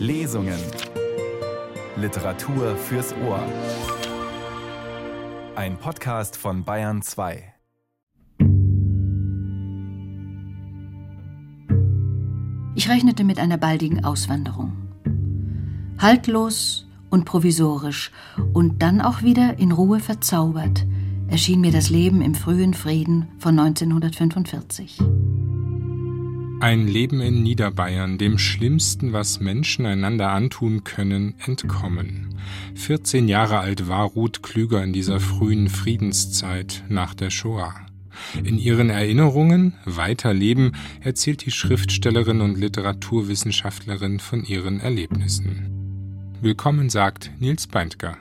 Lesungen. 0.00 0.58
Literatur 1.94 2.74
fürs 2.74 3.14
Ohr. 3.22 3.44
Ein 5.54 5.76
Podcast 5.76 6.38
von 6.38 6.64
Bayern 6.64 7.02
2. 7.02 7.52
Ich 12.74 12.88
rechnete 12.88 13.24
mit 13.24 13.38
einer 13.38 13.58
baldigen 13.58 14.02
Auswanderung. 14.02 14.72
Haltlos 15.98 16.88
und 17.10 17.26
provisorisch 17.26 18.10
und 18.54 18.80
dann 18.80 19.02
auch 19.02 19.20
wieder 19.20 19.58
in 19.58 19.70
Ruhe 19.70 20.00
verzaubert 20.00 20.86
erschien 21.28 21.60
mir 21.60 21.72
das 21.72 21.90
Leben 21.90 22.22
im 22.22 22.34
frühen 22.34 22.72
Frieden 22.72 23.28
von 23.38 23.58
1945. 23.58 24.98
Ein 26.60 26.86
Leben 26.86 27.22
in 27.22 27.42
Niederbayern, 27.42 28.18
dem 28.18 28.36
Schlimmsten, 28.36 29.14
was 29.14 29.40
Menschen 29.40 29.86
einander 29.86 30.28
antun 30.30 30.84
können, 30.84 31.34
entkommen. 31.46 32.34
14 32.74 33.28
Jahre 33.28 33.60
alt 33.60 33.88
war 33.88 34.04
Ruth 34.04 34.42
Klüger 34.42 34.84
in 34.84 34.92
dieser 34.92 35.20
frühen 35.20 35.70
Friedenszeit 35.70 36.84
nach 36.90 37.14
der 37.14 37.30
Shoah. 37.30 37.74
In 38.44 38.58
ihren 38.58 38.90
Erinnerungen 38.90 39.72
Weiterleben 39.86 40.72
erzählt 41.00 41.46
die 41.46 41.50
Schriftstellerin 41.50 42.42
und 42.42 42.58
Literaturwissenschaftlerin 42.58 44.20
von 44.20 44.44
ihren 44.44 44.80
Erlebnissen. 44.80 46.36
Willkommen 46.42 46.90
sagt 46.90 47.30
Nils 47.38 47.68
Beindker. 47.68 48.18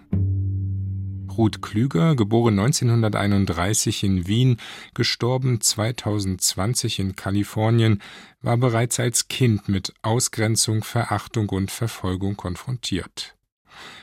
Ruth 1.39 1.61
Klüger, 1.61 2.17
geboren 2.17 2.59
1931 2.59 4.03
in 4.03 4.27
Wien, 4.27 4.57
gestorben 4.93 5.61
2020 5.61 6.99
in 6.99 7.15
Kalifornien, 7.15 8.01
war 8.41 8.57
bereits 8.57 8.99
als 8.99 9.29
Kind 9.29 9.69
mit 9.69 9.93
Ausgrenzung, 10.01 10.83
Verachtung 10.83 11.47
und 11.47 11.71
Verfolgung 11.71 12.35
konfrontiert. 12.35 13.37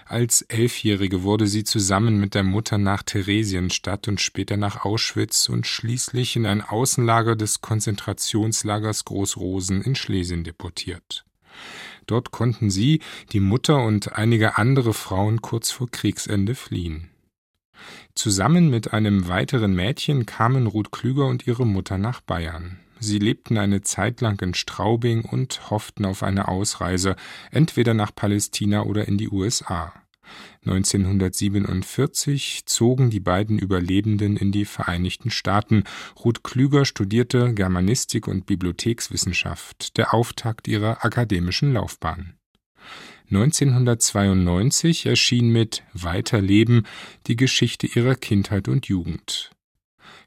Als 0.07 0.41
Elfjährige 0.41 1.25
wurde 1.25 1.47
sie 1.47 1.63
zusammen 1.63 2.19
mit 2.19 2.35
der 2.35 2.43
Mutter 2.43 2.79
nach 2.79 3.03
Theresienstadt 3.03 4.09
und 4.09 4.19
später 4.19 4.57
nach 4.57 4.87
Auschwitz 4.87 5.51
und 5.51 5.67
schließlich 5.67 6.37
in 6.37 6.47
ein 6.47 6.63
Außenlager 6.63 7.37
des 7.37 7.61
Konzentrationslagers 7.61 9.05
Großrosen 9.05 9.83
in 9.83 9.95
Schlesien 9.95 10.43
deportiert. 10.43 11.27
Dort 12.07 12.31
konnten 12.31 12.71
sie, 12.71 13.03
die 13.33 13.41
Mutter 13.41 13.85
und 13.85 14.15
einige 14.15 14.57
andere 14.57 14.95
Frauen 14.95 15.43
kurz 15.43 15.71
vor 15.71 15.91
Kriegsende 15.91 16.55
fliehen. 16.55 17.11
Zusammen 18.15 18.71
mit 18.71 18.93
einem 18.93 19.29
weiteren 19.29 19.75
Mädchen 19.75 20.27
kamen 20.27 20.67
Ruth 20.67 20.93
Klüger 20.93 21.27
und 21.27 21.47
ihre 21.47 21.67
Mutter 21.67 21.99
nach 21.99 22.21
Bayern. 22.21 22.79
Sie 22.99 23.19
lebten 23.19 23.59
eine 23.59 23.83
Zeit 23.83 24.21
lang 24.21 24.41
in 24.41 24.55
Straubing 24.55 25.23
und 25.23 25.71
hofften 25.71 26.05
auf 26.05 26.23
eine 26.23 26.49
Ausreise, 26.49 27.17
entweder 27.51 27.95
nach 27.95 28.15
Palästina 28.15 28.83
oder 28.83 29.07
in 29.07 29.19
die 29.19 29.29
USA. 29.29 29.93
1947 30.65 32.67
zogen 32.67 33.11
die 33.11 33.21
beiden 33.21 33.59
Überlebenden 33.59 34.37
in 34.37 34.51
die 34.51 34.65
Vereinigten 34.65 35.31
Staaten. 35.31 35.85
Ruth 36.25 36.43
Klüger 36.43 36.85
studierte 36.85 37.55
Germanistik 37.55 38.27
und 38.27 38.47
Bibliothekswissenschaft, 38.47 39.97
der 39.97 40.13
Auftakt 40.13 40.67
ihrer 40.67 41.05
akademischen 41.05 41.73
Laufbahn. 41.73 42.35
1992 43.31 45.07
erschien 45.07 45.49
mit 45.49 45.83
Weiterleben 45.93 46.87
die 47.27 47.37
Geschichte 47.37 47.87
ihrer 47.87 48.15
Kindheit 48.15 48.69
und 48.69 48.87
Jugend. 48.87 49.51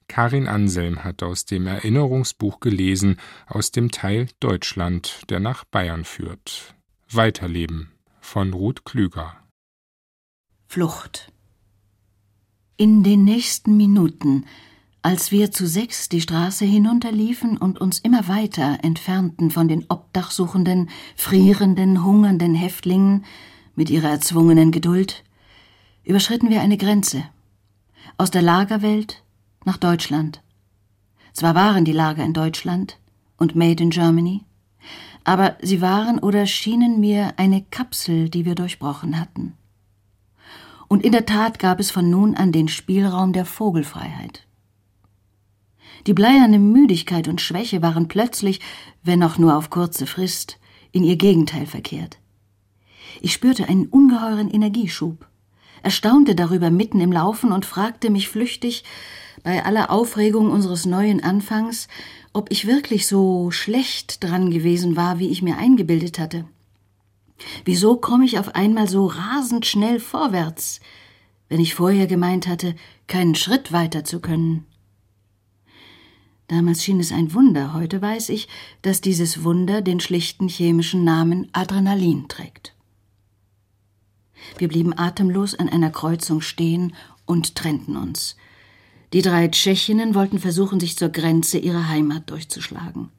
Karin 0.09 0.47
Anselm 0.47 1.03
hat 1.03 1.23
aus 1.23 1.45
dem 1.45 1.67
Erinnerungsbuch 1.67 2.59
gelesen, 2.59 3.17
aus 3.47 3.71
dem 3.71 3.91
Teil 3.91 4.27
Deutschland, 4.39 5.21
der 5.29 5.39
nach 5.39 5.63
Bayern 5.63 6.03
führt. 6.03 6.75
Weiterleben 7.11 7.91
von 8.19 8.53
Ruth 8.53 8.83
Klüger. 8.85 9.35
Flucht. 10.67 11.31
In 12.75 13.03
den 13.03 13.23
nächsten 13.23 13.77
Minuten 13.77 14.45
als 15.01 15.31
wir 15.31 15.51
zu 15.51 15.65
sechs 15.65 16.09
die 16.09 16.21
Straße 16.21 16.65
hinunterliefen 16.65 17.57
und 17.57 17.79
uns 17.79 17.99
immer 17.99 18.27
weiter 18.27 18.79
entfernten 18.81 19.49
von 19.49 19.67
den 19.67 19.85
obdachsuchenden, 19.87 20.89
frierenden, 21.15 22.03
hungernden 22.03 22.53
Häftlingen 22.53 23.23
mit 23.75 23.89
ihrer 23.89 24.09
erzwungenen 24.09 24.71
Geduld, 24.71 25.23
überschritten 26.03 26.49
wir 26.49 26.61
eine 26.61 26.77
Grenze. 26.77 27.23
Aus 28.17 28.31
der 28.31 28.41
Lagerwelt 28.41 29.23
nach 29.63 29.77
Deutschland. 29.77 30.41
Zwar 31.31 31.55
waren 31.55 31.85
die 31.85 31.93
Lager 31.93 32.25
in 32.25 32.33
Deutschland 32.33 32.97
und 33.37 33.55
made 33.55 33.81
in 33.81 33.91
Germany, 33.91 34.43
aber 35.23 35.55
sie 35.61 35.79
waren 35.81 36.19
oder 36.19 36.45
schienen 36.45 36.99
mir 36.99 37.33
eine 37.37 37.61
Kapsel, 37.61 38.29
die 38.29 38.43
wir 38.43 38.55
durchbrochen 38.55 39.19
hatten. 39.19 39.53
Und 40.89 41.05
in 41.05 41.11
der 41.11 41.25
Tat 41.25 41.59
gab 41.59 41.79
es 41.79 41.91
von 41.91 42.09
nun 42.09 42.35
an 42.35 42.51
den 42.51 42.67
Spielraum 42.67 43.31
der 43.31 43.45
Vogelfreiheit. 43.45 44.47
Die 46.07 46.13
bleierne 46.13 46.59
Müdigkeit 46.59 47.27
und 47.27 47.41
Schwäche 47.41 47.81
waren 47.81 48.07
plötzlich, 48.07 48.59
wenn 49.03 49.23
auch 49.23 49.37
nur 49.37 49.55
auf 49.57 49.69
kurze 49.69 50.07
Frist, 50.07 50.57
in 50.91 51.03
ihr 51.03 51.17
Gegenteil 51.17 51.65
verkehrt. 51.65 52.17
Ich 53.21 53.33
spürte 53.33 53.67
einen 53.67 53.87
ungeheuren 53.87 54.49
Energieschub, 54.49 55.27
erstaunte 55.83 56.35
darüber 56.35 56.71
mitten 56.71 57.01
im 57.01 57.11
Laufen 57.11 57.51
und 57.51 57.65
fragte 57.65 58.09
mich 58.09 58.29
flüchtig, 58.29 58.83
bei 59.43 59.63
aller 59.63 59.89
Aufregung 59.89 60.51
unseres 60.51 60.85
neuen 60.85 61.23
Anfangs, 61.23 61.87
ob 62.33 62.51
ich 62.51 62.67
wirklich 62.67 63.07
so 63.07 63.51
schlecht 63.51 64.23
dran 64.23 64.51
gewesen 64.51 64.95
war, 64.95 65.19
wie 65.19 65.29
ich 65.29 65.41
mir 65.41 65.57
eingebildet 65.57 66.19
hatte. 66.19 66.45
Wieso 67.63 67.95
komme 67.95 68.25
ich 68.25 68.37
auf 68.37 68.55
einmal 68.55 68.87
so 68.89 69.05
rasend 69.05 69.65
schnell 69.65 69.99
vorwärts, 69.99 70.81
wenn 71.47 71.61
ich 71.61 71.73
vorher 71.73 72.05
gemeint 72.05 72.47
hatte, 72.47 72.75
keinen 73.07 73.35
Schritt 73.35 73.71
weiter 73.71 74.03
zu 74.03 74.19
können? 74.19 74.65
Damals 76.49 76.83
schien 76.83 76.99
es 76.99 77.11
ein 77.11 77.33
Wunder, 77.35 77.73
heute 77.75 78.01
weiß 78.01 78.29
ich, 78.29 78.47
dass 78.81 79.01
dieses 79.01 79.43
Wunder 79.43 79.81
den 79.81 79.99
schlichten 79.99 80.47
chemischen 80.47 81.03
Namen 81.03 81.47
Adrenalin 81.53 82.27
trägt. 82.27 82.75
Wir 84.57 84.67
blieben 84.67 84.97
atemlos 84.97 85.53
an 85.53 85.69
einer 85.69 85.91
Kreuzung 85.91 86.41
stehen 86.41 86.95
und 87.27 87.53
trennten 87.53 87.95
uns. 87.95 88.35
Die 89.13 89.21
drei 89.21 89.47
Tschechinnen 89.47 90.15
wollten 90.15 90.39
versuchen, 90.39 90.79
sich 90.79 90.97
zur 90.97 91.09
Grenze 91.09 91.59
ihrer 91.59 91.87
Heimat 91.87 92.31
durchzuschlagen. 92.31 93.09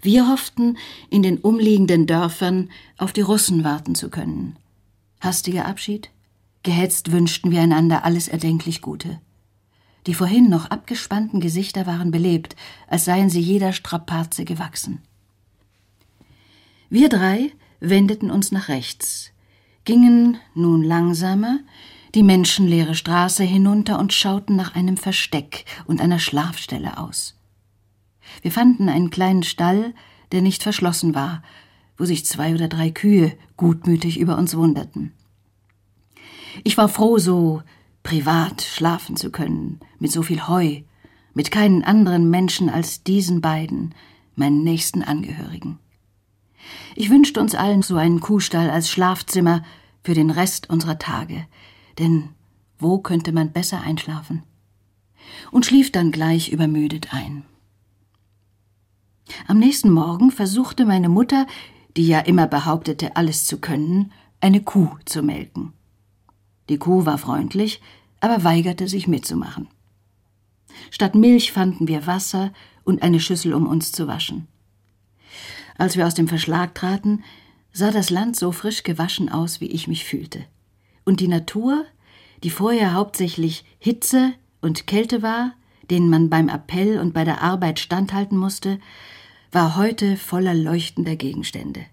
Wir 0.00 0.26
hofften, 0.28 0.78
in 1.10 1.22
den 1.22 1.36
umliegenden 1.38 2.06
Dörfern 2.06 2.70
auf 2.96 3.12
die 3.12 3.20
Russen 3.20 3.64
warten 3.64 3.96
zu 3.96 4.08
können. 4.08 4.56
Hastiger 5.20 5.66
Abschied? 5.66 6.08
Gehetzt 6.62 7.12
wünschten 7.12 7.50
wir 7.50 7.60
einander 7.60 8.04
alles 8.04 8.28
erdenklich 8.28 8.80
Gute. 8.80 9.20
Die 10.06 10.14
vorhin 10.14 10.48
noch 10.48 10.70
abgespannten 10.70 11.40
Gesichter 11.40 11.86
waren 11.86 12.10
belebt, 12.10 12.56
als 12.86 13.04
seien 13.04 13.30
sie 13.30 13.40
jeder 13.40 13.72
Strapaze 13.72 14.44
gewachsen. 14.44 15.02
Wir 16.90 17.08
drei 17.08 17.52
wendeten 17.80 18.30
uns 18.30 18.50
nach 18.50 18.68
rechts, 18.68 19.30
gingen 19.84 20.38
nun 20.54 20.82
langsamer 20.82 21.60
die 22.14 22.22
menschenleere 22.22 22.94
Straße 22.94 23.44
hinunter 23.44 23.98
und 23.98 24.12
schauten 24.12 24.56
nach 24.56 24.74
einem 24.74 24.96
Versteck 24.96 25.64
und 25.86 26.00
einer 26.00 26.18
Schlafstelle 26.18 26.98
aus. 26.98 27.36
Wir 28.42 28.52
fanden 28.52 28.88
einen 28.88 29.10
kleinen 29.10 29.42
Stall, 29.42 29.94
der 30.32 30.42
nicht 30.42 30.62
verschlossen 30.62 31.14
war, 31.14 31.42
wo 31.96 32.04
sich 32.04 32.24
zwei 32.24 32.54
oder 32.54 32.68
drei 32.68 32.90
Kühe 32.90 33.36
gutmütig 33.56 34.18
über 34.18 34.38
uns 34.38 34.56
wunderten. 34.56 35.12
Ich 36.64 36.76
war 36.76 36.88
froh, 36.88 37.18
so 37.18 37.62
privat 38.02 38.62
schlafen 38.62 39.16
zu 39.16 39.30
können, 39.30 39.80
mit 39.98 40.12
so 40.12 40.22
viel 40.22 40.46
Heu, 40.48 40.82
mit 41.34 41.50
keinen 41.50 41.84
anderen 41.84 42.30
Menschen 42.30 42.68
als 42.68 43.02
diesen 43.02 43.40
beiden, 43.40 43.94
meinen 44.34 44.64
nächsten 44.64 45.02
Angehörigen. 45.02 45.78
Ich 46.94 47.10
wünschte 47.10 47.40
uns 47.40 47.54
allen 47.54 47.82
so 47.82 47.96
einen 47.96 48.20
Kuhstall 48.20 48.70
als 48.70 48.90
Schlafzimmer 48.90 49.62
für 50.02 50.14
den 50.14 50.30
Rest 50.30 50.70
unserer 50.70 50.98
Tage, 50.98 51.46
denn 51.98 52.30
wo 52.78 52.98
könnte 52.98 53.32
man 53.32 53.52
besser 53.52 53.80
einschlafen? 53.80 54.42
Und 55.50 55.66
schlief 55.66 55.92
dann 55.92 56.10
gleich 56.10 56.50
übermüdet 56.50 57.12
ein. 57.12 57.44
Am 59.46 59.58
nächsten 59.58 59.90
Morgen 59.90 60.30
versuchte 60.30 60.86
meine 60.86 61.08
Mutter, 61.08 61.46
die 61.96 62.06
ja 62.06 62.20
immer 62.20 62.46
behauptete, 62.46 63.16
alles 63.16 63.46
zu 63.46 63.58
können, 63.58 64.12
eine 64.40 64.62
Kuh 64.62 64.90
zu 65.04 65.22
melken. 65.22 65.72
Die 66.68 66.78
Kuh 66.78 67.06
war 67.06 67.18
freundlich, 67.18 67.80
aber 68.20 68.44
weigerte 68.44 68.88
sich 68.88 69.08
mitzumachen. 69.08 69.68
Statt 70.90 71.14
Milch 71.14 71.52
fanden 71.52 71.88
wir 71.88 72.06
Wasser 72.06 72.52
und 72.84 73.02
eine 73.02 73.20
Schüssel, 73.20 73.54
um 73.54 73.66
uns 73.66 73.92
zu 73.92 74.06
waschen. 74.06 74.46
Als 75.76 75.96
wir 75.96 76.06
aus 76.06 76.14
dem 76.14 76.28
Verschlag 76.28 76.74
traten, 76.74 77.22
sah 77.72 77.90
das 77.90 78.10
Land 78.10 78.36
so 78.36 78.52
frisch 78.52 78.82
gewaschen 78.82 79.28
aus, 79.28 79.60
wie 79.60 79.66
ich 79.66 79.88
mich 79.88 80.04
fühlte. 80.04 80.44
Und 81.04 81.20
die 81.20 81.28
Natur, 81.28 81.84
die 82.42 82.50
vorher 82.50 82.92
hauptsächlich 82.94 83.64
Hitze 83.78 84.32
und 84.60 84.86
Kälte 84.86 85.22
war, 85.22 85.54
denen 85.90 86.10
man 86.10 86.28
beim 86.28 86.48
Appell 86.48 86.98
und 86.98 87.14
bei 87.14 87.24
der 87.24 87.42
Arbeit 87.42 87.78
standhalten 87.78 88.36
musste, 88.36 88.78
war 89.52 89.76
heute 89.76 90.16
voller 90.16 90.54
leuchtender 90.54 91.16
Gegenstände. 91.16 91.86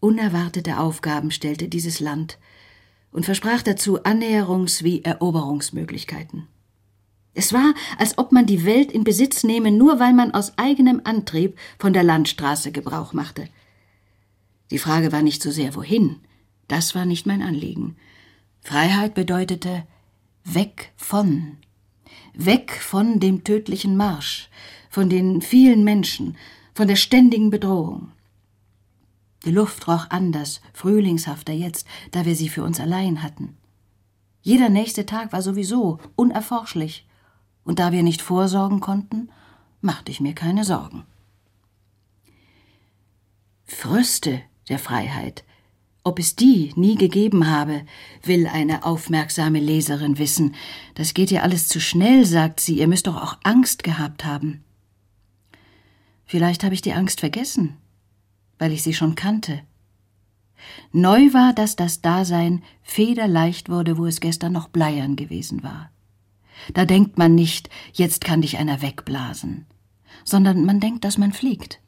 Unerwartete 0.00 0.78
Aufgaben 0.78 1.30
stellte 1.30 1.68
dieses 1.68 2.00
Land 2.00 2.38
und 3.12 3.24
versprach 3.24 3.62
dazu 3.62 4.02
Annäherungs- 4.02 4.82
wie 4.82 5.04
Eroberungsmöglichkeiten. 5.04 6.46
Es 7.34 7.52
war, 7.52 7.74
als 7.98 8.18
ob 8.18 8.32
man 8.32 8.46
die 8.46 8.64
Welt 8.64 8.90
in 8.90 9.04
Besitz 9.04 9.44
nehme, 9.44 9.70
nur 9.70 10.00
weil 10.00 10.12
man 10.12 10.32
aus 10.34 10.58
eigenem 10.58 11.00
Antrieb 11.04 11.56
von 11.78 11.92
der 11.92 12.02
Landstraße 12.02 12.72
Gebrauch 12.72 13.12
machte. 13.12 13.48
Die 14.70 14.78
Frage 14.78 15.12
war 15.12 15.22
nicht 15.22 15.42
so 15.42 15.50
sehr 15.50 15.74
wohin, 15.74 16.16
das 16.66 16.94
war 16.94 17.06
nicht 17.06 17.26
mein 17.26 17.42
Anliegen. 17.42 17.96
Freiheit 18.60 19.14
bedeutete 19.14 19.86
weg 20.44 20.92
von, 20.96 21.58
weg 22.34 22.72
von 22.72 23.20
dem 23.20 23.44
tödlichen 23.44 23.96
Marsch, 23.96 24.50
von 24.90 25.08
den 25.08 25.40
vielen 25.40 25.84
Menschen, 25.84 26.36
von 26.74 26.88
der 26.88 26.96
ständigen 26.96 27.50
Bedrohung. 27.50 28.12
Die 29.44 29.50
Luft 29.50 29.86
roch 29.86 30.06
anders, 30.10 30.60
frühlingshafter 30.72 31.52
jetzt, 31.52 31.86
da 32.10 32.24
wir 32.24 32.34
sie 32.34 32.48
für 32.48 32.64
uns 32.64 32.80
allein 32.80 33.22
hatten. 33.22 33.56
Jeder 34.42 34.68
nächste 34.68 35.06
Tag 35.06 35.32
war 35.32 35.42
sowieso 35.42 35.98
unerforschlich, 36.16 37.06
und 37.64 37.78
da 37.78 37.92
wir 37.92 38.02
nicht 38.02 38.22
vorsorgen 38.22 38.80
konnten, 38.80 39.30
machte 39.80 40.10
ich 40.10 40.20
mir 40.20 40.34
keine 40.34 40.64
Sorgen. 40.64 41.04
Fröste 43.64 44.40
der 44.68 44.78
Freiheit, 44.78 45.44
ob 46.08 46.18
es 46.18 46.34
die 46.34 46.72
nie 46.74 46.94
gegeben 46.94 47.50
habe, 47.50 47.84
will 48.22 48.46
eine 48.46 48.86
aufmerksame 48.86 49.60
Leserin 49.60 50.16
wissen. 50.18 50.54
Das 50.94 51.12
geht 51.12 51.30
ihr 51.30 51.42
alles 51.42 51.68
zu 51.68 51.80
schnell, 51.80 52.24
sagt 52.24 52.60
sie, 52.60 52.78
ihr 52.78 52.88
müsst 52.88 53.06
doch 53.06 53.16
auch 53.16 53.36
Angst 53.42 53.84
gehabt 53.84 54.24
haben. 54.24 54.64
Vielleicht 56.24 56.64
habe 56.64 56.72
ich 56.72 56.80
die 56.80 56.94
Angst 56.94 57.20
vergessen, 57.20 57.76
weil 58.58 58.72
ich 58.72 58.82
sie 58.82 58.94
schon 58.94 59.14
kannte. 59.14 59.62
Neu 60.92 61.32
war, 61.32 61.52
dass 61.52 61.76
das 61.76 62.00
Dasein 62.00 62.62
federleicht 62.82 63.68
wurde, 63.68 63.98
wo 63.98 64.06
es 64.06 64.20
gestern 64.20 64.52
noch 64.52 64.68
bleiern 64.68 65.16
gewesen 65.16 65.62
war. 65.62 65.90
Da 66.74 66.84
denkt 66.84 67.18
man 67.18 67.34
nicht, 67.34 67.70
jetzt 67.92 68.24
kann 68.24 68.42
dich 68.42 68.58
einer 68.58 68.82
wegblasen, 68.82 69.66
sondern 70.24 70.64
man 70.64 70.80
denkt, 70.80 71.04
dass 71.04 71.18
man 71.18 71.32
fliegt. 71.32 71.80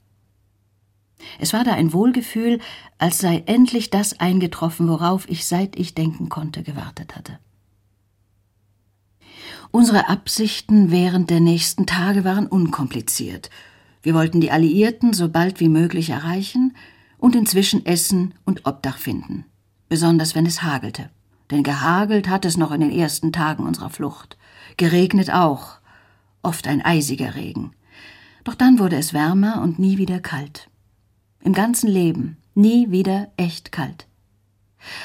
Es 1.38 1.52
war 1.52 1.64
da 1.64 1.72
ein 1.72 1.92
Wohlgefühl, 1.92 2.60
als 2.98 3.18
sei 3.18 3.42
endlich 3.46 3.90
das 3.90 4.20
eingetroffen, 4.20 4.88
worauf 4.88 5.28
ich, 5.28 5.46
seit 5.46 5.76
ich 5.76 5.94
denken 5.94 6.28
konnte, 6.28 6.62
gewartet 6.62 7.16
hatte. 7.16 7.38
Unsere 9.70 10.08
Absichten 10.08 10.90
während 10.90 11.30
der 11.30 11.40
nächsten 11.40 11.86
Tage 11.86 12.24
waren 12.24 12.46
unkompliziert. 12.46 13.50
Wir 14.02 14.14
wollten 14.14 14.40
die 14.40 14.50
Alliierten 14.50 15.12
so 15.12 15.28
bald 15.28 15.60
wie 15.60 15.68
möglich 15.68 16.10
erreichen 16.10 16.74
und 17.18 17.36
inzwischen 17.36 17.84
Essen 17.84 18.34
und 18.44 18.66
Obdach 18.66 18.98
finden, 18.98 19.44
besonders 19.88 20.34
wenn 20.34 20.46
es 20.46 20.62
hagelte. 20.62 21.10
Denn 21.50 21.62
gehagelt 21.62 22.28
hat 22.28 22.44
es 22.44 22.56
noch 22.56 22.70
in 22.70 22.80
den 22.80 22.92
ersten 22.92 23.32
Tagen 23.32 23.64
unserer 23.64 23.90
Flucht 23.90 24.36
geregnet 24.76 25.30
auch, 25.30 25.78
oft 26.42 26.66
ein 26.66 26.82
eisiger 26.82 27.34
Regen. 27.34 27.72
Doch 28.44 28.54
dann 28.54 28.78
wurde 28.78 28.96
es 28.96 29.12
wärmer 29.12 29.60
und 29.60 29.78
nie 29.78 29.98
wieder 29.98 30.20
kalt. 30.20 30.70
Im 31.42 31.52
ganzen 31.52 31.88
Leben 31.88 32.38
nie 32.54 32.90
wieder 32.90 33.30
echt 33.36 33.72
kalt. 33.72 34.06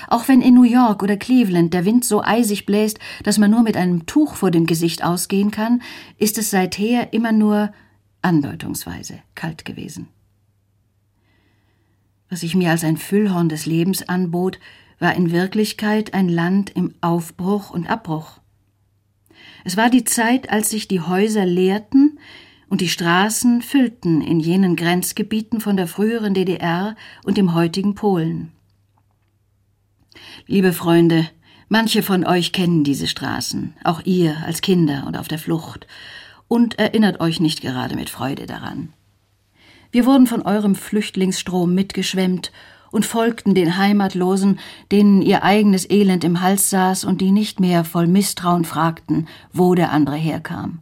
Auch 0.08 0.30
wenn 0.30 0.42
in 0.42 0.54
New 0.54 0.64
York 0.64 1.04
oder 1.04 1.18
Cleveland 1.18 1.74
der 1.74 1.84
Wind 1.84 2.06
so 2.06 2.24
eisig 2.24 2.66
bläst, 2.66 3.00
dass 3.24 3.38
man 3.38 3.52
nur 3.52 3.64
mit 3.64 3.76
einem 3.76 4.06
Tuch 4.06 4.36
vor 4.36 4.50
dem 4.50 4.66
Gesicht 4.66 5.04
ausgehen 5.04 5.52
kann, 5.52 5.82
ist 6.18 6.38
es 6.38 6.50
seither 6.50 7.12
immer 7.12 7.34
nur 7.34 7.74
andeutungsweise 8.26 9.20
kalt 9.36 9.64
gewesen. 9.64 10.08
Was 12.30 12.42
sich 12.42 12.56
mir 12.56 12.72
als 12.72 12.84
ein 12.84 12.98
Füllhorn 12.98 13.50
des 13.50 13.66
Lebens 13.66 14.10
anbot, 14.10 14.60
war 15.00 15.16
in 15.16 15.32
Wirklichkeit 15.32 16.14
ein 16.14 16.28
Land 16.28 16.72
im 16.72 16.96
Aufbruch 17.02 17.70
und 17.70 17.88
Abbruch. 17.88 18.40
Es 19.64 19.78
war 19.78 19.90
die 19.90 20.04
Zeit, 20.04 20.50
als 20.50 20.70
sich 20.70 20.88
die 20.88 21.02
Häuser 21.02 21.46
leerten 21.46 22.20
und 22.68 22.82
die 22.82 22.90
Straßen 22.90 23.62
füllten 23.62 24.22
in 24.22 24.40
jenen 24.40 24.76
Grenzgebieten 24.76 25.62
von 25.62 25.78
der 25.78 25.88
früheren 25.88 26.34
DDR 26.34 26.96
und 27.24 27.38
dem 27.38 27.54
heutigen 27.54 27.94
Polen. 27.94 28.52
Liebe 30.48 30.74
Freunde, 30.74 31.30
manche 31.70 32.02
von 32.02 32.26
euch 32.26 32.52
kennen 32.52 32.84
diese 32.84 33.08
Straßen, 33.08 33.76
auch 33.84 34.02
ihr 34.06 34.38
als 34.46 34.62
Kinder 34.62 35.06
und 35.06 35.16
auf 35.16 35.28
der 35.28 35.40
Flucht, 35.40 35.86
und 36.48 36.80
erinnert 36.80 37.20
euch 37.20 37.40
nicht 37.40 37.62
gerade 37.62 37.96
mit 37.96 38.10
Freude 38.10 38.46
daran. 38.46 38.94
Wir 39.92 40.06
wurden 40.06 40.28
von 40.28 40.42
eurem 40.42 40.76
Flüchtlingsstrom 40.76 41.74
mitgeschwemmt 41.74 42.52
und 42.92 43.06
folgten 43.06 43.56
den 43.56 43.78
Heimatlosen, 43.78 44.60
denen 44.92 45.22
ihr 45.22 45.44
eigenes 45.44 45.90
Elend 45.90 46.24
im 46.24 46.42
Hals 46.42 46.70
saß 46.70 47.04
und 47.06 47.22
die 47.22 47.32
nicht 47.32 47.60
mehr 47.60 47.84
voll 47.84 48.08
Misstrauen 48.08 48.66
fragten, 48.66 49.28
wo 49.52 49.76
der 49.76 49.92
andere 49.92 50.16
herkam. 50.16 50.80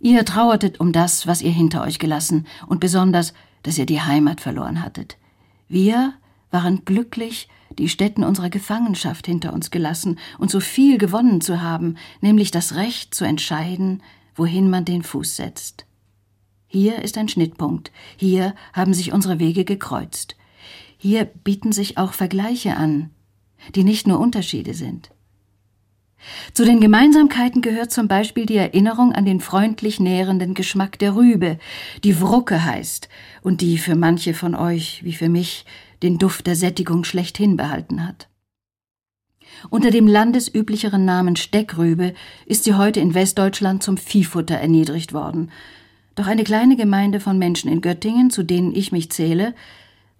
Ihr 0.00 0.24
trauertet 0.24 0.80
um 0.80 0.92
das, 0.92 1.26
was 1.26 1.42
ihr 1.42 1.50
hinter 1.50 1.82
euch 1.82 1.98
gelassen, 1.98 2.46
und 2.66 2.80
besonders, 2.80 3.32
dass 3.62 3.78
ihr 3.78 3.86
die 3.86 4.00
Heimat 4.00 4.40
verloren 4.40 4.82
hattet. 4.82 5.16
Wir 5.68 6.14
waren 6.50 6.84
glücklich, 6.84 7.48
die 7.78 7.88
Stätten 7.88 8.22
unserer 8.22 8.50
Gefangenschaft 8.50 9.26
hinter 9.26 9.52
uns 9.52 9.70
gelassen 9.70 10.18
und 10.38 10.50
so 10.50 10.60
viel 10.60 10.98
gewonnen 10.98 11.40
zu 11.40 11.62
haben, 11.62 11.96
nämlich 12.20 12.50
das 12.50 12.76
Recht 12.76 13.14
zu 13.14 13.24
entscheiden, 13.24 14.02
wohin 14.34 14.70
man 14.70 14.84
den 14.84 15.02
Fuß 15.02 15.36
setzt. 15.36 15.86
Hier 16.66 17.02
ist 17.02 17.18
ein 17.18 17.28
Schnittpunkt, 17.28 17.92
hier 18.16 18.54
haben 18.72 18.94
sich 18.94 19.12
unsere 19.12 19.38
Wege 19.38 19.64
gekreuzt. 19.64 20.36
Hier 20.96 21.24
bieten 21.24 21.72
sich 21.72 21.98
auch 21.98 22.12
Vergleiche 22.12 22.76
an, 22.76 23.10
die 23.74 23.84
nicht 23.84 24.06
nur 24.06 24.18
Unterschiede 24.18 24.74
sind. 24.74 25.10
Zu 26.52 26.64
den 26.64 26.80
Gemeinsamkeiten 26.80 27.60
gehört 27.62 27.92
zum 27.92 28.08
Beispiel 28.08 28.46
die 28.46 28.56
Erinnerung 28.56 29.12
an 29.12 29.24
den 29.24 29.40
freundlich 29.40 30.00
nährenden 30.00 30.54
Geschmack 30.54 30.98
der 30.98 31.14
Rübe, 31.14 31.58
die 32.02 32.20
Wrucke 32.20 32.64
heißt 32.64 33.08
und 33.42 33.60
die 33.60 33.78
für 33.78 33.94
manche 33.94 34.34
von 34.34 34.54
euch, 34.54 35.04
wie 35.04 35.12
für 35.12 35.28
mich, 35.28 35.64
den 36.02 36.18
Duft 36.18 36.46
der 36.46 36.56
Sättigung 36.56 37.04
schlechthin 37.04 37.56
behalten 37.56 38.06
hat. 38.06 38.28
Unter 39.70 39.90
dem 39.90 40.06
landesüblicheren 40.06 41.04
Namen 41.04 41.36
Steckrübe 41.36 42.14
ist 42.46 42.64
sie 42.64 42.74
heute 42.74 43.00
in 43.00 43.14
Westdeutschland 43.14 43.82
zum 43.82 43.96
Viehfutter 43.96 44.56
erniedrigt 44.56 45.12
worden. 45.12 45.50
Doch 46.14 46.26
eine 46.26 46.44
kleine 46.44 46.76
Gemeinde 46.76 47.20
von 47.20 47.38
Menschen 47.38 47.70
in 47.70 47.80
Göttingen, 47.80 48.30
zu 48.30 48.42
denen 48.42 48.74
ich 48.74 48.92
mich 48.92 49.10
zähle, 49.10 49.54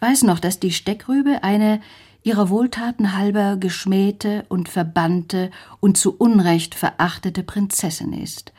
weiß 0.00 0.23
noch, 0.25 0.41
dass 0.41 0.61
die 0.61 0.73
Steckrübe 0.73 1.43
eine 1.43 1.81
ihrer 2.23 2.49
Wohltaten 2.49 3.17
halber 3.17 3.56
geschmähte 3.56 4.44
und 4.48 4.69
verbannte 4.69 5.51
und 5.81 5.98
zu 5.98 6.17
Unrecht 6.17 6.74
verachtete 6.74 7.43
Prinzessin 7.43 8.13
ist 8.13 8.53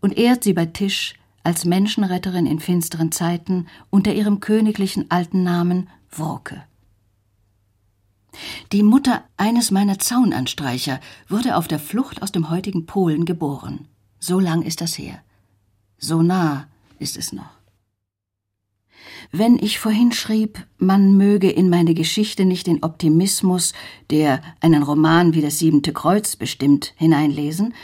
und 0.00 0.16
ehrt 0.16 0.44
sie 0.44 0.52
bei 0.52 0.66
Tisch 0.66 1.14
als 1.42 1.64
Menschenretterin 1.64 2.46
in 2.46 2.60
finsteren 2.60 3.10
Zeiten 3.10 3.66
unter 3.90 4.12
ihrem 4.12 4.40
königlichen 4.40 5.10
alten 5.10 5.42
Namen 5.42 5.88
Wroke. 6.12 6.62
Die 8.72 8.82
Mutter 8.82 9.24
eines 9.36 9.70
meiner 9.70 9.98
Zaunanstreicher 9.98 11.00
wurde 11.28 11.56
auf 11.56 11.68
der 11.68 11.78
Flucht 11.78 12.22
aus 12.22 12.32
dem 12.32 12.50
heutigen 12.50 12.86
Polen 12.86 13.24
geboren. 13.24 13.88
So 14.20 14.40
lang 14.40 14.62
ist 14.62 14.80
das 14.80 14.98
her. 14.98 15.22
So 15.98 16.22
nah 16.22 16.66
ist 16.98 17.16
es 17.16 17.32
noch. 17.32 17.58
Wenn 19.30 19.58
ich 19.58 19.78
vorhin 19.78 20.12
schrieb, 20.12 20.66
man 20.78 21.16
möge 21.16 21.50
in 21.50 21.68
meine 21.68 21.94
Geschichte 21.94 22.44
nicht 22.44 22.66
den 22.66 22.82
Optimismus, 22.82 23.74
der 24.10 24.42
einen 24.60 24.82
Roman 24.82 25.34
wie 25.34 25.42
das 25.42 25.58
siebente 25.58 25.92
Kreuz 25.92 26.36
bestimmt, 26.36 26.94
hineinlesen, 26.96 27.74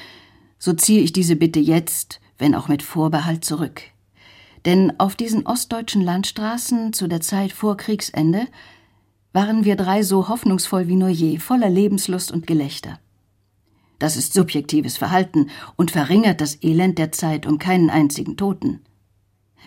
so 0.59 0.73
ziehe 0.73 1.03
ich 1.03 1.13
diese 1.13 1.37
Bitte 1.37 1.61
jetzt, 1.61 2.21
wenn 2.39 2.55
auch 2.55 2.69
mit 2.69 2.83
Vorbehalt, 2.83 3.45
zurück. 3.45 3.83
Denn 4.65 4.99
auf 4.99 5.17
diesen 5.17 5.47
ostdeutschen 5.47 6.01
Landstraßen 6.01 6.95
zu 6.95 7.07
der 7.07 7.21
Zeit 7.21 7.53
vor 7.53 7.77
Kriegsende 7.77 8.47
waren 9.35 9.65
wir 9.65 9.77
drei 9.77 10.03
so 10.03 10.29
hoffnungsvoll 10.29 10.89
wie 10.89 10.97
nur 10.97 11.09
je, 11.09 11.39
voller 11.39 11.69
Lebenslust 11.69 12.33
und 12.33 12.47
Gelächter. 12.47 13.01
Das 13.99 14.17
ist 14.17 14.33
subjektives 14.33 14.97
Verhalten 14.97 15.51
und 15.77 15.91
verringert 15.91 16.41
das 16.41 16.63
Elend 16.63 16.99
der 16.99 17.13
Zeit 17.13 17.45
um 17.45 17.59
keinen 17.59 17.91
einzigen 17.91 18.37
Toten. 18.37 18.81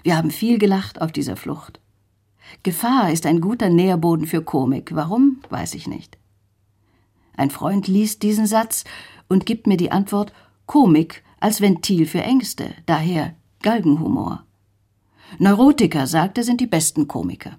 Wir 0.03 0.15
haben 0.15 0.31
viel 0.31 0.57
gelacht 0.57 1.01
auf 1.01 1.12
dieser 1.12 1.36
Flucht. 1.36 1.81
Gefahr 2.63 3.12
ist 3.12 3.25
ein 3.25 3.41
guter 3.41 3.69
Nährboden 3.69 4.25
für 4.25 4.41
Komik. 4.41 4.95
Warum, 4.95 5.41
weiß 5.50 5.75
ich 5.75 5.86
nicht. 5.86 6.17
Ein 7.36 7.51
Freund 7.51 7.88
liest 7.88 8.24
diesen 8.24 8.47
Satz 8.47 8.86
und 9.27 9.45
gibt 9.45 9.67
mir 9.67 9.77
die 9.77 9.91
Antwort 9.91 10.31
Komik 10.65 11.24
als 11.41 11.59
Ventil 11.59 12.05
für 12.05 12.21
Ängste, 12.21 12.74
daher 12.86 13.36
Galgenhumor. 13.63 14.45
Neurotiker, 15.39 16.07
sagte, 16.07 16.43
sind 16.43 16.62
die 16.62 16.67
besten 16.67 17.07
Komiker. 17.07 17.57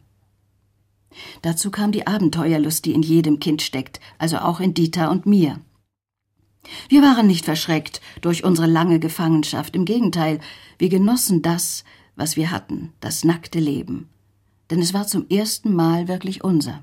Dazu 1.42 1.70
kam 1.70 1.92
die 1.92 2.06
Abenteuerlust, 2.06 2.84
die 2.84 2.92
in 2.92 3.02
jedem 3.02 3.40
Kind 3.40 3.62
steckt, 3.62 4.00
also 4.18 4.38
auch 4.38 4.60
in 4.60 4.74
Dieter 4.74 5.10
und 5.10 5.26
mir. 5.26 5.60
Wir 6.88 7.02
waren 7.02 7.26
nicht 7.26 7.44
verschreckt 7.44 8.00
durch 8.20 8.44
unsere 8.44 8.66
lange 8.66 8.98
Gefangenschaft, 8.98 9.74
im 9.74 9.84
Gegenteil, 9.84 10.40
wir 10.78 10.88
genossen 10.88 11.42
das, 11.42 11.84
was 12.16 12.36
wir 12.36 12.50
hatten, 12.50 12.92
das 13.00 13.24
nackte 13.24 13.58
Leben. 13.58 14.08
Denn 14.70 14.80
es 14.80 14.92
war 14.92 15.06
zum 15.06 15.28
ersten 15.28 15.74
Mal 15.74 16.08
wirklich 16.08 16.44
unser. 16.44 16.82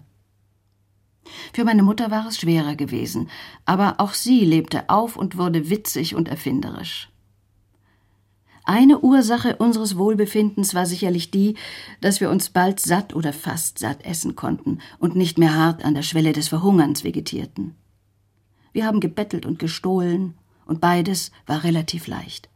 Für 1.54 1.64
meine 1.64 1.84
Mutter 1.84 2.12
war 2.12 2.28
es 2.28 2.40
schwerer 2.40 2.76
gewesen, 2.76 3.30
aber 3.66 4.00
auch 4.00 4.14
sie 4.14 4.46
lebte 4.46 4.90
auf 4.90 5.18
und 5.18 5.38
wurde 5.38 5.70
witzig 5.70 6.16
und 6.16 6.30
erfinderisch. 6.30 7.10
Eine 8.66 9.00
Ursache 9.00 9.58
unseres 9.58 9.96
Wohlbefindens 9.96 10.74
war 10.74 10.88
sicherlich 10.88 11.30
die, 11.30 11.56
dass 12.02 12.20
wir 12.20 12.32
uns 12.32 12.50
bald 12.50 12.80
satt 12.80 13.16
oder 13.16 13.32
fast 13.32 13.78
satt 13.78 14.04
essen 14.04 14.36
konnten 14.36 14.80
und 14.98 15.16
nicht 15.16 15.38
mehr 15.38 15.56
hart 15.56 15.86
an 15.86 15.94
der 15.94 16.02
Schwelle 16.02 16.34
des 16.34 16.48
Verhungerns 16.48 17.04
vegetierten. 17.04 17.76
Wir 18.74 18.88
haben 18.88 19.00
gebettelt 19.00 19.46
und 19.46 19.60
gestohlen, 19.60 20.34
und 20.66 20.82
beides 20.82 21.32
war 21.46 21.64
relativ 21.64 22.08
leicht. 22.08 22.50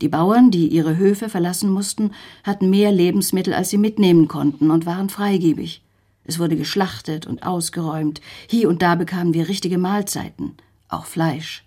Die 0.00 0.08
Bauern, 0.08 0.50
die 0.50 0.68
ihre 0.68 0.96
Höfe 0.96 1.28
verlassen 1.28 1.70
mussten, 1.70 2.12
hatten 2.42 2.70
mehr 2.70 2.90
Lebensmittel, 2.90 3.52
als 3.52 3.68
sie 3.68 3.76
mitnehmen 3.76 4.28
konnten, 4.28 4.70
und 4.70 4.86
waren 4.86 5.10
freigebig. 5.10 5.82
Es 6.24 6.38
wurde 6.38 6.56
geschlachtet 6.56 7.26
und 7.26 7.42
ausgeräumt. 7.42 8.22
Hier 8.48 8.68
und 8.70 8.80
da 8.80 8.94
bekamen 8.94 9.34
wir 9.34 9.48
richtige 9.48 9.76
Mahlzeiten, 9.76 10.54
auch 10.88 11.04
Fleisch. 11.04 11.64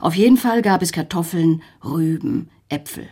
Auf 0.00 0.14
jeden 0.14 0.36
Fall 0.36 0.62
gab 0.62 0.82
es 0.82 0.92
Kartoffeln, 0.92 1.62
Rüben, 1.84 2.50
Äpfel. 2.68 3.08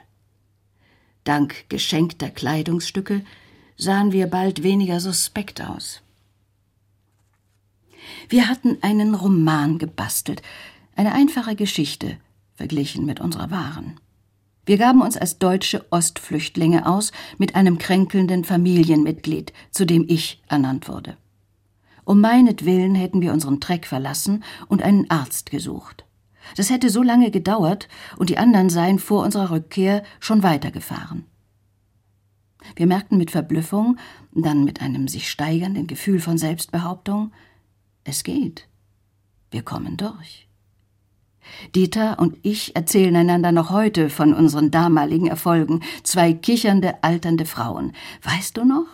Dank 1.25 1.69
geschenkter 1.69 2.31
Kleidungsstücke 2.31 3.25
sahen 3.77 4.13
wir 4.13 4.27
bald 4.27 4.63
weniger 4.63 5.01
suspekt 5.01 5.61
aus. 5.61 6.03
Wir 8.29 8.49
hatten 8.49 8.79
einen 8.83 9.15
Roman 9.15 9.79
gebastelt, 9.79 10.43
eine 10.97 11.13
einfache 11.13 11.55
Geschichte, 11.55 12.19
verglichen 12.55 13.07
mit 13.07 13.21
unserer 13.21 13.51
wahren. 13.51 14.01
Wir 14.65 14.79
gaben 14.79 15.03
uns 15.03 15.17
als 15.17 15.39
deutsche 15.39 15.85
Ostflüchtlinge 15.91 16.87
aus 16.87 17.11
mit 17.39 17.57
einem 17.57 17.79
kränkelnden 17.79 18.45
Familienmitglied, 18.45 19.53
zu 19.71 19.85
dem 19.85 20.05
ich 20.09 20.41
ernannt 20.49 20.89
wurde. 20.89 21.17
Um 22.05 22.21
meinetwillen 22.21 22.95
hätten 22.95 23.21
wir 23.21 23.33
unseren 23.33 23.61
Treck 23.61 23.87
verlassen 23.87 24.45
und 24.69 24.83
einen 24.83 25.11
Arzt 25.11 25.51
gesucht. 25.51 26.05
Das 26.57 26.71
hätte 26.71 26.91
so 26.91 27.03
lange 27.03 27.31
gedauert, 27.31 27.89
und 28.17 28.31
die 28.31 28.39
anderen 28.39 28.71
seien 28.71 28.99
vor 28.99 29.25
unserer 29.25 29.51
Rückkehr 29.51 30.03
schon 30.21 30.43
weitergefahren. 30.43 31.27
Wir 32.77 32.87
merkten 32.87 33.19
mit 33.19 33.31
Verblüffung, 33.31 33.99
dann 34.33 34.65
mit 34.65 34.81
einem 34.81 35.09
sich 35.09 35.31
steigernden 35.31 35.87
Gefühl 35.87 36.21
von 36.21 36.39
Selbstbehauptung, 36.39 37.33
es 38.05 38.23
geht. 38.25 38.69
Wir 39.51 39.63
kommen 39.63 39.97
durch. 39.97 40.49
Dieter 41.75 42.19
und 42.19 42.39
ich 42.43 42.77
erzählen 42.77 43.15
einander 43.17 43.53
noch 43.53 43.71
heute 43.71 44.11
von 44.11 44.33
unseren 44.33 44.71
damaligen 44.71 45.27
Erfolgen, 45.27 45.81
zwei 46.03 46.33
kichernde, 46.33 47.03
alternde 47.03 47.47
Frauen. 47.47 47.93
Weißt 48.23 48.57
du 48.57 48.65
noch? 48.65 48.87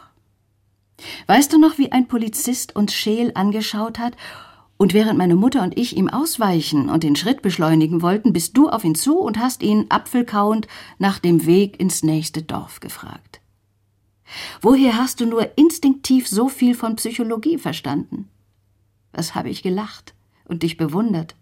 Weißt 1.26 1.52
du 1.52 1.58
noch, 1.58 1.78
wie 1.78 1.92
ein 1.92 2.08
Polizist 2.08 2.74
uns 2.74 2.94
scheel 2.94 3.32
angeschaut 3.34 3.98
hat 3.98 4.16
und 4.78 4.94
während 4.94 5.18
meine 5.18 5.34
Mutter 5.34 5.62
und 5.62 5.76
ich 5.76 5.96
ihm 5.96 6.08
ausweichen 6.08 6.88
und 6.88 7.02
den 7.02 7.16
Schritt 7.16 7.42
beschleunigen 7.42 8.00
wollten, 8.00 8.32
bist 8.32 8.56
du 8.56 8.70
auf 8.70 8.84
ihn 8.84 8.94
zu 8.94 9.18
und 9.18 9.38
hast 9.38 9.62
ihn 9.62 9.86
apfelkauend 9.88 10.68
nach 10.98 11.18
dem 11.18 11.44
Weg 11.44 11.78
ins 11.80 12.02
nächste 12.04 12.42
Dorf 12.42 12.78
gefragt. 12.80 13.40
Woher 14.60 14.96
hast 14.96 15.20
du 15.20 15.26
nur 15.26 15.58
instinktiv 15.58 16.28
so 16.28 16.48
viel 16.48 16.74
von 16.74 16.96
Psychologie 16.96 17.58
verstanden? 17.58 18.28
Was 19.12 19.34
habe 19.34 19.50
ich 19.50 19.62
gelacht 19.62 20.14
und 20.44 20.62
dich 20.62 20.76
bewundert? 20.76 21.34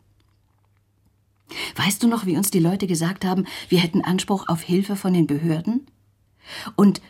Weißt 1.76 2.02
du 2.02 2.08
noch, 2.08 2.24
wie 2.24 2.36
uns 2.36 2.50
die 2.50 2.58
Leute 2.58 2.86
gesagt 2.86 3.24
haben, 3.24 3.44
wir 3.68 3.80
hätten 3.80 4.02
Anspruch 4.02 4.48
auf 4.48 4.62
Hilfe 4.62 4.96
von 4.96 5.12
den 5.12 5.26
Behörden? 5.26 5.86
Und 6.74 7.02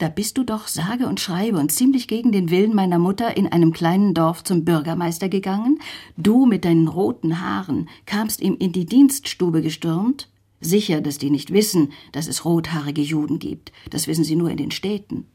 da 0.00 0.08
bist 0.08 0.38
du 0.38 0.44
doch 0.44 0.66
sage 0.66 1.06
und 1.06 1.20
schreibe 1.20 1.58
und 1.58 1.70
ziemlich 1.70 2.08
gegen 2.08 2.32
den 2.32 2.50
Willen 2.50 2.74
meiner 2.74 2.98
Mutter 2.98 3.36
in 3.36 3.46
einem 3.46 3.72
kleinen 3.72 4.14
Dorf 4.14 4.42
zum 4.42 4.64
Bürgermeister 4.64 5.28
gegangen, 5.28 5.78
du 6.16 6.46
mit 6.46 6.64
deinen 6.64 6.88
roten 6.88 7.40
Haaren 7.40 7.88
kamst 8.06 8.40
ihm 8.40 8.56
in 8.58 8.72
die 8.72 8.86
Dienststube 8.86 9.60
gestürmt, 9.60 10.28
sicher, 10.60 11.02
dass 11.02 11.18
die 11.18 11.28
nicht 11.28 11.52
wissen, 11.52 11.92
dass 12.12 12.28
es 12.28 12.46
rothaarige 12.46 13.02
Juden 13.02 13.38
gibt, 13.38 13.72
das 13.90 14.06
wissen 14.06 14.24
sie 14.24 14.36
nur 14.36 14.50
in 14.50 14.56
den 14.56 14.70
Städten. 14.70 15.26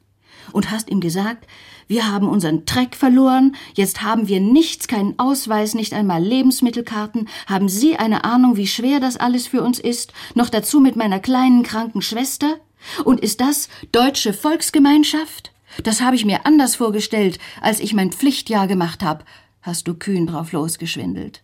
Und 0.52 0.72
hast 0.72 0.90
ihm 0.90 1.00
gesagt, 1.00 1.48
wir 1.88 2.12
haben 2.12 2.28
unseren 2.28 2.66
Treck 2.66 2.96
verloren, 2.96 3.56
jetzt 3.76 4.02
haben 4.02 4.28
wir 4.28 4.40
nichts, 4.40 4.88
keinen 4.88 5.18
Ausweis, 5.20 5.76
nicht 5.76 5.94
einmal 5.94 6.24
Lebensmittelkarten, 6.24 7.30
haben 7.46 7.70
Sie 7.70 7.98
eine 7.98 8.24
Ahnung, 8.24 8.58
wie 8.58 8.68
schwer 8.68 9.00
das 9.00 9.18
alles 9.18 9.48
für 9.48 9.62
uns 9.62 9.80
ist, 9.80 10.12
noch 10.34 10.50
dazu 10.50 10.80
mit 10.80 10.96
meiner 10.96 11.20
kleinen 11.20 11.64
kranken 11.64 12.02
Schwester? 12.02 12.60
Und 13.04 13.20
ist 13.20 13.42
das 13.42 13.70
deutsche 13.92 14.34
Volksgemeinschaft? 14.34 15.52
Das 15.84 16.02
habe 16.02 16.16
ich 16.16 16.26
mir 16.26 16.46
anders 16.46 16.76
vorgestellt, 16.76 17.40
als 17.62 17.80
ich 17.80 17.94
mein 17.94 18.12
Pflichtjahr 18.12 18.68
gemacht 18.68 19.04
habe, 19.04 19.26
hast 19.62 19.88
du 19.88 19.96
kühn 19.96 20.28
drauf 20.28 20.52
losgeschwindelt. 20.52 21.44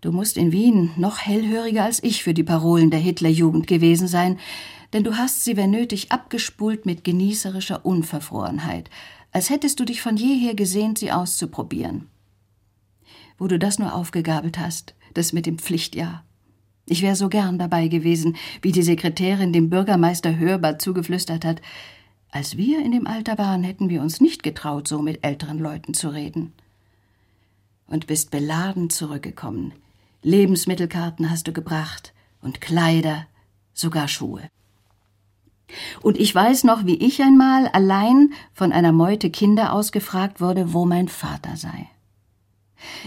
Du 0.00 0.12
musst 0.12 0.36
in 0.38 0.50
Wien 0.50 0.92
noch 0.96 1.18
hellhöriger 1.18 1.84
als 1.84 2.02
ich 2.02 2.22
für 2.22 2.32
die 2.32 2.42
Parolen 2.42 2.90
der 2.90 3.00
Hitlerjugend 3.00 3.66
gewesen 3.66 4.08
sein, 4.08 4.38
denn 4.92 5.04
du 5.04 5.16
hast 5.16 5.44
sie, 5.44 5.56
wenn 5.56 5.70
nötig, 5.70 6.10
abgespult 6.10 6.86
mit 6.86 7.04
genießerischer 7.04 7.84
Unverfrorenheit, 7.84 8.90
als 9.30 9.50
hättest 9.50 9.78
du 9.78 9.84
dich 9.84 10.00
von 10.00 10.16
jeher 10.16 10.54
gesehnt, 10.54 10.98
sie 10.98 11.12
auszuprobieren. 11.12 12.08
Wo 13.38 13.46
du 13.46 13.58
das 13.58 13.78
nur 13.78 13.94
aufgegabelt 13.94 14.58
hast, 14.58 14.94
das 15.14 15.32
mit 15.32 15.46
dem 15.46 15.58
Pflichtjahr. 15.58 16.24
Ich 16.90 17.02
wäre 17.02 17.14
so 17.14 17.28
gern 17.28 17.56
dabei 17.56 17.86
gewesen, 17.86 18.36
wie 18.62 18.72
die 18.72 18.82
Sekretärin 18.82 19.52
dem 19.52 19.70
Bürgermeister 19.70 20.36
hörbar 20.36 20.80
zugeflüstert 20.80 21.44
hat. 21.44 21.62
Als 22.32 22.56
wir 22.56 22.84
in 22.84 22.90
dem 22.90 23.06
Alter 23.06 23.38
waren, 23.38 23.62
hätten 23.62 23.88
wir 23.88 24.02
uns 24.02 24.20
nicht 24.20 24.42
getraut, 24.42 24.88
so 24.88 25.00
mit 25.00 25.24
älteren 25.24 25.60
Leuten 25.60 25.94
zu 25.94 26.08
reden. 26.08 26.52
Und 27.86 28.08
bist 28.08 28.32
beladen 28.32 28.90
zurückgekommen. 28.90 29.72
Lebensmittelkarten 30.24 31.30
hast 31.30 31.46
du 31.46 31.52
gebracht 31.52 32.12
und 32.42 32.60
Kleider, 32.60 33.28
sogar 33.72 34.08
Schuhe. 34.08 34.50
Und 36.02 36.18
ich 36.18 36.34
weiß 36.34 36.64
noch, 36.64 36.86
wie 36.86 36.96
ich 36.96 37.22
einmal 37.22 37.68
allein 37.68 38.32
von 38.52 38.72
einer 38.72 38.90
Meute 38.90 39.30
Kinder 39.30 39.72
ausgefragt 39.72 40.40
wurde, 40.40 40.72
wo 40.72 40.86
mein 40.86 41.06
Vater 41.06 41.56
sei. 41.56 41.88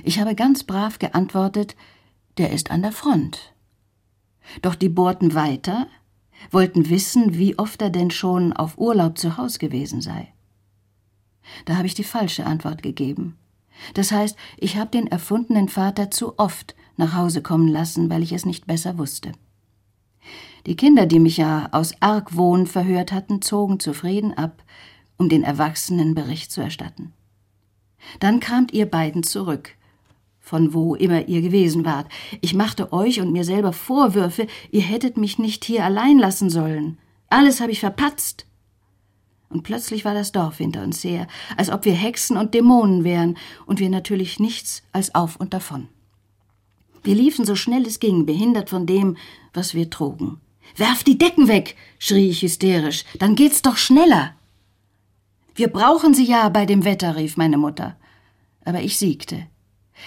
Ich 0.05 0.21
habe 0.21 0.35
ganz 0.35 0.63
brav 0.63 0.99
geantwortet, 0.99 1.75
der 2.37 2.51
ist 2.51 2.71
an 2.71 2.81
der 2.81 2.93
Front. 2.93 3.52
Doch 4.61 4.75
die 4.75 4.89
bohrten 4.89 5.33
weiter, 5.33 5.87
wollten 6.51 6.89
wissen, 6.89 7.37
wie 7.37 7.57
oft 7.57 7.81
er 7.81 7.89
denn 7.89 8.11
schon 8.11 8.53
auf 8.53 8.77
Urlaub 8.77 9.17
zu 9.17 9.37
Haus 9.37 9.59
gewesen 9.59 10.01
sei. 10.01 10.33
Da 11.65 11.75
habe 11.75 11.87
ich 11.87 11.93
die 11.93 12.03
falsche 12.03 12.45
Antwort 12.45 12.83
gegeben. 12.83 13.37
Das 13.93 14.11
heißt, 14.11 14.37
ich 14.57 14.77
habe 14.77 14.91
den 14.91 15.07
erfundenen 15.07 15.69
Vater 15.69 16.11
zu 16.11 16.37
oft 16.37 16.75
nach 16.95 17.15
Hause 17.15 17.41
kommen 17.41 17.67
lassen, 17.67 18.09
weil 18.09 18.23
ich 18.23 18.31
es 18.31 18.45
nicht 18.45 18.67
besser 18.67 18.97
wusste. 18.97 19.31
Die 20.65 20.75
Kinder, 20.75 21.05
die 21.05 21.19
mich 21.19 21.37
ja 21.37 21.67
aus 21.71 21.93
Argwohn 21.99 22.67
verhört 22.67 23.11
hatten, 23.11 23.41
zogen 23.41 23.79
zufrieden 23.79 24.33
ab, 24.33 24.63
um 25.17 25.27
den 25.27 25.43
Erwachsenen 25.43 26.15
Bericht 26.15 26.51
zu 26.51 26.61
erstatten. 26.61 27.13
Dann 28.19 28.39
kamt 28.39 28.73
ihr 28.73 28.85
beiden 28.85 29.23
zurück, 29.23 29.75
von 30.43 30.73
wo 30.73 30.93
immer 30.93 31.27
ihr 31.29 31.41
gewesen 31.41 31.85
wart. 31.85 32.07
Ich 32.41 32.53
machte 32.53 32.91
euch 32.91 33.21
und 33.21 33.31
mir 33.31 33.45
selber 33.45 33.71
Vorwürfe, 33.71 34.45
ihr 34.71 34.81
hättet 34.81 35.15
mich 35.15 35.39
nicht 35.39 35.63
hier 35.63 35.85
allein 35.85 36.19
lassen 36.19 36.49
sollen. 36.49 36.99
Alles 37.29 37.61
habe 37.61 37.71
ich 37.71 37.79
verpatzt. 37.79 38.45
Und 39.49 39.63
plötzlich 39.63 40.03
war 40.03 40.13
das 40.13 40.33
Dorf 40.33 40.57
hinter 40.57 40.83
uns 40.83 41.03
her, 41.03 41.27
als 41.55 41.69
ob 41.69 41.85
wir 41.85 41.93
Hexen 41.93 42.37
und 42.37 42.53
Dämonen 42.53 43.05
wären, 43.05 43.37
und 43.65 43.79
wir 43.79 43.89
natürlich 43.89 44.39
nichts 44.39 44.83
als 44.91 45.15
auf 45.15 45.37
und 45.37 45.53
davon. 45.53 45.87
Wir 47.03 47.15
liefen 47.15 47.45
so 47.45 47.55
schnell 47.55 47.85
es 47.87 47.99
ging, 47.99 48.25
behindert 48.25 48.69
von 48.69 48.85
dem, 48.85 49.15
was 49.53 49.73
wir 49.73 49.89
trugen. 49.89 50.41
Werf 50.75 51.03
die 51.03 51.17
Decken 51.17 51.47
weg, 51.47 51.77
schrie 51.99 52.29
ich 52.29 52.41
hysterisch, 52.41 53.05
dann 53.17 53.35
geht's 53.35 53.61
doch 53.61 53.77
schneller. 53.77 54.35
Wir 55.55 55.69
brauchen 55.69 56.13
sie 56.13 56.25
ja 56.25 56.49
bei 56.49 56.65
dem 56.65 56.83
Wetter, 56.83 57.15
rief 57.15 57.37
meine 57.37 57.57
Mutter. 57.57 57.95
Aber 58.65 58.81
ich 58.81 58.97
siegte. 58.97 59.47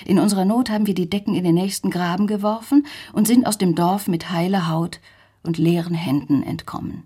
In 0.05 0.19
unserer 0.19 0.45
Not 0.45 0.71
haben 0.71 0.87
wir 0.87 0.95
die 0.95 1.09
Decken 1.09 1.35
in 1.35 1.45
den 1.45 1.55
nächsten 1.55 1.90
Graben 1.90 2.26
geworfen 2.26 2.87
und 3.12 3.26
sind 3.26 3.47
aus 3.47 3.59
dem 3.59 3.75
Dorf 3.75 4.09
mit 4.09 4.31
heiler 4.31 4.69
Haut 4.69 5.00
und 5.43 5.59
leeren 5.59 5.95
Händen 5.95 6.43
entkommen. 6.43 7.05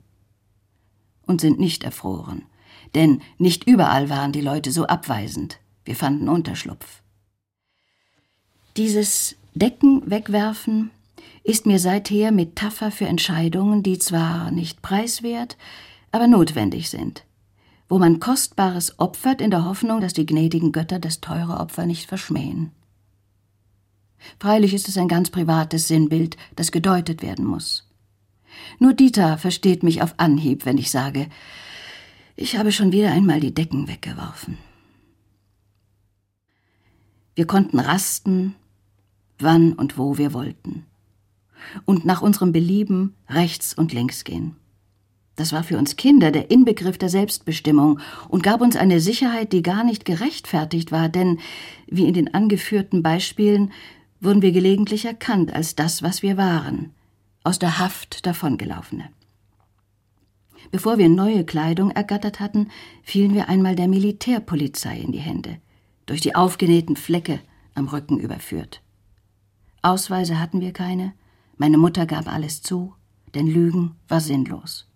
Und 1.26 1.40
sind 1.40 1.60
nicht 1.60 1.84
erfroren, 1.84 2.42
denn 2.94 3.20
nicht 3.38 3.64
überall 3.64 4.08
waren 4.10 4.32
die 4.32 4.40
Leute 4.40 4.72
so 4.72 4.86
abweisend. 4.86 5.60
Wir 5.84 5.94
fanden 5.94 6.28
Unterschlupf. 6.28 7.02
Dieses 8.76 9.36
Decken 9.54 10.08
wegwerfen 10.10 10.90
ist 11.42 11.66
mir 11.66 11.78
seither 11.78 12.32
Metapher 12.32 12.90
für 12.90 13.06
Entscheidungen, 13.06 13.82
die 13.82 13.98
zwar 13.98 14.50
nicht 14.50 14.82
preiswert, 14.82 15.56
aber 16.12 16.26
notwendig 16.26 16.90
sind, 16.90 17.24
wo 17.90 17.98
man 17.98 18.20
Kostbares 18.20 18.98
opfert 19.00 19.40
in 19.40 19.50
der 19.50 19.64
Hoffnung, 19.64 20.00
dass 20.00 20.12
die 20.12 20.24
gnädigen 20.24 20.70
Götter 20.70 21.00
das 21.00 21.20
teure 21.20 21.58
Opfer 21.58 21.86
nicht 21.86 22.06
verschmähen. 22.06 22.70
Freilich 24.38 24.74
ist 24.74 24.88
es 24.88 24.96
ein 24.96 25.08
ganz 25.08 25.30
privates 25.30 25.88
Sinnbild, 25.88 26.36
das 26.54 26.70
gedeutet 26.70 27.20
werden 27.20 27.44
muss. 27.44 27.88
Nur 28.78 28.94
Dieter 28.94 29.38
versteht 29.38 29.82
mich 29.82 30.02
auf 30.02 30.14
Anhieb, 30.18 30.66
wenn 30.66 30.78
ich 30.78 30.90
sage, 30.90 31.28
ich 32.36 32.56
habe 32.56 32.70
schon 32.70 32.92
wieder 32.92 33.10
einmal 33.10 33.40
die 33.40 33.54
Decken 33.54 33.88
weggeworfen. 33.88 34.56
Wir 37.34 37.46
konnten 37.46 37.80
rasten, 37.80 38.54
wann 39.40 39.72
und 39.72 39.98
wo 39.98 40.16
wir 40.16 40.32
wollten. 40.32 40.86
Und 41.86 42.04
nach 42.04 42.22
unserem 42.22 42.52
Belieben 42.52 43.16
rechts 43.28 43.74
und 43.74 43.92
links 43.92 44.22
gehen. 44.22 44.59
Das 45.40 45.54
war 45.54 45.64
für 45.64 45.78
uns 45.78 45.96
Kinder 45.96 46.32
der 46.32 46.50
Inbegriff 46.50 46.98
der 46.98 47.08
Selbstbestimmung 47.08 47.98
und 48.28 48.42
gab 48.42 48.60
uns 48.60 48.76
eine 48.76 49.00
Sicherheit, 49.00 49.54
die 49.54 49.62
gar 49.62 49.84
nicht 49.84 50.04
gerechtfertigt 50.04 50.92
war, 50.92 51.08
denn, 51.08 51.38
wie 51.86 52.06
in 52.06 52.12
den 52.12 52.34
angeführten 52.34 53.02
Beispielen, 53.02 53.72
wurden 54.20 54.42
wir 54.42 54.52
gelegentlich 54.52 55.06
erkannt 55.06 55.54
als 55.54 55.74
das, 55.74 56.02
was 56.02 56.20
wir 56.20 56.36
waren, 56.36 56.92
aus 57.42 57.58
der 57.58 57.78
Haft 57.78 58.26
davongelaufene. 58.26 59.08
Bevor 60.72 60.98
wir 60.98 61.08
neue 61.08 61.46
Kleidung 61.46 61.90
ergattert 61.90 62.38
hatten, 62.38 62.68
fielen 63.02 63.32
wir 63.32 63.48
einmal 63.48 63.76
der 63.76 63.88
Militärpolizei 63.88 64.98
in 64.98 65.10
die 65.10 65.20
Hände, 65.20 65.56
durch 66.04 66.20
die 66.20 66.34
aufgenähten 66.34 66.96
Flecke 66.96 67.40
am 67.74 67.88
Rücken 67.88 68.18
überführt. 68.18 68.82
Ausweise 69.80 70.38
hatten 70.38 70.60
wir 70.60 70.74
keine, 70.74 71.14
meine 71.56 71.78
Mutter 71.78 72.04
gab 72.04 72.30
alles 72.30 72.60
zu, 72.60 72.92
denn 73.34 73.46
Lügen 73.46 73.92
war 74.06 74.20
sinnlos. 74.20 74.89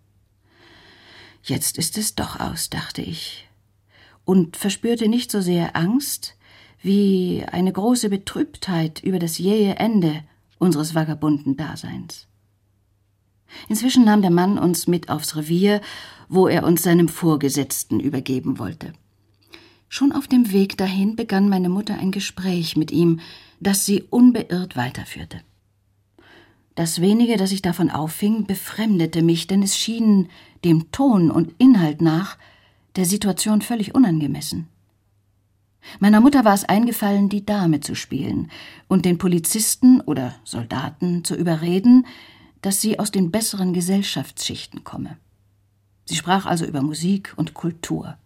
Jetzt 1.45 1.77
ist 1.77 1.95
es 1.99 2.15
doch 2.15 2.39
aus, 2.39 2.71
dachte 2.71 3.03
ich, 3.03 3.47
und 4.25 4.57
verspürte 4.57 5.07
nicht 5.07 5.29
so 5.29 5.41
sehr 5.41 5.75
Angst 5.75 6.35
wie 6.81 7.43
eine 7.51 7.71
große 7.71 8.09
Betrübtheit 8.09 9.03
über 9.03 9.19
das 9.19 9.37
jähe 9.37 9.75
Ende 9.75 10.23
unseres 10.57 10.95
vagabunden 10.95 11.55
Daseins. 11.55 12.25
Inzwischen 13.69 14.05
nahm 14.05 14.23
der 14.23 14.31
Mann 14.31 14.57
uns 14.57 14.87
mit 14.87 15.09
aufs 15.09 15.35
Revier, 15.35 15.81
wo 16.29 16.47
er 16.47 16.63
uns 16.63 16.81
seinem 16.81 17.07
Vorgesetzten 17.07 17.99
übergeben 17.99 18.57
wollte. 18.57 18.93
Schon 19.87 20.13
auf 20.13 20.27
dem 20.27 20.51
Weg 20.51 20.77
dahin 20.77 21.15
begann 21.15 21.47
meine 21.47 21.69
Mutter 21.69 21.93
ein 21.99 22.11
Gespräch 22.11 22.75
mit 22.75 22.89
ihm, 22.89 23.19
das 23.59 23.85
sie 23.85 24.01
unbeirrt 24.01 24.75
weiterführte. 24.75 25.41
Das 26.73 26.99
wenige, 26.99 27.37
das 27.37 27.53
ich 27.53 27.61
davon 27.61 27.89
auffing, 27.89 28.45
befremdete 28.45 29.21
mich, 29.21 29.47
denn 29.47 29.63
es 29.63 29.77
schien 29.77 30.27
dem 30.65 30.91
Ton 30.91 31.31
und 31.31 31.53
Inhalt 31.59 32.01
nach 32.01 32.37
der 32.95 33.05
Situation 33.05 33.61
völlig 33.61 33.95
unangemessen. 33.95 34.67
Meiner 35.99 36.19
Mutter 36.19 36.43
war 36.43 36.55
es 36.55 36.65
eingefallen, 36.65 37.29
die 37.29 37.45
Dame 37.45 37.79
zu 37.79 37.95
spielen 37.95 38.49
und 38.87 39.05
den 39.05 39.19
Polizisten 39.19 40.01
oder 40.01 40.35
Soldaten 40.43 41.23
zu 41.23 41.35
überreden, 41.35 42.07
dass 42.61 42.81
sie 42.81 42.97
aus 42.97 43.11
den 43.11 43.29
besseren 43.29 43.73
Gesellschaftsschichten 43.73 44.83
komme. 44.83 45.17
Sie 46.05 46.15
sprach 46.15 46.47
also 46.47 46.65
über 46.65 46.81
Musik 46.81 47.33
und 47.35 47.53
Kultur. 47.53 48.17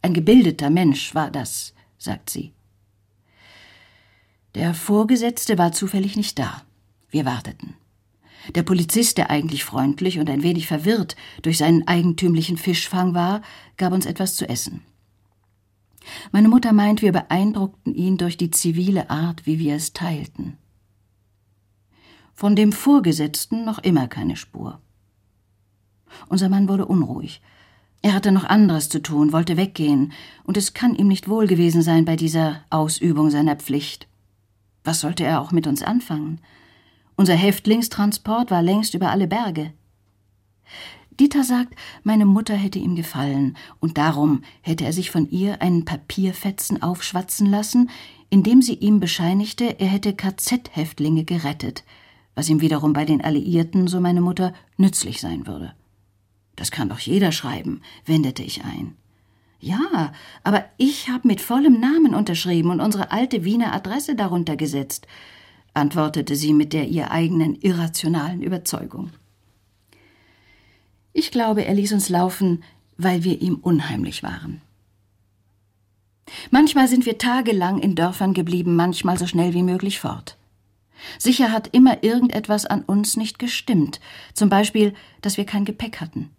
Ein 0.00 0.14
gebildeter 0.14 0.70
Mensch 0.70 1.14
war 1.14 1.30
das, 1.30 1.74
sagt 1.98 2.30
sie. 2.30 2.52
Der 4.54 4.74
Vorgesetzte 4.74 5.58
war 5.58 5.72
zufällig 5.72 6.16
nicht 6.16 6.38
da. 6.38 6.62
Wir 7.10 7.24
warteten. 7.24 7.74
Der 8.54 8.62
Polizist, 8.62 9.18
der 9.18 9.30
eigentlich 9.30 9.64
freundlich 9.64 10.18
und 10.18 10.28
ein 10.28 10.42
wenig 10.42 10.66
verwirrt 10.66 11.16
durch 11.42 11.58
seinen 11.58 11.86
eigentümlichen 11.86 12.56
Fischfang 12.56 13.14
war, 13.14 13.42
gab 13.76 13.92
uns 13.92 14.06
etwas 14.06 14.34
zu 14.34 14.48
essen. 14.48 14.82
Meine 16.32 16.48
Mutter 16.48 16.72
meint, 16.72 17.02
wir 17.02 17.12
beeindruckten 17.12 17.94
ihn 17.94 18.16
durch 18.16 18.36
die 18.36 18.50
zivile 18.50 19.10
Art, 19.10 19.46
wie 19.46 19.58
wir 19.58 19.76
es 19.76 19.92
teilten. 19.92 20.58
Von 22.34 22.56
dem 22.56 22.72
Vorgesetzten 22.72 23.64
noch 23.64 23.78
immer 23.78 24.08
keine 24.08 24.36
Spur. 24.36 24.80
Unser 26.28 26.48
Mann 26.48 26.68
wurde 26.68 26.86
unruhig. 26.86 27.40
Er 28.02 28.14
hatte 28.14 28.32
noch 28.32 28.44
anderes 28.44 28.88
zu 28.88 29.00
tun, 29.00 29.32
wollte 29.32 29.56
weggehen, 29.56 30.12
und 30.42 30.56
es 30.56 30.74
kann 30.74 30.96
ihm 30.96 31.06
nicht 31.06 31.28
wohl 31.28 31.46
gewesen 31.46 31.82
sein 31.82 32.04
bei 32.04 32.16
dieser 32.16 32.64
Ausübung 32.68 33.30
seiner 33.30 33.54
Pflicht. 33.54 34.08
Was 34.82 35.00
sollte 35.00 35.22
er 35.24 35.40
auch 35.40 35.52
mit 35.52 35.68
uns 35.68 35.82
anfangen? 35.82 36.40
Unser 37.16 37.34
Häftlingstransport 37.34 38.50
war 38.50 38.62
längst 38.62 38.94
über 38.94 39.10
alle 39.10 39.26
Berge. 39.26 39.72
Dieter 41.20 41.44
sagt, 41.44 41.74
meine 42.02 42.24
Mutter 42.24 42.54
hätte 42.54 42.78
ihm 42.78 42.96
gefallen, 42.96 43.56
und 43.80 43.98
darum 43.98 44.42
hätte 44.62 44.84
er 44.84 44.92
sich 44.92 45.10
von 45.10 45.28
ihr 45.28 45.60
einen 45.60 45.84
Papierfetzen 45.84 46.82
aufschwatzen 46.82 47.46
lassen, 47.46 47.90
indem 48.30 48.62
sie 48.62 48.74
ihm 48.74 48.98
bescheinigte, 48.98 49.78
er 49.78 49.88
hätte 49.88 50.14
KZ-Häftlinge 50.14 51.24
gerettet, 51.24 51.84
was 52.34 52.48
ihm 52.48 52.62
wiederum 52.62 52.94
bei 52.94 53.04
den 53.04 53.22
Alliierten, 53.22 53.88
so 53.88 54.00
meine 54.00 54.22
Mutter, 54.22 54.54
nützlich 54.78 55.20
sein 55.20 55.46
würde. 55.46 55.74
Das 56.56 56.70
kann 56.70 56.88
doch 56.88 56.98
jeder 56.98 57.30
schreiben, 57.30 57.82
wendete 58.06 58.42
ich 58.42 58.64
ein. 58.64 58.96
Ja, 59.60 60.12
aber 60.42 60.64
ich 60.76 61.08
habe 61.10 61.28
mit 61.28 61.40
vollem 61.40 61.78
Namen 61.78 62.14
unterschrieben 62.14 62.70
und 62.70 62.80
unsere 62.80 63.12
alte 63.12 63.44
Wiener 63.44 63.72
Adresse 63.74 64.16
darunter 64.16 64.56
gesetzt 64.56 65.06
antwortete 65.74 66.36
sie 66.36 66.52
mit 66.52 66.72
der 66.72 66.88
ihr 66.88 67.10
eigenen 67.10 67.54
irrationalen 67.56 68.42
Überzeugung. 68.42 69.10
Ich 71.12 71.30
glaube, 71.30 71.64
er 71.64 71.74
ließ 71.74 71.92
uns 71.92 72.08
laufen, 72.08 72.62
weil 72.96 73.24
wir 73.24 73.40
ihm 73.40 73.56
unheimlich 73.56 74.22
waren. 74.22 74.60
Manchmal 76.50 76.88
sind 76.88 77.04
wir 77.04 77.18
tagelang 77.18 77.80
in 77.80 77.94
Dörfern 77.94 78.32
geblieben, 78.32 78.76
manchmal 78.76 79.18
so 79.18 79.26
schnell 79.26 79.54
wie 79.54 79.62
möglich 79.62 80.00
fort. 80.00 80.38
Sicher 81.18 81.50
hat 81.50 81.68
immer 81.72 82.02
irgendetwas 82.02 82.64
an 82.64 82.82
uns 82.82 83.16
nicht 83.16 83.38
gestimmt, 83.38 84.00
zum 84.34 84.48
Beispiel, 84.48 84.94
dass 85.20 85.36
wir 85.36 85.44
kein 85.44 85.64
Gepäck 85.64 86.00
hatten. 86.00 86.30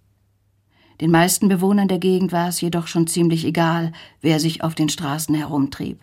Den 1.01 1.11
meisten 1.11 1.49
Bewohnern 1.49 1.87
der 1.87 1.99
Gegend 1.99 2.31
war 2.31 2.47
es 2.47 2.61
jedoch 2.61 2.87
schon 2.87 3.07
ziemlich 3.07 3.45
egal, 3.45 3.91
wer 4.21 4.39
sich 4.39 4.63
auf 4.63 4.73
den 4.75 4.89
Straßen 4.89 5.35
herumtrieb. 5.35 5.99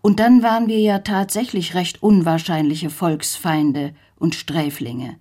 Und 0.00 0.20
dann 0.20 0.42
waren 0.42 0.68
wir 0.68 0.78
ja 0.78 1.00
tatsächlich 1.00 1.74
recht 1.74 2.02
unwahrscheinliche 2.02 2.90
Volksfeinde 2.90 3.94
und 4.16 4.34
Sträflinge. 4.34 5.16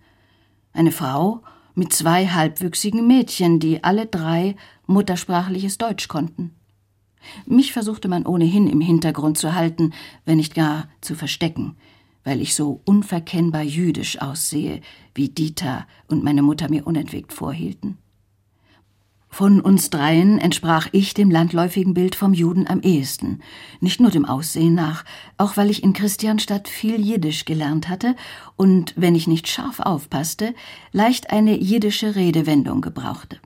Eine 0.73 0.91
Frau 0.91 1.41
mit 1.75 1.93
zwei 1.93 2.27
halbwüchsigen 2.27 3.05
Mädchen, 3.07 3.59
die 3.59 3.83
alle 3.83 4.05
drei 4.05 4.55
muttersprachliches 4.85 5.77
Deutsch 5.77 6.07
konnten. 6.07 6.55
Mich 7.45 7.73
versuchte 7.73 8.07
man 8.07 8.25
ohnehin 8.25 8.67
im 8.67 8.81
Hintergrund 8.81 9.37
zu 9.37 9.53
halten, 9.53 9.93
wenn 10.25 10.37
nicht 10.37 10.55
gar 10.55 10.87
zu 11.01 11.15
verstecken, 11.15 11.75
weil 12.23 12.41
ich 12.41 12.55
so 12.55 12.81
unverkennbar 12.85 13.63
jüdisch 13.63 14.21
aussehe, 14.21 14.81
wie 15.13 15.29
Dieter 15.29 15.87
und 16.07 16.23
meine 16.23 16.41
Mutter 16.41 16.69
mir 16.69 16.87
unentwegt 16.87 17.33
vorhielten. 17.33 17.97
Von 19.29 19.61
uns 19.61 19.89
dreien 19.89 20.39
entsprach 20.39 20.87
ich 20.93 21.13
dem 21.13 21.29
landläufigen 21.29 21.93
Bild 21.93 22.15
vom 22.15 22.33
Juden 22.33 22.67
am 22.67 22.81
ehesten, 22.81 23.41
nicht 23.81 23.99
nur 23.99 24.09
dem 24.09 24.25
Aussehen 24.25 24.73
nach, 24.73 25.05
auch 25.37 25.57
weil 25.57 25.69
ich 25.69 25.83
in 25.83 25.93
Christianstadt 25.93 26.67
viel 26.67 26.99
Jiddisch 26.99 27.45
gelernt 27.45 27.89
hatte 27.89 28.15
und, 28.55 28.93
wenn 28.95 29.15
ich 29.15 29.27
nicht 29.27 29.47
scharf 29.47 29.79
aufpasste, 29.79 30.55
leicht 30.91 31.29
eine 31.29 31.59
jiddische 31.59 32.15
Redewendung 32.15 32.81
gebrauchte. 32.81 33.37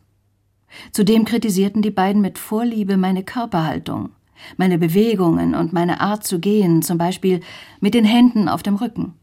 Zudem 0.91 1.25
kritisierten 1.25 1.81
die 1.81 1.91
beiden 1.91 2.21
mit 2.21 2.37
Vorliebe 2.37 2.95
meine 2.95 3.23
Körperhaltung, 3.23 4.11
meine 4.57 4.77
Bewegungen 4.77 5.55
und 5.55 5.73
meine 5.73 5.99
Art 5.99 6.23
zu 6.25 6.39
gehen, 6.39 6.81
zum 6.83 6.97
Beispiel 6.97 7.41
mit 7.81 7.93
den 7.93 8.05
Händen 8.05 8.47
auf 8.47 8.63
dem 8.63 8.75
Rücken. 8.75 9.15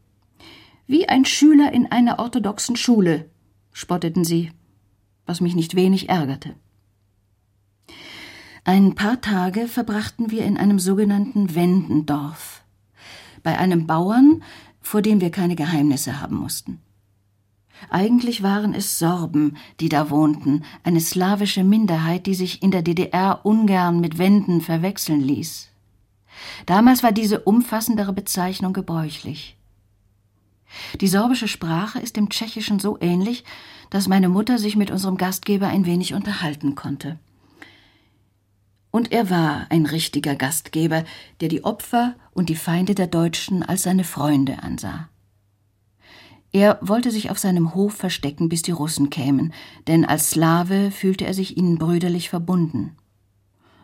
Wie 0.87 1.09
ein 1.09 1.25
Schüler 1.25 1.73
in 1.73 1.91
einer 1.91 2.19
orthodoxen 2.19 2.77
Schule, 2.77 3.31
spotteten 3.73 4.25
sie 4.25 4.51
was 5.29 5.41
mich 5.41 5.55
nicht 5.55 5.77
wenig 5.77 6.09
ärgerte. 6.09 6.55
Ein 8.65 8.95
paar 8.95 9.21
Tage 9.21 9.69
verbrachten 9.69 10.31
wir 10.31 10.45
in 10.45 10.57
einem 10.57 10.79
sogenannten 10.79 11.55
Wendendorf, 11.55 12.63
bei 13.43 13.57
einem 13.59 13.87
Bauern, 13.87 14.43
vor 14.81 15.03
dem 15.03 15.21
wir 15.21 15.31
keine 15.31 15.55
Geheimnisse 15.55 16.21
haben 16.21 16.37
mussten. 16.37 16.81
Eigentlich 17.91 18.43
waren 18.43 18.75
es 18.75 18.99
Sorben, 18.99 19.57
die 19.81 19.89
da 19.89 20.11
wohnten, 20.11 20.65
eine 20.83 21.01
slawische 21.01 21.63
Minderheit, 21.63 22.27
die 22.27 22.35
sich 22.35 22.63
in 22.63 22.71
der 22.71 22.83
DDR 22.83 23.41
ungern 23.45 24.01
mit 24.01 24.19
Wenden 24.19 24.61
verwechseln 24.61 25.21
ließ. 25.21 25.69
Damals 26.67 27.03
war 27.03 27.13
diese 27.13 27.41
umfassendere 27.41 28.13
Bezeichnung 28.13 28.73
gebräuchlich. 28.73 29.57
Die 31.01 31.09
sorbische 31.09 31.49
Sprache 31.49 31.99
ist 31.99 32.17
dem 32.17 32.29
Tschechischen 32.29 32.79
so 32.79 32.99
ähnlich, 33.01 33.45
dass 33.91 34.09
meine 34.09 34.29
Mutter 34.29 34.59
sich 34.59 34.77
mit 34.77 34.91
unserem 34.91 35.17
Gastgeber 35.17 35.69
ein 35.69 35.87
wenig 35.87 36.15
unterhalten 36.15 36.75
konnte. 36.75 37.19
Und 38.91 39.13
er 39.13 39.31
war 39.31 39.67
ein 39.71 39.87
richtiger 39.87 40.35
Gastgeber, 40.35 41.05
der 41.41 41.49
die 41.49 41.65
Opfer 41.65 42.15
und 42.33 42.49
die 42.49 42.57
Feinde 42.57 42.95
der 42.95 43.07
Deutschen 43.07 43.63
als 43.63 43.83
seine 43.83 44.05
Freunde 44.05 44.63
ansah. 44.63 45.09
Er 46.53 46.79
wollte 46.81 47.11
sich 47.11 47.31
auf 47.31 47.39
seinem 47.39 47.75
Hof 47.75 47.95
verstecken, 47.95 48.49
bis 48.49 48.63
die 48.63 48.71
Russen 48.71 49.11
kämen, 49.11 49.53
denn 49.87 50.05
als 50.05 50.31
Slave 50.31 50.91
fühlte 50.91 51.27
er 51.27 51.35
sich 51.35 51.59
ihnen 51.59 51.77
brüderlich 51.77 52.31
verbunden. 52.31 52.97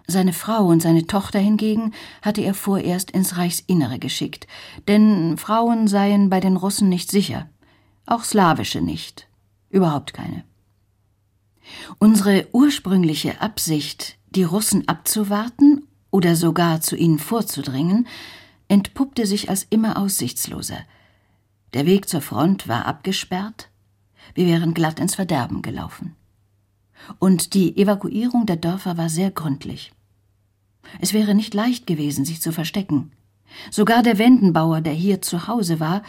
Seine 0.07 0.33
Frau 0.33 0.67
und 0.67 0.81
seine 0.81 1.07
Tochter 1.07 1.39
hingegen 1.39 1.93
hatte 2.23 2.43
er 2.43 2.55
vorerst 2.55 3.11
ins 3.11 3.37
Reichsinnere 3.37 3.99
geschickt, 3.99 4.47
denn 4.89 5.37
Frauen 5.37 5.89
seien 5.89 6.31
bei 6.31 6.41
den 6.41 6.57
Russen 6.57 6.89
nicht 6.89 7.11
sicher, 7.11 7.49
auch 8.07 8.23
slawische 8.23 8.81
nicht, 8.81 9.29
überhaupt 9.75 10.15
keine. 10.15 10.45
Unsere 11.99 12.47
ursprüngliche 12.53 13.41
Absicht, 13.41 14.17
die 14.31 14.45
Russen 14.45 14.87
abzuwarten 14.89 15.87
oder 16.11 16.37
sogar 16.37 16.81
zu 16.81 16.97
ihnen 16.97 17.19
vorzudringen, 17.19 18.07
entpuppte 18.69 19.27
sich 19.27 19.51
als 19.51 19.67
immer 19.71 19.99
aussichtsloser. 19.99 20.79
Der 21.75 21.87
Weg 21.87 22.09
zur 22.09 22.21
Front 22.21 22.69
war 22.69 22.87
abgesperrt, 22.87 23.69
wir 24.35 24.47
wären 24.47 24.75
glatt 24.75 25.01
ins 25.01 25.17
Verderben 25.17 25.61
gelaufen. 25.61 26.15
Und 27.19 27.55
die 27.55 27.77
Evakuierung 27.77 28.47
der 28.47 28.57
Dörfer 28.57 28.97
war 28.97 29.09
sehr 29.09 29.31
gründlich. 29.31 29.93
Es 31.01 31.13
wäre 31.13 31.35
nicht 31.35 31.53
leicht 31.53 31.87
gewesen, 31.87 32.25
sich 32.25 32.41
zu 32.41 32.53
verstecken. 32.53 33.13
Sogar 33.71 34.03
der 34.03 34.19
Wendenbauer, 34.19 34.81
der 34.81 34.93
hier 34.93 35.21
zu 35.21 35.49
Hause 35.49 35.81
war, 35.81 36.03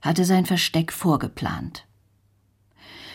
hatte 0.00 0.24
sein 0.24 0.46
Versteck 0.46 0.92
vorgeplant. 0.92 1.86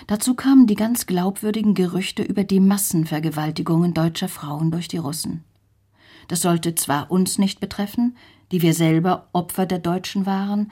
Dazu 0.08 0.36
kamen 0.36 0.68
die 0.68 0.76
ganz 0.76 1.06
glaubwürdigen 1.06 1.74
Gerüchte 1.74 2.24
über 2.24 2.46
die 2.46 2.62
Massenvergewaltigungen 2.62 3.94
deutscher 3.94 4.30
Frauen 4.30 4.72
durch 4.72 4.88
die 4.88 4.98
Russen. 4.98 5.44
Das 6.30 6.42
sollte 6.42 6.76
zwar 6.76 7.12
uns 7.12 7.38
nicht 7.38 7.60
betreffen, 7.60 8.16
die 8.52 8.62
wir 8.62 8.74
selber 8.74 9.28
Opfer 9.34 9.66
der 9.66 9.80
Deutschen 9.80 10.26
waren, 10.26 10.72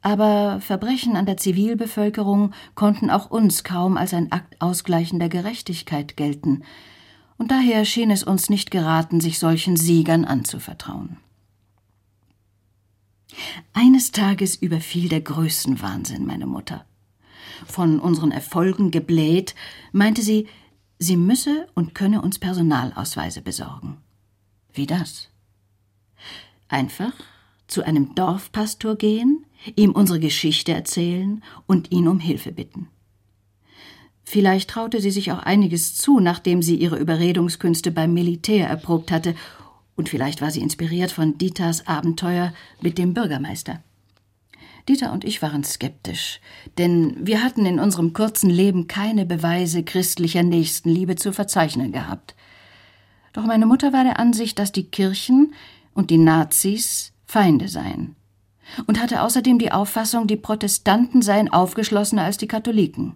aber 0.00 0.60
Verbrechen 0.60 1.16
an 1.16 1.26
der 1.26 1.36
Zivilbevölkerung 1.36 2.52
konnten 2.76 3.10
auch 3.10 3.30
uns 3.30 3.64
kaum 3.64 3.96
als 3.96 4.14
ein 4.14 4.30
Akt 4.30 4.60
ausgleichender 4.60 5.28
Gerechtigkeit 5.28 6.16
gelten, 6.16 6.62
und 7.36 7.52
daher 7.52 7.84
schien 7.84 8.10
es 8.10 8.24
uns 8.24 8.50
nicht 8.50 8.70
geraten, 8.70 9.20
sich 9.20 9.38
solchen 9.38 9.76
Siegern 9.76 10.24
anzuvertrauen. 10.24 11.18
Eines 13.72 14.10
Tages 14.10 14.56
überfiel 14.56 15.08
der 15.08 15.20
Größenwahnsinn 15.20 16.26
meine 16.26 16.46
Mutter. 16.46 16.84
Von 17.66 18.00
unseren 18.00 18.30
Erfolgen 18.30 18.90
gebläht, 18.90 19.54
meinte 19.92 20.22
sie, 20.22 20.46
sie 20.98 21.16
müsse 21.16 21.68
und 21.74 21.94
könne 21.94 22.22
uns 22.22 22.38
Personalausweise 22.38 23.42
besorgen. 23.42 23.98
Wie 24.72 24.86
das? 24.86 25.28
Einfach 26.68 27.12
zu 27.66 27.82
einem 27.84 28.14
Dorfpastor 28.14 28.96
gehen, 28.96 29.44
ihm 29.76 29.92
unsere 29.92 30.20
Geschichte 30.20 30.72
erzählen 30.72 31.42
und 31.66 31.92
ihn 31.92 32.08
um 32.08 32.18
Hilfe 32.18 32.52
bitten. 32.52 32.88
Vielleicht 34.24 34.70
traute 34.70 35.00
sie 35.00 35.10
sich 35.10 35.32
auch 35.32 35.38
einiges 35.38 35.96
zu, 35.96 36.20
nachdem 36.20 36.62
sie 36.62 36.76
ihre 36.76 36.98
Überredungskünste 36.98 37.90
beim 37.90 38.12
Militär 38.12 38.68
erprobt 38.68 39.10
hatte, 39.10 39.34
und 39.96 40.08
vielleicht 40.08 40.42
war 40.42 40.50
sie 40.50 40.60
inspiriert 40.60 41.10
von 41.10 41.38
Dieters 41.38 41.86
Abenteuer 41.86 42.52
mit 42.80 42.98
dem 42.98 43.14
Bürgermeister. 43.14 43.82
Dieter 44.88 45.12
und 45.12 45.24
ich 45.24 45.42
waren 45.42 45.64
skeptisch, 45.64 46.40
denn 46.78 47.14
wir 47.20 47.42
hatten 47.42 47.66
in 47.66 47.78
unserem 47.78 48.12
kurzen 48.12 48.50
Leben 48.50 48.88
keine 48.88 49.26
Beweise 49.26 49.82
christlicher 49.82 50.42
Nächstenliebe 50.42 51.16
zu 51.16 51.32
verzeichnen 51.32 51.92
gehabt. 51.92 52.34
Doch 53.32 53.44
meine 53.44 53.66
Mutter 53.66 53.92
war 53.92 54.04
der 54.04 54.18
Ansicht, 54.18 54.58
dass 54.58 54.72
die 54.72 54.90
Kirchen 54.90 55.52
und 55.92 56.10
die 56.10 56.18
Nazis 56.18 57.12
Feinde 57.26 57.68
seien 57.68 58.16
und 58.86 59.00
hatte 59.00 59.22
außerdem 59.22 59.58
die 59.58 59.72
Auffassung, 59.72 60.26
die 60.26 60.36
Protestanten 60.36 61.22
seien 61.22 61.52
aufgeschlossener 61.52 62.24
als 62.24 62.36
die 62.36 62.48
Katholiken. 62.48 63.14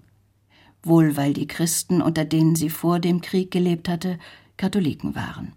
Wohl 0.83 1.17
weil 1.17 1.33
die 1.33 1.47
Christen, 1.47 2.03
unter 2.03 2.25
denen 2.25 2.57
sie 2.57 2.71
vor 2.71 2.99
dem 2.99 3.21
Krieg 3.21 3.51
gelebt 3.51 3.89
hatte, 3.89 4.19
Katholiken 4.57 5.15
waren. 5.15 5.53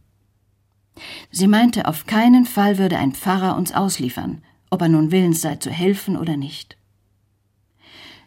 Sie 1.32 1.48
meinte, 1.48 1.88
auf 1.88 2.06
keinen 2.06 2.46
Fall 2.46 2.78
würde 2.78 2.98
ein 2.98 3.14
Pfarrer 3.14 3.58
uns 3.58 3.74
ausliefern, 3.74 4.42
ob 4.70 4.82
er 4.82 4.90
nun 4.90 5.12
willens 5.12 5.42
sei 5.42 5.56
zu 5.56 5.70
helfen 5.70 6.18
oder 6.18 6.38
nicht. 6.38 6.78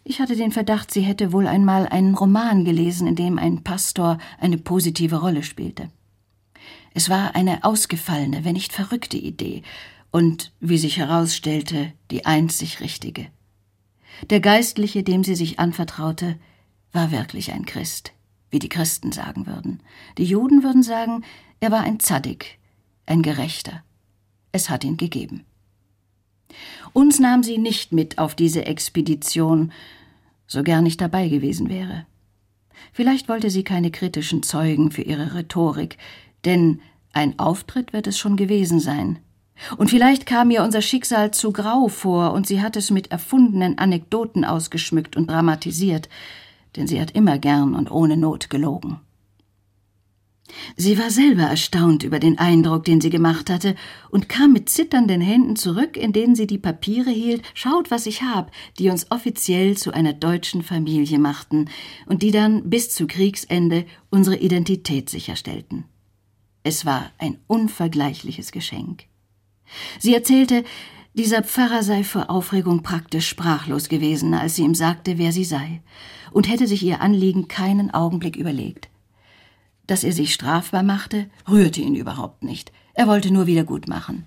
Ich 0.04 0.20
hatte 0.20 0.36
den 0.36 0.52
Verdacht, 0.52 0.90
sie 0.90 1.02
hätte 1.02 1.32
wohl 1.32 1.46
einmal 1.46 1.86
einen 1.86 2.14
Roman 2.14 2.64
gelesen, 2.64 3.06
in 3.06 3.14
dem 3.14 3.38
ein 3.38 3.62
Pastor 3.62 4.18
eine 4.40 4.56
positive 4.56 5.16
Rolle 5.16 5.42
spielte. 5.42 5.90
Es 6.94 7.10
war 7.10 7.34
eine 7.34 7.62
ausgefallene, 7.62 8.44
wenn 8.44 8.54
nicht 8.54 8.72
verrückte 8.72 9.18
Idee, 9.18 9.62
und, 10.10 10.52
wie 10.60 10.78
sich 10.78 10.96
herausstellte, 10.96 11.92
die 12.10 12.24
einzig 12.24 12.80
richtige. 12.80 13.26
Der 14.30 14.40
Geistliche, 14.40 15.02
dem 15.02 15.22
sie 15.22 15.34
sich 15.34 15.58
anvertraute, 15.58 16.38
war 16.92 17.10
wirklich 17.10 17.52
ein 17.52 17.66
Christ, 17.66 18.12
wie 18.50 18.58
die 18.58 18.70
Christen 18.70 19.12
sagen 19.12 19.46
würden. 19.46 19.82
Die 20.16 20.24
Juden 20.24 20.62
würden 20.62 20.82
sagen, 20.82 21.22
er 21.60 21.70
war 21.70 21.80
ein 21.80 22.00
Zaddik, 22.00 22.58
ein 23.04 23.22
Gerechter. 23.22 23.82
Es 24.52 24.70
hat 24.70 24.84
ihn 24.84 24.96
gegeben. 24.96 25.44
Uns 26.92 27.18
nahm 27.18 27.42
sie 27.42 27.58
nicht 27.58 27.92
mit 27.92 28.18
auf 28.18 28.34
diese 28.34 28.66
Expedition, 28.66 29.72
so 30.46 30.62
gern 30.62 30.86
ich 30.86 30.96
dabei 30.96 31.28
gewesen 31.28 31.68
wäre. 31.68 32.06
Vielleicht 32.92 33.28
wollte 33.28 33.50
sie 33.50 33.64
keine 33.64 33.90
kritischen 33.90 34.42
Zeugen 34.42 34.90
für 34.90 35.02
ihre 35.02 35.34
Rhetorik, 35.34 35.98
denn 36.44 36.80
ein 37.12 37.38
Auftritt 37.38 37.92
wird 37.92 38.06
es 38.06 38.18
schon 38.18 38.36
gewesen 38.36 38.80
sein, 38.80 39.18
und 39.76 39.90
vielleicht 39.90 40.26
kam 40.26 40.50
ihr 40.50 40.62
unser 40.62 40.82
Schicksal 40.82 41.32
zu 41.32 41.52
grau 41.52 41.88
vor, 41.88 42.32
und 42.32 42.46
sie 42.46 42.62
hat 42.62 42.76
es 42.76 42.90
mit 42.90 43.10
erfundenen 43.10 43.78
Anekdoten 43.78 44.44
ausgeschmückt 44.44 45.16
und 45.16 45.30
dramatisiert, 45.30 46.08
denn 46.76 46.86
sie 46.86 47.00
hat 47.00 47.10
immer 47.12 47.38
gern 47.38 47.74
und 47.74 47.90
ohne 47.90 48.16
Not 48.16 48.50
gelogen. 48.50 49.00
Sie 50.76 50.98
war 50.98 51.10
selber 51.10 51.42
erstaunt 51.42 52.02
über 52.02 52.18
den 52.18 52.38
Eindruck, 52.38 52.84
den 52.84 53.00
sie 53.00 53.10
gemacht 53.10 53.50
hatte, 53.50 53.74
und 54.10 54.28
kam 54.28 54.52
mit 54.52 54.68
zitternden 54.68 55.20
Händen 55.20 55.56
zurück, 55.56 55.96
in 55.96 56.12
denen 56.12 56.34
sie 56.34 56.46
die 56.46 56.58
Papiere 56.58 57.10
hielt, 57.10 57.42
schaut, 57.54 57.90
was 57.90 58.06
ich 58.06 58.22
hab, 58.22 58.50
die 58.78 58.88
uns 58.88 59.10
offiziell 59.10 59.76
zu 59.76 59.92
einer 59.92 60.12
deutschen 60.12 60.62
Familie 60.62 61.18
machten 61.18 61.68
und 62.06 62.22
die 62.22 62.30
dann 62.30 62.70
bis 62.70 62.94
zu 62.94 63.06
Kriegsende 63.06 63.84
unsere 64.10 64.36
Identität 64.36 65.10
sicherstellten. 65.10 65.84
Es 66.62 66.84
war 66.84 67.10
ein 67.18 67.38
unvergleichliches 67.46 68.52
Geschenk. 68.52 69.04
Sie 69.98 70.14
erzählte, 70.14 70.64
dieser 71.14 71.42
Pfarrer 71.42 71.82
sei 71.82 72.04
vor 72.04 72.30
Aufregung 72.30 72.82
praktisch 72.82 73.28
sprachlos 73.28 73.88
gewesen, 73.88 74.34
als 74.34 74.56
sie 74.56 74.62
ihm 74.62 74.74
sagte, 74.74 75.18
wer 75.18 75.32
sie 75.32 75.44
sei, 75.44 75.82
und 76.30 76.48
hätte 76.48 76.66
sich 76.66 76.82
ihr 76.82 77.00
Anliegen 77.00 77.48
keinen 77.48 77.92
Augenblick 77.92 78.36
überlegt. 78.36 78.88
Dass 79.88 80.04
er 80.04 80.12
sich 80.12 80.32
strafbar 80.32 80.84
machte, 80.84 81.28
rührte 81.48 81.80
ihn 81.80 81.96
überhaupt 81.96 82.44
nicht. 82.44 82.70
Er 82.94 83.08
wollte 83.08 83.32
nur 83.32 83.46
wieder 83.46 83.64
gut 83.64 83.88
machen. 83.88 84.26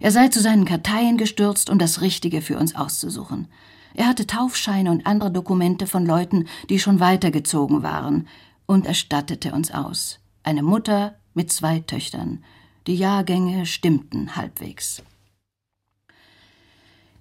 Er 0.00 0.12
sei 0.12 0.28
zu 0.28 0.40
seinen 0.40 0.64
Karteien 0.64 1.18
gestürzt, 1.18 1.68
um 1.68 1.78
das 1.78 2.00
Richtige 2.00 2.40
für 2.40 2.56
uns 2.56 2.74
auszusuchen. 2.74 3.48
Er 3.94 4.06
hatte 4.06 4.26
Taufscheine 4.26 4.90
und 4.90 5.06
andere 5.06 5.30
Dokumente 5.30 5.86
von 5.86 6.06
Leuten, 6.06 6.46
die 6.70 6.78
schon 6.78 7.00
weitergezogen 7.00 7.82
waren, 7.82 8.28
und 8.66 8.86
erstattete 8.86 9.52
uns 9.52 9.70
aus. 9.70 10.20
Eine 10.42 10.62
Mutter 10.62 11.16
mit 11.34 11.50
zwei 11.50 11.80
Töchtern, 11.80 12.44
die 12.86 12.96
Jahrgänge 12.96 13.66
stimmten 13.66 14.36
halbwegs. 14.36 15.02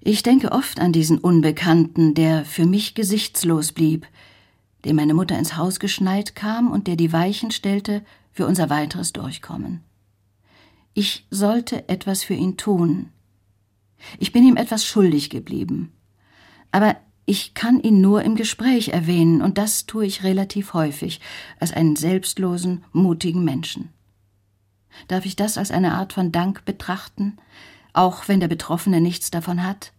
Ich 0.02 0.22
denke 0.22 0.52
oft 0.52 0.80
an 0.80 0.92
diesen 0.92 1.18
Unbekannten, 1.18 2.14
der 2.14 2.46
für 2.46 2.68
mich 2.68 2.94
gesichtslos 2.94 3.72
blieb, 3.72 4.06
dem 4.86 4.96
meine 4.96 5.14
Mutter 5.14 5.38
ins 5.38 5.58
Haus 5.58 5.80
geschneit 5.80 6.36
kam 6.36 6.72
und 6.72 6.88
der 6.88 6.96
die 6.96 7.12
Weichen 7.12 7.52
stellte 7.52 8.04
für 8.32 8.46
unser 8.46 8.70
weiteres 8.70 9.14
Durchkommen. 9.14 9.84
Ich 10.94 11.26
sollte 11.30 11.90
etwas 11.90 12.24
für 12.24 12.36
ihn 12.36 12.58
tun. 12.58 13.10
Ich 14.20 14.32
bin 14.32 14.48
ihm 14.48 14.56
etwas 14.56 14.86
schuldig 14.86 15.30
geblieben. 15.30 15.92
Aber 16.72 16.96
ich 17.26 17.54
kann 17.54 17.80
ihn 17.80 18.02
nur 18.02 18.22
im 18.24 18.36
Gespräch 18.36 18.90
erwähnen, 18.90 19.42
und 19.42 19.58
das 19.58 19.88
tue 19.88 20.06
ich 20.06 20.24
relativ 20.24 20.74
häufig, 20.74 21.22
als 21.60 21.74
einen 21.74 21.96
selbstlosen, 21.96 22.84
mutigen 22.92 23.44
Menschen. 23.44 23.90
Darf 25.08 25.26
ich 25.26 25.36
das 25.36 25.58
als 25.58 25.72
eine 25.72 25.94
Art 25.94 26.14
von 26.14 26.32
Dank 26.32 26.66
betrachten, 26.66 27.38
auch 27.94 28.28
wenn 28.28 28.40
der 28.40 28.48
Betroffene 28.48 29.02
nichts 29.02 29.32
davon 29.32 29.64
hat? 29.64 29.92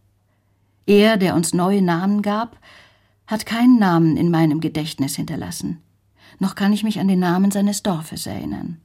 Er, 0.86 1.16
der 1.16 1.34
uns 1.34 1.52
neue 1.52 1.82
Namen 1.82 2.22
gab, 2.22 2.58
hat 3.26 3.46
keinen 3.46 3.78
Namen 3.78 4.16
in 4.16 4.30
meinem 4.30 4.60
Gedächtnis 4.60 5.16
hinterlassen, 5.16 5.82
noch 6.38 6.54
kann 6.54 6.72
ich 6.72 6.84
mich 6.84 7.00
an 7.00 7.08
den 7.08 7.18
Namen 7.18 7.50
seines 7.50 7.82
Dorfes 7.82 8.26
erinnern. 8.26 8.80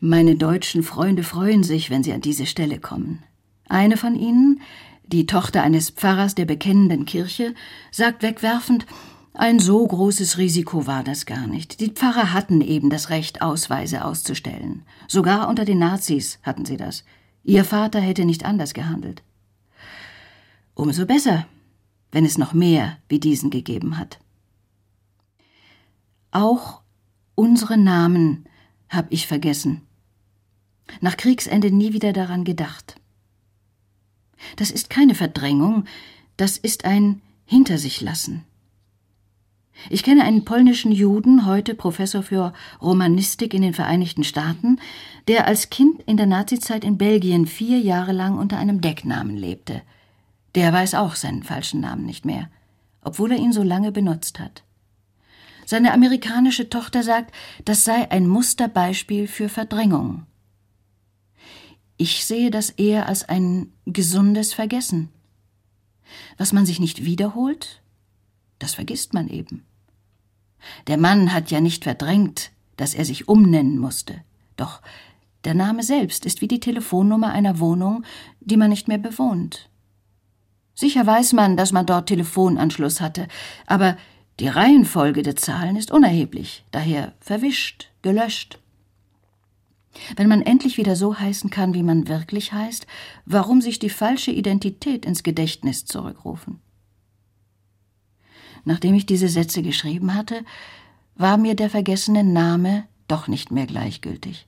Meine 0.00 0.36
deutschen 0.36 0.82
Freunde 0.82 1.22
freuen 1.22 1.62
sich, 1.62 1.90
wenn 1.90 2.02
sie 2.02 2.12
an 2.12 2.20
diese 2.20 2.46
Stelle 2.46 2.78
kommen. 2.78 3.22
Eine 3.68 3.96
von 3.96 4.14
ihnen, 4.14 4.60
die 5.06 5.26
Tochter 5.26 5.62
eines 5.62 5.90
Pfarrers 5.90 6.34
der 6.34 6.44
bekennenden 6.44 7.06
Kirche, 7.06 7.54
sagt 7.90 8.22
wegwerfend, 8.22 8.86
ein 9.32 9.58
so 9.58 9.86
großes 9.86 10.38
Risiko 10.38 10.86
war 10.86 11.04
das 11.04 11.26
gar 11.26 11.46
nicht. 11.46 11.80
Die 11.80 11.90
Pfarrer 11.90 12.32
hatten 12.32 12.62
eben 12.62 12.88
das 12.88 13.10
Recht, 13.10 13.42
Ausweise 13.42 14.04
auszustellen. 14.04 14.82
Sogar 15.08 15.48
unter 15.48 15.66
den 15.66 15.78
Nazis 15.78 16.38
hatten 16.42 16.64
sie 16.64 16.78
das. 16.78 17.04
Ihr 17.44 17.64
Vater 17.64 18.00
hätte 18.00 18.24
nicht 18.24 18.44
anders 18.44 18.72
gehandelt. 18.72 19.22
Umso 20.74 21.04
besser, 21.04 21.46
wenn 22.16 22.24
es 22.24 22.38
noch 22.38 22.54
mehr 22.54 22.96
wie 23.10 23.20
diesen 23.20 23.50
gegeben 23.50 23.98
hat. 23.98 24.18
Auch 26.30 26.80
unsere 27.34 27.76
Namen 27.76 28.46
hab 28.88 29.12
ich 29.12 29.26
vergessen. 29.26 29.82
Nach 31.02 31.18
Kriegsende 31.18 31.70
nie 31.70 31.92
wieder 31.92 32.14
daran 32.14 32.44
gedacht. 32.44 32.98
Das 34.56 34.70
ist 34.70 34.88
keine 34.88 35.14
Verdrängung, 35.14 35.84
das 36.38 36.56
ist 36.56 36.86
ein 36.86 37.20
Hinter 37.44 37.76
sich 37.76 38.00
lassen. 38.00 38.44
Ich 39.90 40.02
kenne 40.02 40.24
einen 40.24 40.46
polnischen 40.46 40.92
Juden, 40.92 41.44
heute 41.44 41.74
Professor 41.74 42.22
für 42.22 42.54
Romanistik 42.80 43.52
in 43.52 43.60
den 43.60 43.74
Vereinigten 43.74 44.24
Staaten, 44.24 44.80
der 45.28 45.46
als 45.46 45.68
Kind 45.68 46.02
in 46.04 46.16
der 46.16 46.24
Nazizeit 46.24 46.82
in 46.82 46.96
Belgien 46.96 47.46
vier 47.46 47.78
Jahre 47.78 48.12
lang 48.12 48.38
unter 48.38 48.56
einem 48.56 48.80
Decknamen 48.80 49.36
lebte. 49.36 49.82
Der 50.56 50.72
weiß 50.72 50.94
auch 50.94 51.14
seinen 51.14 51.42
falschen 51.42 51.80
Namen 51.80 52.06
nicht 52.06 52.24
mehr, 52.24 52.50
obwohl 53.02 53.32
er 53.32 53.38
ihn 53.38 53.52
so 53.52 53.62
lange 53.62 53.92
benutzt 53.92 54.40
hat. 54.40 54.64
Seine 55.66 55.92
amerikanische 55.92 56.70
Tochter 56.70 57.02
sagt, 57.02 57.34
das 57.64 57.84
sei 57.84 58.10
ein 58.10 58.26
Musterbeispiel 58.26 59.28
für 59.28 59.50
Verdrängung. 59.50 60.24
Ich 61.98 62.24
sehe 62.24 62.50
das 62.50 62.70
eher 62.70 63.06
als 63.06 63.28
ein 63.28 63.72
gesundes 63.84 64.54
Vergessen. 64.54 65.10
Was 66.38 66.52
man 66.52 66.64
sich 66.64 66.80
nicht 66.80 67.04
wiederholt, 67.04 67.82
das 68.58 68.74
vergisst 68.74 69.12
man 69.12 69.28
eben. 69.28 69.64
Der 70.86 70.96
Mann 70.96 71.34
hat 71.34 71.50
ja 71.50 71.60
nicht 71.60 71.84
verdrängt, 71.84 72.50
dass 72.76 72.94
er 72.94 73.04
sich 73.04 73.28
umnennen 73.28 73.78
musste. 73.78 74.22
Doch 74.56 74.80
der 75.44 75.54
Name 75.54 75.82
selbst 75.82 76.24
ist 76.24 76.40
wie 76.40 76.48
die 76.48 76.60
Telefonnummer 76.60 77.30
einer 77.32 77.58
Wohnung, 77.58 78.04
die 78.40 78.56
man 78.56 78.70
nicht 78.70 78.88
mehr 78.88 78.98
bewohnt. 78.98 79.68
Sicher 80.78 81.06
weiß 81.06 81.32
man, 81.32 81.56
dass 81.56 81.72
man 81.72 81.86
dort 81.86 82.06
Telefonanschluss 82.06 83.00
hatte, 83.00 83.28
aber 83.66 83.96
die 84.38 84.48
Reihenfolge 84.48 85.22
der 85.22 85.34
Zahlen 85.34 85.74
ist 85.74 85.90
unerheblich, 85.90 86.64
daher 86.70 87.14
verwischt, 87.18 87.88
gelöscht. 88.02 88.58
Wenn 90.16 90.28
man 90.28 90.42
endlich 90.42 90.76
wieder 90.76 90.94
so 90.94 91.18
heißen 91.18 91.48
kann, 91.48 91.72
wie 91.72 91.82
man 91.82 92.08
wirklich 92.08 92.52
heißt, 92.52 92.86
warum 93.24 93.62
sich 93.62 93.78
die 93.78 93.88
falsche 93.88 94.30
Identität 94.30 95.06
ins 95.06 95.22
Gedächtnis 95.22 95.86
zurückrufen? 95.86 96.60
Nachdem 98.64 98.94
ich 98.94 99.06
diese 99.06 99.28
Sätze 99.28 99.62
geschrieben 99.62 100.14
hatte, 100.14 100.44
war 101.14 101.38
mir 101.38 101.54
der 101.56 101.70
vergessene 101.70 102.22
Name 102.22 102.84
doch 103.08 103.28
nicht 103.28 103.50
mehr 103.50 103.66
gleichgültig. 103.66 104.45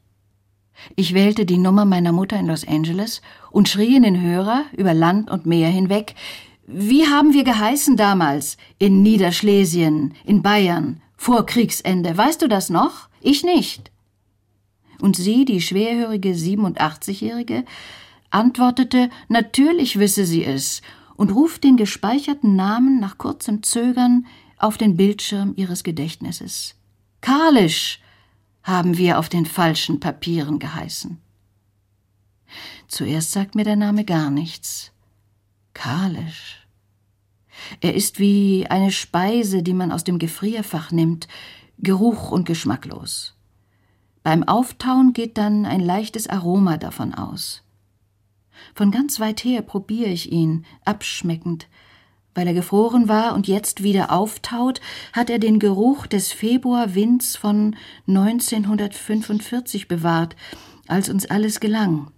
Ich 0.96 1.14
wählte 1.14 1.46
die 1.46 1.58
Nummer 1.58 1.84
meiner 1.84 2.12
Mutter 2.12 2.38
in 2.38 2.46
Los 2.46 2.66
Angeles 2.66 3.22
und 3.50 3.68
schrie 3.68 3.96
in 3.96 4.02
den 4.02 4.20
Hörer 4.20 4.64
über 4.76 4.94
Land 4.94 5.30
und 5.30 5.46
Meer 5.46 5.68
hinweg 5.68 6.14
Wie 6.66 7.06
haben 7.06 7.32
wir 7.32 7.44
geheißen 7.44 7.96
damals 7.96 8.56
in 8.78 9.02
Niederschlesien, 9.02 10.14
in 10.24 10.42
Bayern, 10.42 11.00
vor 11.16 11.46
Kriegsende, 11.46 12.16
weißt 12.16 12.42
du 12.42 12.48
das 12.48 12.70
noch? 12.70 13.08
Ich 13.20 13.42
nicht. 13.42 13.90
Und 15.00 15.16
sie, 15.16 15.44
die 15.44 15.60
schwerhörige 15.60 16.30
87-Jährige, 16.30 17.64
antwortete, 18.30 19.10
natürlich 19.28 19.98
wisse 19.98 20.26
sie 20.26 20.44
es 20.44 20.82
und 21.16 21.34
ruft 21.34 21.64
den 21.64 21.76
gespeicherten 21.76 22.56
Namen 22.56 23.00
nach 23.00 23.18
kurzem 23.18 23.62
Zögern 23.62 24.26
auf 24.58 24.78
den 24.78 24.96
Bildschirm 24.96 25.54
ihres 25.56 25.84
Gedächtnisses. 25.84 26.74
Kalisch 27.20 28.00
haben 28.68 28.98
wir 28.98 29.18
auf 29.18 29.30
den 29.30 29.46
falschen 29.46 29.98
Papieren 29.98 30.58
geheißen. 30.58 31.18
Zuerst 32.86 33.32
sagt 33.32 33.54
mir 33.54 33.64
der 33.64 33.76
Name 33.76 34.04
gar 34.04 34.30
nichts. 34.30 34.92
Kalisch. 35.72 36.66
Er 37.80 37.94
ist 37.94 38.18
wie 38.18 38.66
eine 38.68 38.92
Speise, 38.92 39.62
die 39.62 39.72
man 39.72 39.90
aus 39.90 40.04
dem 40.04 40.18
Gefrierfach 40.18 40.92
nimmt, 40.92 41.28
geruch- 41.78 42.30
und 42.30 42.44
geschmacklos. 42.44 43.34
Beim 44.22 44.44
Auftauen 44.44 45.14
geht 45.14 45.38
dann 45.38 45.64
ein 45.64 45.80
leichtes 45.80 46.28
Aroma 46.28 46.76
davon 46.76 47.14
aus. 47.14 47.62
Von 48.74 48.90
ganz 48.90 49.18
weit 49.18 49.44
her 49.44 49.62
probiere 49.62 50.10
ich 50.10 50.30
ihn, 50.30 50.66
abschmeckend. 50.84 51.68
Weil 52.38 52.46
er 52.46 52.54
gefroren 52.54 53.08
war 53.08 53.34
und 53.34 53.48
jetzt 53.48 53.82
wieder 53.82 54.12
auftaut, 54.12 54.80
hat 55.12 55.28
er 55.28 55.40
den 55.40 55.58
Geruch 55.58 56.06
des 56.06 56.30
Februarwinds 56.30 57.34
von 57.34 57.74
1945 58.06 59.88
bewahrt, 59.88 60.36
als 60.86 61.08
uns 61.08 61.26
alles 61.26 61.58
gelang. 61.58 62.12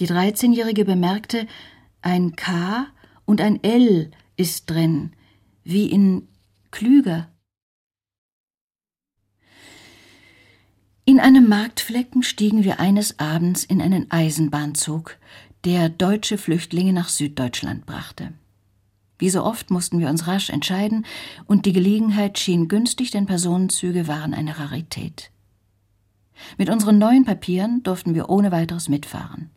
Die 0.00 0.06
Dreizehnjährige 0.06 0.84
bemerkte, 0.84 1.46
ein 2.02 2.36
K 2.36 2.88
und 3.24 3.40
ein 3.40 3.64
L 3.64 4.10
ist 4.36 4.68
drin, 4.68 5.12
wie 5.64 5.86
in 5.86 6.28
klüger. 6.70 7.30
In 11.06 11.20
einem 11.20 11.48
Marktflecken 11.48 12.22
stiegen 12.22 12.64
wir 12.64 12.80
eines 12.80 13.18
Abends 13.18 13.64
in 13.64 13.80
einen 13.80 14.10
Eisenbahnzug, 14.10 15.16
der 15.64 15.88
deutsche 15.88 16.36
Flüchtlinge 16.36 16.92
nach 16.92 17.08
Süddeutschland 17.08 17.86
brachte. 17.86 18.34
Wie 19.22 19.30
so 19.30 19.44
oft 19.44 19.70
mussten 19.70 20.00
wir 20.00 20.08
uns 20.08 20.26
rasch 20.26 20.50
entscheiden, 20.50 21.06
und 21.46 21.64
die 21.64 21.72
Gelegenheit 21.72 22.40
schien 22.40 22.66
günstig, 22.66 23.12
denn 23.12 23.24
Personenzüge 23.24 24.08
waren 24.08 24.34
eine 24.34 24.58
Rarität. 24.58 25.30
Mit 26.58 26.68
unseren 26.68 26.98
neuen 26.98 27.24
Papieren 27.24 27.84
durften 27.84 28.16
wir 28.16 28.30
ohne 28.30 28.50
weiteres 28.50 28.88
mitfahren. 28.88 29.50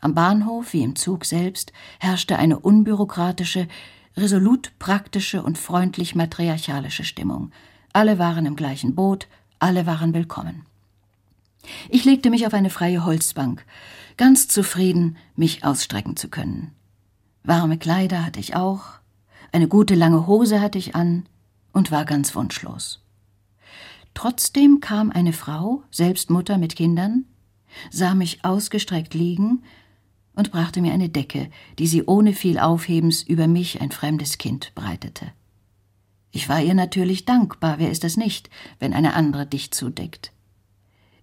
Am 0.00 0.16
Bahnhof 0.16 0.72
wie 0.72 0.82
im 0.82 0.96
Zug 0.96 1.26
selbst 1.26 1.72
herrschte 2.00 2.40
eine 2.40 2.58
unbürokratische, 2.58 3.68
resolut 4.16 4.72
praktische 4.80 5.44
und 5.44 5.58
freundlich 5.58 6.16
matriarchalische 6.16 7.04
Stimmung. 7.04 7.52
Alle 7.92 8.18
waren 8.18 8.46
im 8.46 8.56
gleichen 8.56 8.96
Boot, 8.96 9.28
alle 9.60 9.86
waren 9.86 10.12
willkommen. 10.12 10.66
Ich 11.88 12.04
legte 12.04 12.30
mich 12.30 12.48
auf 12.48 12.52
eine 12.52 12.68
freie 12.68 13.04
Holzbank, 13.04 13.64
ganz 14.16 14.48
zufrieden, 14.48 15.18
mich 15.36 15.62
ausstrecken 15.62 16.16
zu 16.16 16.28
können. 16.28 16.72
Warme 17.44 17.78
Kleider 17.78 18.24
hatte 18.24 18.40
ich 18.40 18.54
auch, 18.54 18.84
eine 19.50 19.68
gute 19.68 19.94
lange 19.94 20.26
Hose 20.26 20.60
hatte 20.60 20.78
ich 20.78 20.94
an 20.94 21.26
und 21.72 21.90
war 21.90 22.04
ganz 22.04 22.34
wunschlos. 22.34 23.00
Trotzdem 24.14 24.80
kam 24.80 25.10
eine 25.10 25.32
Frau, 25.32 25.82
selbst 25.90 26.30
Mutter 26.30 26.58
mit 26.58 26.76
Kindern, 26.76 27.24
sah 27.90 28.14
mich 28.14 28.44
ausgestreckt 28.44 29.14
liegen 29.14 29.62
und 30.34 30.52
brachte 30.52 30.80
mir 30.80 30.92
eine 30.92 31.08
Decke, 31.08 31.50
die 31.78 31.86
sie 31.86 32.04
ohne 32.04 32.32
viel 32.32 32.58
Aufhebens 32.58 33.22
über 33.22 33.46
mich, 33.46 33.80
ein 33.80 33.90
fremdes 33.90 34.38
Kind, 34.38 34.72
breitete. 34.74 35.32
Ich 36.30 36.48
war 36.48 36.62
ihr 36.62 36.74
natürlich 36.74 37.24
dankbar, 37.24 37.78
wer 37.78 37.90
ist 37.90 38.04
es 38.04 38.16
nicht, 38.16 38.48
wenn 38.78 38.94
eine 38.94 39.14
andere 39.14 39.46
dich 39.46 39.70
zudeckt. 39.70 40.32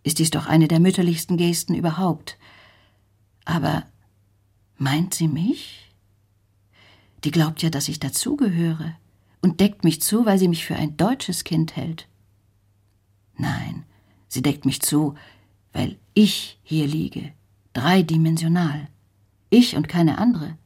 Ist 0.03 0.19
dies 0.19 0.29
doch 0.29 0.45
eine 0.45 0.67
der 0.67 0.79
mütterlichsten 0.79 1.37
Gesten 1.37 1.73
überhaupt. 1.73 2.37
Aber 3.45 3.83
meint 4.77 5.13
sie 5.13 5.27
mich? 5.27 5.88
Die 7.23 7.31
glaubt 7.31 7.61
ja, 7.61 7.69
dass 7.69 7.89
ich 7.89 7.99
dazugehöre 7.99 8.95
und 9.41 9.59
deckt 9.59 9.83
mich 9.83 10.01
zu, 10.01 10.25
weil 10.25 10.37
sie 10.37 10.47
mich 10.47 10.65
für 10.65 10.75
ein 10.75 10.97
deutsches 10.97 11.43
Kind 11.43 11.75
hält. 11.75 12.07
Nein, 13.37 13.85
sie 14.27 14.41
deckt 14.41 14.65
mich 14.65 14.81
zu, 14.81 15.15
weil 15.73 15.97
ich 16.13 16.59
hier 16.63 16.87
liege, 16.87 17.31
dreidimensional. 17.73 18.87
Ich 19.49 19.75
und 19.75 19.87
keine 19.87 20.17
andere. 20.17 20.57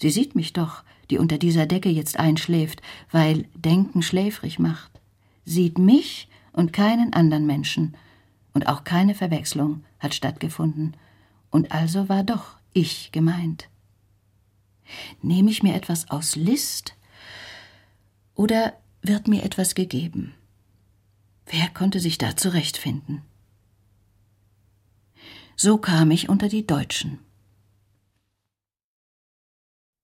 Sie 0.00 0.10
sieht 0.10 0.34
mich 0.34 0.52
doch, 0.52 0.84
die 1.10 1.18
unter 1.18 1.38
dieser 1.38 1.66
Decke 1.66 1.88
jetzt 1.88 2.18
einschläft, 2.18 2.82
weil 3.10 3.46
Denken 3.54 4.02
schläfrig 4.02 4.58
macht, 4.58 5.00
sieht 5.44 5.78
mich 5.78 6.28
und 6.52 6.72
keinen 6.72 7.12
anderen 7.12 7.46
Menschen, 7.46 7.96
und 8.52 8.68
auch 8.68 8.84
keine 8.84 9.14
Verwechslung 9.14 9.84
hat 9.98 10.14
stattgefunden, 10.14 10.96
und 11.50 11.72
also 11.72 12.08
war 12.08 12.24
doch 12.24 12.56
ich 12.72 13.12
gemeint. 13.12 13.68
Nehme 15.22 15.50
ich 15.50 15.62
mir 15.62 15.74
etwas 15.74 16.10
aus 16.10 16.36
List 16.36 16.94
oder 18.34 18.74
wird 19.02 19.28
mir 19.28 19.42
etwas 19.44 19.74
gegeben? 19.74 20.34
Wer 21.46 21.68
konnte 21.68 22.00
sich 22.00 22.18
da 22.18 22.36
zurechtfinden? 22.36 23.22
So 25.56 25.78
kam 25.78 26.10
ich 26.10 26.28
unter 26.28 26.48
die 26.48 26.66
Deutschen. 26.66 27.18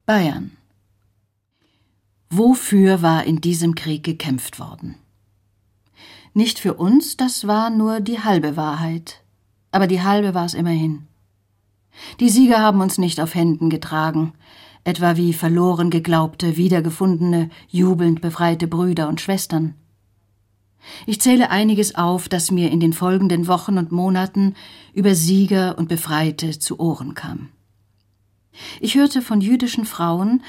Bayern 0.07 0.57
Wofür 2.31 3.03
war 3.03 3.25
in 3.25 3.43
diesem 3.43 3.75
Krieg 3.75 4.05
gekämpft 4.05 4.59
worden? 4.59 4.95
Nicht 6.33 6.59
für 6.59 6.75
uns, 6.75 7.19
das 7.19 7.47
war 7.47 7.69
nur 7.69 8.01
die 8.01 8.21
halbe 8.21 8.57
Wahrheit. 8.57 9.23
Aber 9.71 9.87
die 9.87 10.01
halbe 10.03 10.33
war 10.33 10.47
es 10.47 10.55
immerhin. 10.55 11.07
Die 12.21 12.31
Sieger 12.31 12.59
haben 12.59 12.81
uns 12.81 12.97
nicht 12.97 13.21
auf 13.21 13.35
Händen 13.35 13.69
getragen, 13.69 14.33
etwa 14.85 15.17
wie 15.17 15.33
verloren 15.33 15.91
geglaubte, 15.91 16.57
wiedergefundene, 16.57 17.51
jubelnd 17.69 18.21
befreite 18.21 18.67
Brüder 18.67 19.09
und 19.09 19.21
Schwestern. 19.21 19.75
Ich 21.07 21.21
zähle 21.21 21.51
einiges 21.51 21.95
auf, 21.95 22.29
das 22.29 22.51
mir 22.51 22.71
in 22.71 22.81
den 22.81 22.93
folgenden 22.93 23.47
Wochen 23.47 23.79
und 23.79 23.93
Monaten 23.93 24.55
über 24.93 25.15
Sieger 25.15 25.79
und 25.79 25.89
Befreite 25.89 26.59
zu 26.59 26.81
Ohren 26.81 27.15
kam. 27.15 27.51
Ich 28.81 28.97
hörte 28.97 29.23
von 29.23 29.41
jüdischen 29.41 29.85
Frauen, 29.85 30.43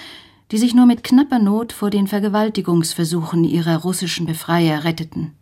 die 0.52 0.58
sich 0.58 0.74
nur 0.74 0.86
mit 0.86 1.04
knapper 1.04 1.40
Not 1.40 1.72
vor 1.72 1.90
den 1.90 2.08
Vergewaltigungsversuchen 2.08 3.44
ihrer 3.44 3.78
russischen 3.78 4.26
Befreier 4.26 4.84
retteten, 4.84 5.34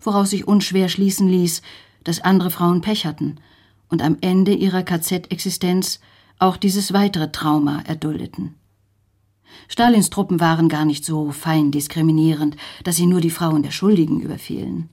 woraus 0.00 0.30
sich 0.30 0.48
unschwer 0.48 0.88
schließen 0.88 1.28
ließ, 1.28 1.62
dass 2.02 2.20
andere 2.20 2.50
Frauen 2.50 2.80
Pech 2.80 3.06
hatten 3.06 3.36
und 3.88 4.02
am 4.02 4.18
Ende 4.20 4.52
ihrer 4.52 4.82
KZ-Existenz 4.82 6.00
auch 6.38 6.56
dieses 6.56 6.92
weitere 6.92 7.30
Trauma 7.30 7.82
erduldeten. 7.86 8.54
Stalins 9.68 10.10
Truppen 10.10 10.40
waren 10.40 10.68
gar 10.68 10.84
nicht 10.84 11.04
so 11.04 11.30
fein 11.30 11.70
diskriminierend, 11.70 12.56
dass 12.82 12.96
sie 12.96 13.06
nur 13.06 13.20
die 13.20 13.30
Frauen 13.30 13.62
der 13.62 13.70
Schuldigen 13.70 14.20
überfielen. 14.20 14.88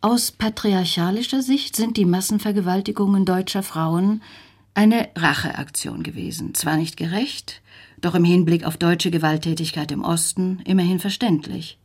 Aus 0.00 0.32
patriarchalischer 0.32 1.42
Sicht 1.42 1.76
sind 1.76 1.96
die 1.96 2.04
Massenvergewaltigungen 2.04 3.24
deutscher 3.24 3.62
Frauen 3.62 4.20
eine 4.74 5.10
Racheaktion 5.14 6.02
gewesen. 6.02 6.54
Zwar 6.54 6.76
nicht 6.76 6.96
gerecht, 6.96 7.62
doch 8.00 8.14
im 8.14 8.24
Hinblick 8.24 8.64
auf 8.64 8.76
deutsche 8.76 9.10
Gewalttätigkeit 9.10 9.92
im 9.92 10.02
Osten 10.02 10.60
immerhin 10.64 10.98
verständlich. 10.98 11.78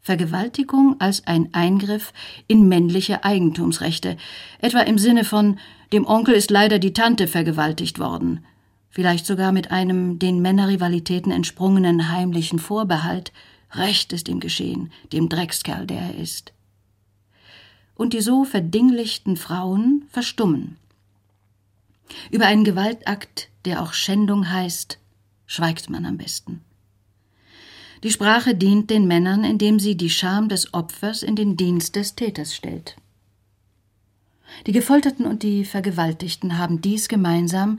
Vergewaltigung 0.00 0.96
als 0.98 1.26
ein 1.26 1.50
Eingriff 1.52 2.12
in 2.48 2.66
männliche 2.68 3.22
Eigentumsrechte, 3.22 4.16
etwa 4.58 4.80
im 4.80 4.98
Sinne 4.98 5.24
von 5.24 5.58
dem 5.92 6.06
Onkel 6.06 6.34
ist 6.34 6.50
leider 6.50 6.78
die 6.78 6.92
Tante 6.92 7.26
vergewaltigt 7.26 7.98
worden, 7.98 8.44
vielleicht 8.90 9.26
sogar 9.26 9.52
mit 9.52 9.70
einem 9.70 10.18
den 10.18 10.40
Männerrivalitäten 10.40 11.32
entsprungenen 11.32 12.10
heimlichen 12.10 12.58
Vorbehalt, 12.58 13.32
Recht 13.72 14.12
ist 14.12 14.28
ihm 14.28 14.40
geschehen, 14.40 14.92
dem 15.12 15.28
Dreckskerl, 15.28 15.86
der 15.86 16.00
er 16.00 16.14
ist 16.16 16.52
und 18.00 18.14
die 18.14 18.22
so 18.22 18.44
verdinglichten 18.44 19.36
Frauen 19.36 20.06
verstummen. 20.08 20.78
Über 22.30 22.46
einen 22.46 22.64
Gewaltakt, 22.64 23.50
der 23.66 23.82
auch 23.82 23.92
Schändung 23.92 24.50
heißt, 24.50 24.98
schweigt 25.44 25.90
man 25.90 26.06
am 26.06 26.16
besten. 26.16 26.62
Die 28.02 28.10
Sprache 28.10 28.54
dient 28.54 28.88
den 28.88 29.06
Männern, 29.06 29.44
indem 29.44 29.78
sie 29.78 29.98
die 29.98 30.08
Scham 30.08 30.48
des 30.48 30.72
Opfers 30.72 31.22
in 31.22 31.36
den 31.36 31.58
Dienst 31.58 31.94
des 31.94 32.14
Täters 32.14 32.54
stellt. 32.54 32.96
Die 34.66 34.72
Gefolterten 34.72 35.26
und 35.26 35.42
die 35.42 35.64
Vergewaltigten 35.64 36.58
haben 36.58 36.80
dies 36.80 37.08
gemeinsam, 37.08 37.78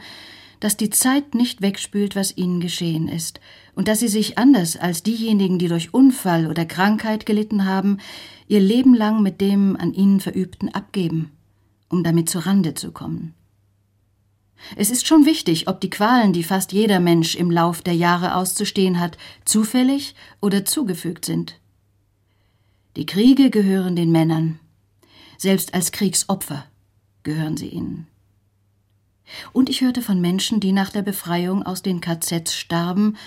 dass 0.61 0.77
die 0.77 0.91
Zeit 0.91 1.33
nicht 1.35 1.61
wegspült, 1.61 2.15
was 2.15 2.37
ihnen 2.37 2.61
geschehen 2.61 3.07
ist, 3.07 3.41
und 3.73 3.87
dass 3.87 3.99
sie 3.99 4.07
sich 4.07 4.37
anders 4.37 4.77
als 4.77 5.03
diejenigen, 5.03 5.57
die 5.57 5.67
durch 5.67 5.93
Unfall 5.93 6.47
oder 6.47 6.65
Krankheit 6.65 7.25
gelitten 7.25 7.65
haben, 7.65 7.97
ihr 8.47 8.59
Leben 8.59 8.93
lang 8.93 9.23
mit 9.23 9.41
dem 9.41 9.75
an 9.75 9.93
ihnen 9.93 10.19
Verübten 10.19 10.69
abgeben, 10.69 11.31
um 11.89 12.03
damit 12.03 12.29
zu 12.29 12.45
Rande 12.45 12.75
zu 12.75 12.91
kommen. 12.91 13.33
Es 14.75 14.91
ist 14.91 15.07
schon 15.07 15.25
wichtig, 15.25 15.67
ob 15.67 15.81
die 15.81 15.89
Qualen, 15.89 16.33
die 16.33 16.43
fast 16.43 16.71
jeder 16.71 16.99
Mensch 16.99 17.35
im 17.35 17.49
Lauf 17.49 17.81
der 17.81 17.95
Jahre 17.95 18.35
auszustehen 18.35 18.99
hat, 18.99 19.17
zufällig 19.45 20.13
oder 20.39 20.65
zugefügt 20.65 21.25
sind. 21.25 21.59
Die 22.95 23.05
Kriege 23.05 23.49
gehören 23.49 23.95
den 23.95 24.11
Männern, 24.11 24.59
selbst 25.41 25.73
als 25.73 25.91
Kriegsopfer 25.91 26.65
gehören 27.23 27.57
sie 27.57 27.69
ihnen. 27.69 28.05
Und 29.53 29.69
ich 29.69 29.81
hörte 29.81 30.03
von 30.03 30.21
Menschen, 30.21 30.59
die 30.59 30.71
nach 30.71 30.91
der 30.91 31.01
Befreiung 31.01 31.63
aus 31.63 31.81
den 31.81 31.99
KZs 31.99 32.53
starben, 32.53 33.17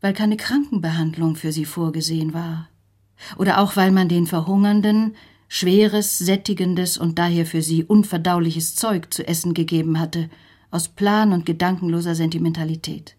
weil 0.00 0.12
keine 0.12 0.36
Krankenbehandlung 0.36 1.34
für 1.34 1.50
sie 1.50 1.64
vorgesehen 1.64 2.32
war. 2.32 2.68
Oder 3.38 3.58
auch 3.58 3.74
weil 3.74 3.90
man 3.90 4.08
den 4.08 4.28
Verhungernden 4.28 5.16
schweres, 5.48 6.16
sättigendes 6.16 6.96
und 6.96 7.18
daher 7.18 7.44
für 7.44 7.62
sie 7.62 7.82
unverdauliches 7.82 8.76
Zeug 8.76 9.12
zu 9.12 9.26
essen 9.26 9.52
gegeben 9.52 9.98
hatte, 9.98 10.30
aus 10.70 10.88
plan- 10.88 11.32
und 11.32 11.44
gedankenloser 11.44 12.14
Sentimentalität. 12.14 13.16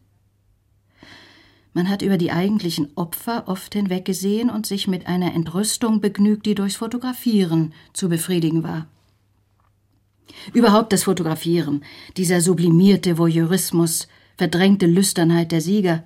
Man 1.74 1.90
hat 1.90 2.02
über 2.02 2.18
die 2.18 2.32
eigentlichen 2.32 2.90
Opfer 2.96 3.44
oft 3.48 3.74
hinweggesehen 3.74 4.50
und 4.50 4.66
sich 4.66 4.88
mit 4.88 5.08
einer 5.08 5.34
Entrüstung 5.34 6.02
begnügt, 6.02 6.46
die 6.46 6.56
durchs 6.56 6.76
Fotografieren 6.76 7.74
zu 7.94 8.10
befriedigen 8.10 8.64
war. 8.64 8.88
Überhaupt 10.54 10.94
das 10.94 11.04
Fotografieren, 11.04 11.84
dieser 12.16 12.42
sublimierte 12.42 13.18
Voyeurismus, 13.18 14.08
verdrängte 14.38 14.86
Lüsternheit 14.86 15.52
der 15.52 15.62
Sieger, 15.62 16.04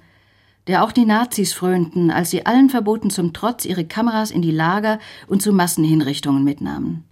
der 0.68 0.84
auch 0.84 0.92
die 0.92 1.06
Nazis 1.06 1.54
frönten, 1.54 2.12
als 2.12 2.30
sie 2.30 2.46
allen 2.46 2.70
Verboten 2.70 3.10
zum 3.10 3.34
Trotz 3.34 3.66
ihre 3.66 3.86
Kameras 3.86 4.32
in 4.32 4.42
die 4.42 4.52
Lager 4.52 5.00
und 5.28 5.42
zu 5.42 5.54
Massenhinrichtungen 5.54 6.44
mitnahmen. 6.44 7.04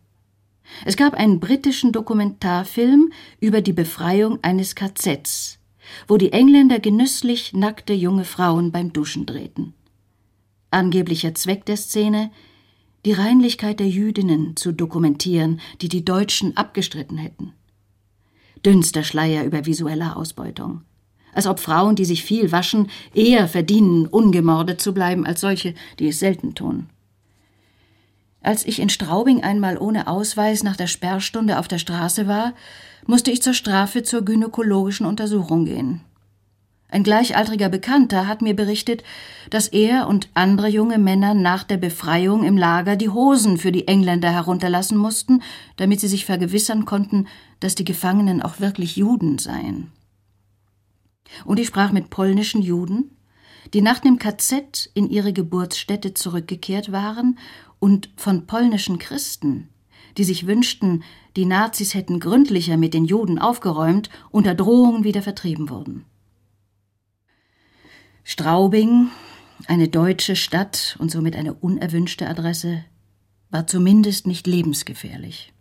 Es 0.84 0.98
gab 0.98 1.14
einen 1.14 1.40
britischen 1.40 1.92
Dokumentarfilm 1.92 3.12
über 3.40 3.62
die 3.62 3.74
Befreiung 3.74 4.40
eines 4.42 4.76
KZs, 4.76 5.60
wo 6.08 6.18
die 6.18 6.32
Engländer 6.32 6.80
genüsslich 6.80 7.54
nackte 7.54 7.94
junge 7.94 8.26
Frauen 8.26 8.72
beim 8.72 8.94
Duschen 8.94 9.26
drehten. 9.26 9.74
Angeblicher 10.72 11.36
Zweck 11.36 11.66
der 11.66 11.78
Szene 11.78 12.32
die 13.06 13.14
Reinlichkeit 13.14 13.80
der 13.80 13.88
Jüdinnen 13.88 14.56
zu 14.56 14.72
dokumentieren, 14.72 15.62
die 15.82 15.90
die 15.90 16.04
Deutschen 16.04 16.58
abgestritten 16.58 17.18
hätten. 17.18 17.54
Dünnster 18.66 19.04
Schleier 19.04 19.46
über 19.46 19.68
visuelle 19.68 20.16
Ausbeutung. 20.16 20.82
Als 21.32 21.46
ob 21.46 21.60
Frauen, 21.60 21.96
die 21.96 22.06
sich 22.06 22.24
viel 22.24 22.52
waschen, 22.52 22.90
eher 23.14 23.48
verdienen, 23.48 24.08
ungemordet 24.08 24.82
zu 24.82 24.94
bleiben, 24.94 25.26
als 25.26 25.42
solche, 25.42 25.76
die 26.00 26.08
es 26.08 26.20
selten 26.20 26.56
tun. 26.56 26.90
Als 28.42 28.66
ich 28.66 28.80
in 28.80 28.90
Straubing 28.90 29.44
einmal 29.44 29.78
ohne 29.78 30.08
Ausweis 30.08 30.64
nach 30.64 30.76
der 30.76 30.88
Sperrstunde 30.88 31.60
auf 31.60 31.68
der 31.68 31.80
Straße 31.80 32.28
war, 32.28 32.54
musste 33.08 33.32
ich 33.32 33.42
zur 33.42 33.54
Strafe 33.54 34.04
zur 34.04 34.24
gynäkologischen 34.24 35.06
Untersuchung 35.06 35.66
gehen. 35.66 36.02
Ein 36.88 37.04
gleichaltriger 37.04 37.70
Bekannter 37.70 38.28
hat 38.28 38.42
mir 38.42 38.56
berichtet, 38.56 39.04
dass 39.50 39.68
er 39.68 40.08
und 40.08 40.30
andere 40.34 40.68
junge 40.70 40.98
Männer 40.98 41.34
nach 41.34 41.64
der 41.64 41.78
Befreiung 41.78 42.44
im 42.44 42.58
Lager 42.58 42.96
die 42.96 43.10
Hosen 43.10 43.58
für 43.58 43.72
die 43.72 43.88
Engländer 43.88 44.32
herunterlassen 44.32 44.98
mussten, 44.98 45.42
damit 45.78 46.00
sie 46.00 46.08
sich 46.08 46.26
vergewissern 46.26 46.86
konnten, 46.86 47.28
dass 47.60 47.76
die 47.76 47.86
Gefangenen 47.86 48.42
auch 48.42 48.60
wirklich 48.60 48.96
Juden 48.96 49.40
seien. 49.40 49.92
Und 51.44 51.60
ich 51.60 51.68
sprach 51.68 51.92
mit 51.92 52.10
polnischen 52.10 52.62
Juden, 52.62 53.18
die 53.74 53.82
nach 53.82 54.00
dem 54.00 54.20
KZ 54.20 54.92
in 54.94 55.10
ihre 55.10 55.34
Geburtsstätte 55.34 56.14
zurückgekehrt 56.14 56.92
waren, 56.92 57.38
und 57.80 58.10
von 58.16 58.48
polnischen 58.48 59.00
Christen, 59.00 59.70
die 60.18 60.24
sich 60.24 60.48
wünschten, 60.48 61.04
die 61.36 61.46
Nazis 61.46 61.94
hätten 61.94 62.20
gründlicher 62.20 62.78
mit 62.78 62.94
den 62.94 63.06
Juden 63.06 63.40
aufgeräumt, 63.40 64.10
unter 64.32 64.56
Drohungen 64.56 65.04
wieder 65.04 65.22
vertrieben 65.22 65.70
wurden. 65.70 66.06
Straubing, 68.24 69.10
eine 69.68 69.88
deutsche 69.88 70.36
Stadt 70.36 70.96
und 71.00 71.12
somit 71.12 71.36
eine 71.36 71.54
unerwünschte 71.54 72.28
Adresse, 72.28 72.84
war 73.50 73.68
zumindest 73.68 74.28
nicht 74.28 74.48
lebensgefährlich. 74.48 75.54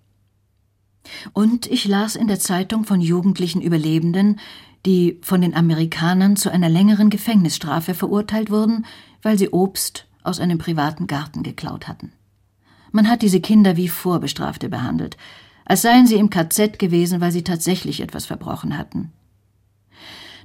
Und 1.33 1.67
ich 1.67 1.87
las 1.87 2.17
in 2.17 2.29
der 2.29 2.41
Zeitung 2.41 2.85
von 2.85 3.01
jugendlichen 3.01 3.61
Überlebenden, 3.61 4.41
die 4.87 5.19
von 5.23 5.41
den 5.41 5.55
Amerikanern 5.55 6.37
zu 6.37 6.51
einer 6.51 6.69
längeren 6.69 7.11
Gefängnisstrafe 7.11 7.95
verurteilt 7.95 8.51
wurden, 8.51 8.87
weil 9.23 9.39
sie 9.39 9.51
Obst 9.51 10.07
aus 10.23 10.41
einem 10.41 10.59
privaten 10.59 11.07
Garten 11.07 11.43
geklaut 11.43 11.89
hatten. 11.89 12.13
Man 12.93 13.09
hat 13.09 13.23
diese 13.23 13.41
Kinder 13.41 13.77
wie 13.77 13.89
Vorbestrafte 13.89 14.69
behandelt, 14.69 15.17
als 15.65 15.83
seien 15.83 16.07
sie 16.07 16.17
im 16.17 16.31
KZ 16.31 16.79
gewesen, 16.79 17.21
weil 17.21 17.33
sie 17.33 17.45
tatsächlich 17.45 18.01
etwas 18.01 18.27
verbrochen 18.27 18.77
hatten. 18.77 19.13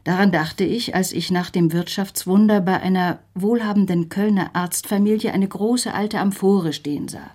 Daran 0.03 0.31
dachte 0.31 0.63
ich, 0.63 0.95
als 0.95 1.11
ich 1.11 1.29
nach 1.29 1.49
dem 1.49 1.73
Wirtschaftswunder 1.73 2.61
bei 2.61 2.79
einer 2.79 3.19
wohlhabenden 3.35 4.09
Kölner 4.09 4.55
Arztfamilie 4.55 5.33
eine 5.33 5.47
große 5.47 5.93
alte 5.93 6.19
Amphore 6.19 6.73
stehen 6.73 7.07
sah. 7.07 7.31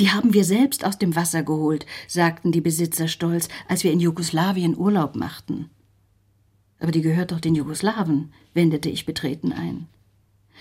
Die 0.00 0.10
haben 0.10 0.32
wir 0.32 0.44
selbst 0.44 0.84
aus 0.84 0.98
dem 0.98 1.14
Wasser 1.14 1.42
geholt, 1.42 1.84
sagten 2.08 2.52
die 2.52 2.62
Besitzer 2.62 3.06
stolz, 3.06 3.48
als 3.68 3.84
wir 3.84 3.92
in 3.92 4.00
Jugoslawien 4.00 4.76
Urlaub 4.76 5.14
machten. 5.14 5.70
Aber 6.80 6.90
die 6.90 7.02
gehört 7.02 7.32
doch 7.32 7.40
den 7.40 7.54
Jugoslawen, 7.54 8.32
wendete 8.54 8.88
ich 8.88 9.06
betreten 9.06 9.52
ein. 9.52 9.86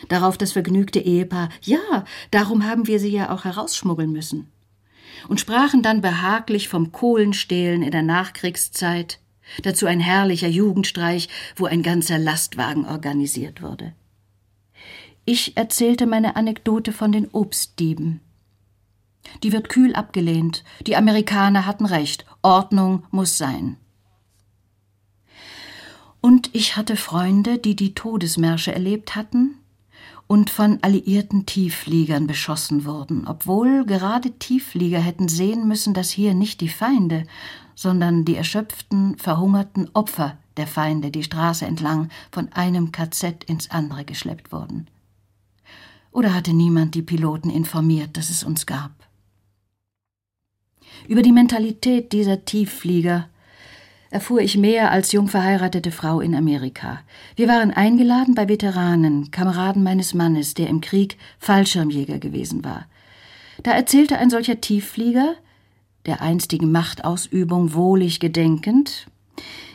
Darauf 0.09 0.37
das 0.37 0.51
vergnügte 0.51 0.99
Ehepaar, 0.99 1.49
ja, 1.61 2.05
darum 2.31 2.65
haben 2.65 2.87
wir 2.87 2.99
sie 2.99 3.09
ja 3.09 3.33
auch 3.33 3.45
herausschmuggeln 3.45 4.11
müssen. 4.11 4.52
Und 5.28 5.39
sprachen 5.39 5.82
dann 5.82 6.02
behaglich 6.02 6.67
vom 6.67 6.91
Kohlenstehlen 6.91 7.82
in 7.82 7.91
der 7.91 8.02
Nachkriegszeit, 8.02 9.19
Dazu 9.62 9.86
ein 9.86 9.99
herrlicher 9.99 10.47
Jugendstreich, 10.47 11.30
wo 11.55 11.66
ein 11.66 11.84
ganzer 11.84 12.18
Lastwagen 12.18 12.86
organisiert 12.86 13.61
wurde. 13.61 13.93
Ich 15.26 15.55
erzählte 15.55 16.05
meine 16.05 16.36
Anekdote 16.36 16.91
von 16.91 17.11
den 17.11 17.30
Obstdieben. 17.30 18.20
Die 19.41 19.51
wird 19.53 19.70
kühl 19.70 19.95
abgelehnt. 19.95 20.64
Die 20.86 20.97
Amerikaner 20.97 21.66
hatten 21.66 21.86
recht. 21.86 22.26
Ordnung 22.41 23.05
muss 23.11 23.38
sein. 23.38 23.78
Und 26.20 26.49
ich 26.53 26.76
hatte 26.76 26.95
Freunde, 26.95 27.57
die 27.57 27.76
die 27.76 27.93
Todesmärsche 27.93 28.74
erlebt 28.74 29.16
hatten 29.16 29.59
und 30.28 30.49
von 30.49 30.80
alliierten 30.82 31.45
Tieffliegern 31.45 32.28
beschossen 32.28 32.86
wurden, 32.86 33.28
obwohl 33.28 33.86
gerade 33.86 34.32
Tiefflieger 34.32 34.99
hätten 34.99 35.28
sehen 35.28 35.67
müssen, 35.67 35.93
dass 35.93 36.09
hier 36.09 36.34
nicht 36.34 36.61
die 36.61 36.69
Feinde, 36.69 37.26
sondern 37.76 38.26
die 38.26 38.36
erschöpften, 38.36 39.17
verhungerten 39.17 39.89
Opfer 39.93 40.38
der 40.57 40.67
Feinde 40.67 41.11
die 41.11 41.24
Straße 41.24 41.65
entlang 41.65 42.09
von 42.32 42.51
einem 42.53 42.91
KZ 42.91 43.43
ins 43.45 43.71
andere 43.71 44.05
geschleppt 44.05 44.51
wurden. 44.51 44.88
Oder 46.11 46.34
hatte 46.34 46.53
niemand 46.53 46.93
die 46.95 47.01
Piloten 47.01 47.49
informiert, 47.49 48.17
dass 48.17 48.30
es 48.30 48.43
uns 48.43 48.65
gab? 48.65 48.91
Über 51.07 51.24
die 51.24 51.32
Mentalität 51.32 52.13
dieser 52.13 52.45
Tiefflieger 52.45 53.30
erfuhr 54.14 54.41
ich 54.41 54.57
mehr 54.57 54.91
als 54.91 55.11
jung 55.11 55.28
verheiratete 55.28 55.91
Frau 55.91 56.22
in 56.22 56.36
Amerika. 56.36 57.01
Wir 57.36 57.47
waren 57.47 57.72
eingeladen 57.72 58.36
bei 58.36 58.47
Veteranen, 58.47 59.32
Kameraden 59.32 59.82
meines 59.82 60.14
Mannes, 60.14 60.53
der 60.53 60.70
im 60.70 60.82
Krieg 60.82 61.18
Fallschirmjäger 61.39 62.20
gewesen 62.20 62.64
war. 62.64 62.86
Da 63.64 63.72
erzählte 63.72 64.20
ein 64.20 64.30
solcher 64.30 64.61
Tiefflieger, 64.61 65.34
der 66.05 66.22
einstigen 66.22 66.72
Machtausübung 66.72 67.74
wohlig 67.74 68.20
gedenkend, 68.20 69.07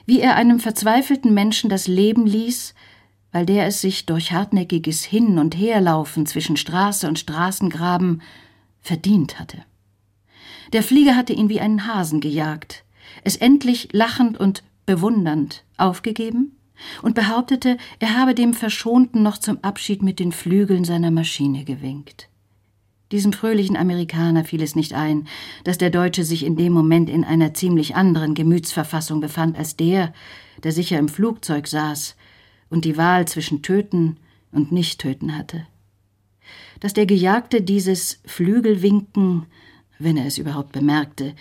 wie 0.06 0.20
er 0.20 0.36
einem 0.36 0.60
verzweifelten 0.60 1.34
Menschen 1.34 1.68
das 1.68 1.88
Leben 1.88 2.24
ließ, 2.24 2.74
weil 3.32 3.44
der 3.44 3.66
es 3.66 3.80
sich 3.80 4.06
durch 4.06 4.32
hartnäckiges 4.32 5.04
Hin- 5.04 5.38
und 5.38 5.56
Herlaufen 5.56 6.26
zwischen 6.26 6.56
Straße 6.56 7.08
und 7.08 7.18
Straßengraben 7.18 8.22
verdient 8.82 9.40
hatte. 9.40 9.58
Der 10.72 10.84
Flieger 10.84 11.16
hatte 11.16 11.32
ihn 11.32 11.48
wie 11.48 11.60
einen 11.60 11.86
Hasen 11.86 12.20
gejagt, 12.20 12.84
es 13.24 13.36
endlich 13.36 13.88
lachend 13.92 14.38
und 14.38 14.62
bewundernd 14.86 15.64
aufgegeben 15.76 16.56
und 17.02 17.14
behauptete, 17.14 17.76
er 17.98 18.16
habe 18.16 18.34
dem 18.34 18.54
Verschonten 18.54 19.22
noch 19.22 19.38
zum 19.38 19.58
Abschied 19.62 20.02
mit 20.02 20.18
den 20.18 20.32
Flügeln 20.32 20.84
seiner 20.84 21.10
Maschine 21.10 21.64
gewinkt. 21.64 22.28
Diesem 23.10 23.32
fröhlichen 23.32 23.76
Amerikaner 23.76 24.44
fiel 24.44 24.62
es 24.62 24.76
nicht 24.76 24.92
ein, 24.92 25.26
dass 25.64 25.78
der 25.78 25.90
Deutsche 25.90 26.24
sich 26.24 26.44
in 26.44 26.56
dem 26.56 26.72
Moment 26.72 27.08
in 27.08 27.24
einer 27.24 27.54
ziemlich 27.54 27.96
anderen 27.96 28.34
Gemütsverfassung 28.34 29.20
befand 29.20 29.56
als 29.56 29.76
der, 29.76 30.12
der 30.62 30.72
sicher 30.72 30.98
im 30.98 31.08
Flugzeug 31.08 31.66
saß 31.68 32.16
und 32.68 32.84
die 32.84 32.98
Wahl 32.98 33.26
zwischen 33.26 33.62
Töten 33.62 34.18
und 34.52 34.72
Nicht-Töten 34.72 35.36
hatte. 35.36 35.66
Dass 36.80 36.92
der 36.92 37.06
Gejagte 37.06 37.62
dieses 37.62 38.20
Flügelwinken, 38.26 39.46
wenn 39.98 40.16
er 40.16 40.26
es 40.26 40.38
überhaupt 40.38 40.72
bemerkte, 40.72 41.34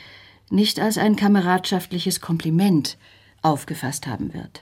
nicht 0.50 0.80
als 0.80 0.98
ein 0.98 1.16
kameradschaftliches 1.16 2.22
Kompliment 2.22 2.98
aufgefasst 3.42 4.08
haben 4.08 4.34
wird. 4.34 4.62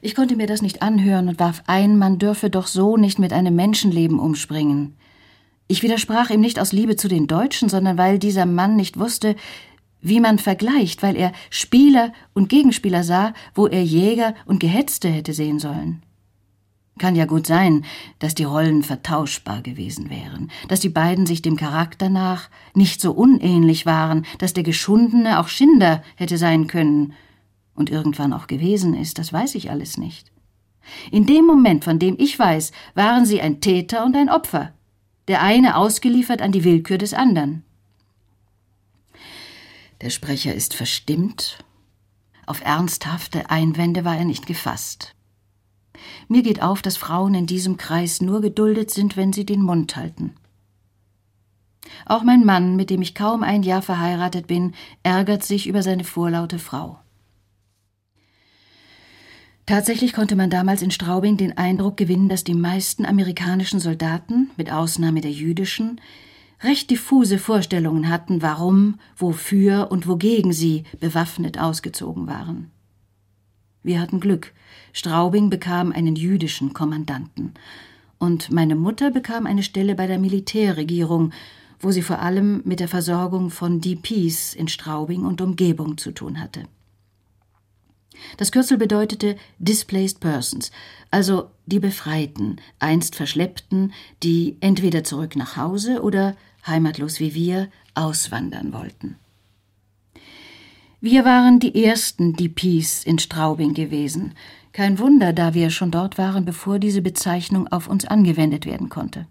Ich 0.00 0.14
konnte 0.14 0.36
mir 0.36 0.46
das 0.46 0.62
nicht 0.62 0.82
anhören 0.82 1.28
und 1.28 1.40
warf 1.40 1.62
ein, 1.66 1.98
man 1.98 2.18
dürfe 2.18 2.50
doch 2.50 2.66
so 2.66 2.96
nicht 2.96 3.18
mit 3.18 3.32
einem 3.32 3.56
Menschenleben 3.56 4.18
umspringen. 4.18 4.94
Ich 5.66 5.82
widersprach 5.82 6.30
ihm 6.30 6.40
nicht 6.40 6.58
aus 6.58 6.72
Liebe 6.72 6.96
zu 6.96 7.08
den 7.08 7.26
Deutschen, 7.26 7.68
sondern 7.68 7.98
weil 7.98 8.18
dieser 8.18 8.46
Mann 8.46 8.76
nicht 8.76 8.98
wusste, 8.98 9.34
wie 10.00 10.20
man 10.20 10.38
vergleicht, 10.38 11.02
weil 11.02 11.16
er 11.16 11.32
Spieler 11.50 12.12
und 12.32 12.48
Gegenspieler 12.48 13.02
sah, 13.02 13.34
wo 13.54 13.66
er 13.66 13.82
Jäger 13.82 14.34
und 14.46 14.60
Gehetzte 14.60 15.08
hätte 15.08 15.32
sehen 15.32 15.58
sollen. 15.58 16.02
Kann 16.98 17.14
ja 17.14 17.26
gut 17.26 17.46
sein, 17.46 17.84
dass 18.18 18.34
die 18.34 18.44
Rollen 18.44 18.82
vertauschbar 18.82 19.62
gewesen 19.62 20.10
wären, 20.10 20.50
dass 20.66 20.80
die 20.80 20.88
beiden 20.88 21.26
sich 21.26 21.42
dem 21.42 21.56
Charakter 21.56 22.08
nach 22.08 22.50
nicht 22.74 23.00
so 23.00 23.12
unähnlich 23.12 23.86
waren, 23.86 24.26
dass 24.38 24.52
der 24.52 24.64
Geschundene 24.64 25.38
auch 25.38 25.48
Schinder 25.48 26.02
hätte 26.16 26.38
sein 26.38 26.66
können 26.66 27.14
und 27.74 27.90
irgendwann 27.90 28.32
auch 28.32 28.48
gewesen 28.48 28.94
ist, 28.94 29.18
das 29.18 29.32
weiß 29.32 29.54
ich 29.54 29.70
alles 29.70 29.96
nicht. 29.96 30.32
In 31.10 31.26
dem 31.26 31.46
Moment, 31.46 31.84
von 31.84 31.98
dem 31.98 32.16
ich 32.18 32.38
weiß, 32.38 32.72
waren 32.94 33.24
sie 33.24 33.40
ein 33.40 33.60
Täter 33.60 34.04
und 34.04 34.16
ein 34.16 34.28
Opfer, 34.28 34.72
der 35.28 35.42
eine 35.42 35.76
ausgeliefert 35.76 36.42
an 36.42 36.52
die 36.52 36.64
Willkür 36.64 36.98
des 36.98 37.14
anderen. 37.14 37.62
Der 40.00 40.10
Sprecher 40.10 40.54
ist 40.54 40.74
verstimmt. 40.74 41.58
Auf 42.46 42.62
ernsthafte 42.62 43.50
Einwände 43.50 44.04
war 44.04 44.16
er 44.16 44.24
nicht 44.24 44.46
gefasst. 44.46 45.14
Mir 46.28 46.42
geht 46.42 46.62
auf, 46.62 46.82
dass 46.82 46.96
Frauen 46.96 47.34
in 47.34 47.46
diesem 47.46 47.76
Kreis 47.76 48.20
nur 48.20 48.40
geduldet 48.40 48.90
sind, 48.90 49.16
wenn 49.16 49.32
sie 49.32 49.46
den 49.46 49.62
Mund 49.62 49.96
halten. 49.96 50.34
Auch 52.06 52.22
mein 52.22 52.44
Mann, 52.44 52.76
mit 52.76 52.90
dem 52.90 53.02
ich 53.02 53.14
kaum 53.14 53.42
ein 53.42 53.62
Jahr 53.62 53.82
verheiratet 53.82 54.46
bin, 54.46 54.74
ärgert 55.02 55.44
sich 55.44 55.66
über 55.66 55.82
seine 55.82 56.04
vorlaute 56.04 56.58
Frau. 56.58 56.98
Tatsächlich 59.66 60.14
konnte 60.14 60.34
man 60.34 60.48
damals 60.48 60.80
in 60.80 60.90
Straubing 60.90 61.36
den 61.36 61.58
Eindruck 61.58 61.98
gewinnen, 61.98 62.30
dass 62.30 62.42
die 62.42 62.54
meisten 62.54 63.04
amerikanischen 63.04 63.80
Soldaten, 63.80 64.50
mit 64.56 64.72
Ausnahme 64.72 65.20
der 65.20 65.30
jüdischen, 65.30 66.00
recht 66.62 66.90
diffuse 66.90 67.38
Vorstellungen 67.38 68.08
hatten, 68.08 68.40
warum, 68.40 68.98
wofür 69.16 69.88
und 69.90 70.08
wogegen 70.08 70.52
sie 70.52 70.84
bewaffnet 71.00 71.58
ausgezogen 71.58 72.26
waren. 72.26 72.70
Wir 73.82 74.00
hatten 74.00 74.20
Glück. 74.20 74.52
Straubing 74.92 75.50
bekam 75.50 75.92
einen 75.92 76.16
jüdischen 76.16 76.72
Kommandanten. 76.72 77.54
Und 78.18 78.50
meine 78.50 78.74
Mutter 78.74 79.10
bekam 79.10 79.46
eine 79.46 79.62
Stelle 79.62 79.94
bei 79.94 80.06
der 80.06 80.18
Militärregierung, 80.18 81.32
wo 81.80 81.92
sie 81.92 82.02
vor 82.02 82.18
allem 82.20 82.62
mit 82.64 82.80
der 82.80 82.88
Versorgung 82.88 83.50
von 83.50 83.80
DPs 83.80 84.54
in 84.54 84.68
Straubing 84.68 85.24
und 85.24 85.40
Umgebung 85.40 85.96
zu 85.96 86.10
tun 86.10 86.40
hatte. 86.40 86.64
Das 88.36 88.50
Kürzel 88.50 88.78
bedeutete 88.78 89.36
Displaced 89.60 90.18
Persons, 90.18 90.72
also 91.12 91.50
die 91.66 91.78
Befreiten, 91.78 92.56
einst 92.80 93.14
Verschleppten, 93.14 93.92
die 94.24 94.56
entweder 94.60 95.04
zurück 95.04 95.36
nach 95.36 95.56
Hause 95.56 96.02
oder, 96.02 96.36
heimatlos 96.66 97.20
wie 97.20 97.34
wir, 97.34 97.68
auswandern 97.94 98.72
wollten. 98.72 99.16
Wir 101.00 101.24
waren 101.24 101.60
die 101.60 101.84
ersten 101.84 102.34
DPs 102.34 103.04
in 103.04 103.20
Straubing 103.20 103.72
gewesen. 103.72 104.34
Kein 104.72 104.98
Wunder, 104.98 105.32
da 105.32 105.54
wir 105.54 105.70
schon 105.70 105.92
dort 105.92 106.18
waren, 106.18 106.44
bevor 106.44 106.80
diese 106.80 107.02
Bezeichnung 107.02 107.68
auf 107.68 107.86
uns 107.86 108.04
angewendet 108.04 108.66
werden 108.66 108.88
konnte. 108.88 109.28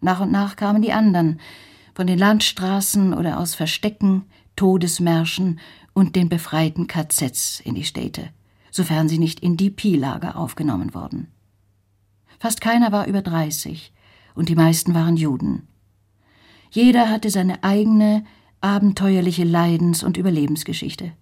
Nach 0.00 0.20
und 0.20 0.30
nach 0.30 0.54
kamen 0.54 0.80
die 0.80 0.92
anderen, 0.92 1.40
von 1.94 2.06
den 2.06 2.18
Landstraßen 2.18 3.12
oder 3.12 3.40
aus 3.40 3.56
Verstecken, 3.56 4.26
Todesmärschen 4.54 5.58
und 5.94 6.14
den 6.14 6.28
befreiten 6.28 6.86
KZs 6.86 7.58
in 7.58 7.74
die 7.74 7.84
Städte, 7.84 8.30
sofern 8.70 9.08
sie 9.08 9.18
nicht 9.18 9.40
in 9.40 9.56
DP-Lager 9.56 10.36
aufgenommen 10.36 10.94
wurden. 10.94 11.26
Fast 12.38 12.60
keiner 12.60 12.92
war 12.92 13.08
über 13.08 13.22
30 13.22 13.92
und 14.36 14.48
die 14.48 14.54
meisten 14.54 14.94
waren 14.94 15.16
Juden. 15.16 15.66
Jeder 16.70 17.10
hatte 17.10 17.30
seine 17.30 17.64
eigene, 17.64 18.24
abenteuerliche 18.60 19.44
Leidens- 19.44 20.02
und 20.02 20.16
Überlebensgeschichte. 20.16 21.12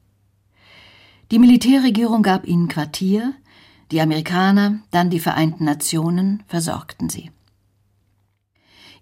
Die 1.30 1.38
Militärregierung 1.38 2.22
gab 2.22 2.46
ihnen 2.46 2.68
Quartier, 2.68 3.34
die 3.90 4.00
Amerikaner, 4.00 4.80
dann 4.90 5.10
die 5.10 5.20
Vereinten 5.20 5.64
Nationen 5.64 6.42
versorgten 6.46 7.08
sie. 7.08 7.30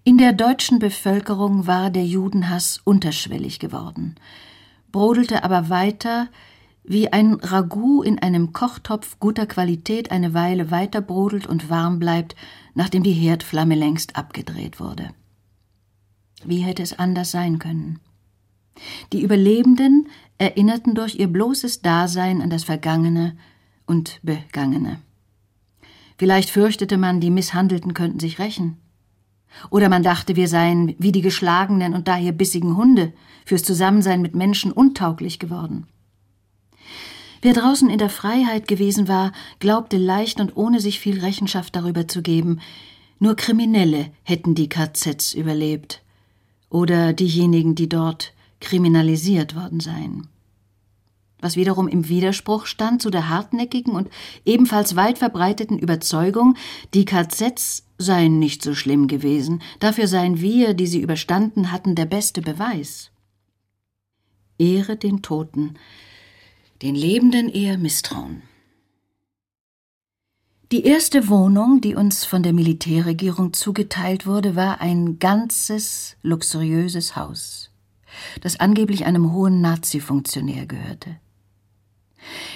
In 0.03 0.17
der 0.17 0.33
deutschen 0.33 0.77
Bevölkerung 0.79 1.65
war 1.65 1.89
der 1.89 2.05
Judenhass 2.05 2.79
unterschwellig 2.83 3.59
geworden, 3.59 4.15
brodelte 4.91 5.43
aber 5.43 5.69
weiter, 5.69 6.29
wie 6.83 7.11
ein 7.11 7.33
Ragout 7.33 8.03
in 8.03 8.19
einem 8.19 8.53
Kochtopf 8.53 9.17
guter 9.19 9.47
Qualität 9.47 10.11
eine 10.11 10.35
Weile 10.35 10.69
weiter 10.69 11.01
brodelt 11.01 11.47
und 11.47 11.69
warm 11.69 11.97
bleibt, 11.97 12.35
nachdem 12.75 13.01
die 13.01 13.13
Herdflamme 13.13 13.73
längst 13.73 14.15
abgedreht 14.15 14.79
wurde. 14.79 15.09
Wie 16.43 16.59
hätte 16.59 16.83
es 16.83 16.97
anders 16.99 17.31
sein 17.31 17.57
können? 17.57 17.99
Die 19.13 19.21
Überlebenden 19.21 20.07
erinnerten 20.37 20.95
durch 20.95 21.15
ihr 21.15 21.27
bloßes 21.27 21.81
Dasein 21.81 22.41
an 22.41 22.49
das 22.49 22.63
Vergangene 22.63 23.37
und 23.85 24.19
Begangene. 24.23 24.99
Vielleicht 26.17 26.49
fürchtete 26.49 26.97
man, 26.97 27.19
die 27.19 27.29
Misshandelten 27.29 27.93
könnten 27.93 28.19
sich 28.19 28.39
rächen. 28.39 28.77
Oder 29.69 29.89
man 29.89 30.03
dachte, 30.03 30.35
wir 30.35 30.47
seien 30.47 30.95
wie 30.97 31.11
die 31.11 31.21
geschlagenen 31.21 31.93
und 31.93 32.07
daher 32.07 32.31
bissigen 32.31 32.75
Hunde 32.75 33.13
fürs 33.45 33.63
Zusammensein 33.63 34.21
mit 34.21 34.35
Menschen 34.35 34.71
untauglich 34.71 35.39
geworden. 35.39 35.87
Wer 37.41 37.53
draußen 37.53 37.89
in 37.89 37.99
der 37.99 38.09
Freiheit 38.09 38.67
gewesen 38.67 39.07
war, 39.07 39.31
glaubte 39.59 39.97
leicht 39.97 40.39
und 40.39 40.57
ohne 40.57 40.79
sich 40.79 40.99
viel 40.99 41.19
Rechenschaft 41.19 41.75
darüber 41.75 42.07
zu 42.07 42.21
geben, 42.21 42.59
nur 43.19 43.35
Kriminelle 43.35 44.11
hätten 44.23 44.55
die 44.55 44.67
KZs 44.67 45.33
überlebt. 45.33 46.01
Oder 46.69 47.13
diejenigen, 47.13 47.75
die 47.75 47.87
dort 47.87 48.33
kriminalisiert 48.59 49.55
worden 49.55 49.79
seien. 49.79 50.27
Was 51.39 51.55
wiederum 51.55 51.87
im 51.87 52.07
Widerspruch 52.07 52.65
stand 52.65 53.01
zu 53.01 53.09
der 53.09 53.29
hartnäckigen 53.29 53.93
und 53.93 54.09
ebenfalls 54.45 54.95
weit 54.95 55.17
verbreiteten 55.17 55.77
Überzeugung, 55.77 56.55
die 56.93 57.05
KZs 57.05 57.83
seien 57.97 58.39
nicht 58.39 58.63
so 58.63 58.73
schlimm 58.73 59.07
gewesen, 59.07 59.61
dafür 59.79 60.07
seien 60.07 60.41
wir, 60.41 60.73
die 60.73 60.87
sie 60.87 61.01
überstanden 61.01 61.71
hatten, 61.71 61.95
der 61.95 62.05
beste 62.05 62.41
Beweis. 62.41 63.11
Ehre 64.57 64.95
den 64.95 65.21
Toten, 65.21 65.75
den 66.81 66.95
Lebenden 66.95 67.49
eher 67.49 67.77
Misstrauen. 67.77 68.41
Die 70.71 70.83
erste 70.83 71.29
Wohnung, 71.29 71.79
die 71.79 71.93
uns 71.95 72.25
von 72.25 72.41
der 72.41 72.53
Militärregierung 72.53 73.53
zugeteilt 73.53 74.25
wurde, 74.25 74.55
war 74.55 74.81
ein 74.81 75.19
ganzes, 75.19 76.17
luxuriöses 76.23 77.15
Haus, 77.15 77.69
das 78.41 78.59
angeblich 78.59 79.05
einem 79.05 79.33
hohen 79.33 79.61
Nazi-Funktionär 79.61 80.65
gehörte. 80.65 81.17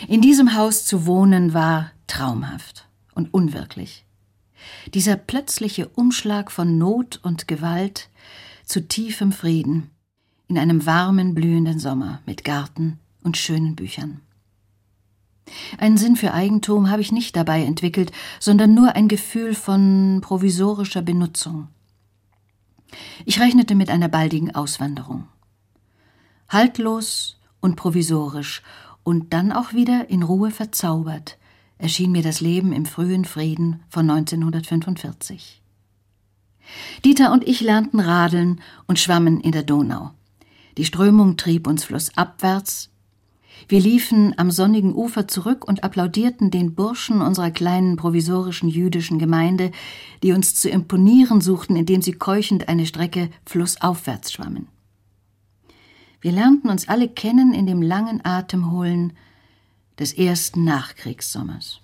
In 0.07 0.21
diesem 0.21 0.55
Haus 0.55 0.85
zu 0.85 1.05
wohnen 1.05 1.53
war 1.53 1.91
traumhaft 2.07 2.87
und 3.13 3.33
unwirklich. 3.33 4.05
Dieser 4.93 5.15
plötzliche 5.15 5.87
Umschlag 5.89 6.51
von 6.51 6.77
Not 6.77 7.19
und 7.23 7.47
Gewalt 7.47 8.09
zu 8.65 8.87
tiefem 8.87 9.31
Frieden 9.31 9.89
in 10.47 10.57
einem 10.57 10.85
warmen, 10.85 11.35
blühenden 11.35 11.79
Sommer 11.79 12.21
mit 12.25 12.43
Garten 12.43 12.99
und 13.23 13.37
schönen 13.37 13.75
Büchern. 13.75 14.21
Einen 15.77 15.97
Sinn 15.97 16.15
für 16.15 16.33
Eigentum 16.33 16.89
habe 16.89 17.01
ich 17.01 17.11
nicht 17.11 17.35
dabei 17.35 17.63
entwickelt, 17.63 18.11
sondern 18.39 18.73
nur 18.73 18.95
ein 18.95 19.07
Gefühl 19.07 19.55
von 19.55 20.19
provisorischer 20.21 21.01
Benutzung. 21.01 21.67
Ich 23.25 23.39
rechnete 23.39 23.75
mit 23.75 23.89
einer 23.89 24.09
baldigen 24.09 24.53
Auswanderung. 24.53 25.27
Haltlos 26.49 27.39
und 27.61 27.75
provisorisch 27.75 28.61
und 29.03 29.33
dann 29.33 29.51
auch 29.51 29.73
wieder 29.73 30.09
in 30.09 30.23
Ruhe 30.23 30.51
verzaubert 30.51 31.39
erschien 31.79 32.11
mir 32.11 32.21
das 32.21 32.41
Leben 32.41 32.71
im 32.73 32.85
frühen 32.85 33.25
Frieden 33.25 33.81
von 33.89 34.07
1945. 34.07 35.61
Dieter 37.03 37.31
und 37.31 37.47
ich 37.47 37.61
lernten 37.61 37.99
radeln 37.99 38.61
und 38.85 38.99
schwammen 38.99 39.39
in 39.39 39.53
der 39.53 39.63
Donau. 39.63 40.11
Die 40.77 40.85
Strömung 40.85 41.35
trieb 41.37 41.65
uns 41.65 41.85
flussabwärts. 41.85 42.91
Wir 43.67 43.79
liefen 43.79 44.37
am 44.37 44.51
sonnigen 44.51 44.93
Ufer 44.93 45.27
zurück 45.27 45.67
und 45.67 45.83
applaudierten 45.83 46.51
den 46.51 46.75
Burschen 46.75 47.21
unserer 47.21 47.49
kleinen 47.49 47.95
provisorischen 47.95 48.69
jüdischen 48.69 49.17
Gemeinde, 49.17 49.71
die 50.21 50.33
uns 50.33 50.55
zu 50.55 50.69
imponieren 50.69 51.41
suchten, 51.41 51.75
indem 51.75 52.01
sie 52.01 52.13
keuchend 52.13 52.69
eine 52.69 52.85
Strecke 52.85 53.29
flussaufwärts 53.45 54.31
schwammen. 54.31 54.67
Wir 56.21 56.31
lernten 56.31 56.69
uns 56.69 56.87
alle 56.87 57.07
kennen 57.07 57.53
in 57.53 57.65
dem 57.65 57.81
langen 57.81 58.23
Atemholen 58.25 59.13
des 59.99 60.13
ersten 60.13 60.63
Nachkriegssommers. 60.63 61.81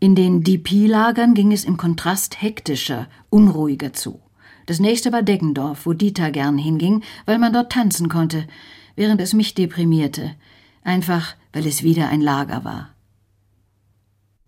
In 0.00 0.14
den 0.14 0.42
DP-Lagern 0.42 1.34
ging 1.34 1.52
es 1.52 1.64
im 1.64 1.76
Kontrast 1.76 2.40
hektischer, 2.42 3.08
unruhiger 3.30 3.92
zu. 3.92 4.20
Das 4.66 4.80
nächste 4.80 5.12
war 5.12 5.22
Deggendorf, 5.22 5.86
wo 5.86 5.92
Dieter 5.92 6.30
gern 6.30 6.58
hinging, 6.58 7.02
weil 7.26 7.38
man 7.38 7.52
dort 7.52 7.72
tanzen 7.72 8.08
konnte, 8.08 8.46
während 8.96 9.20
es 9.20 9.32
mich 9.32 9.54
deprimierte, 9.54 10.34
einfach 10.82 11.36
weil 11.52 11.66
es 11.66 11.82
wieder 11.82 12.08
ein 12.08 12.20
Lager 12.20 12.64
war. 12.64 12.90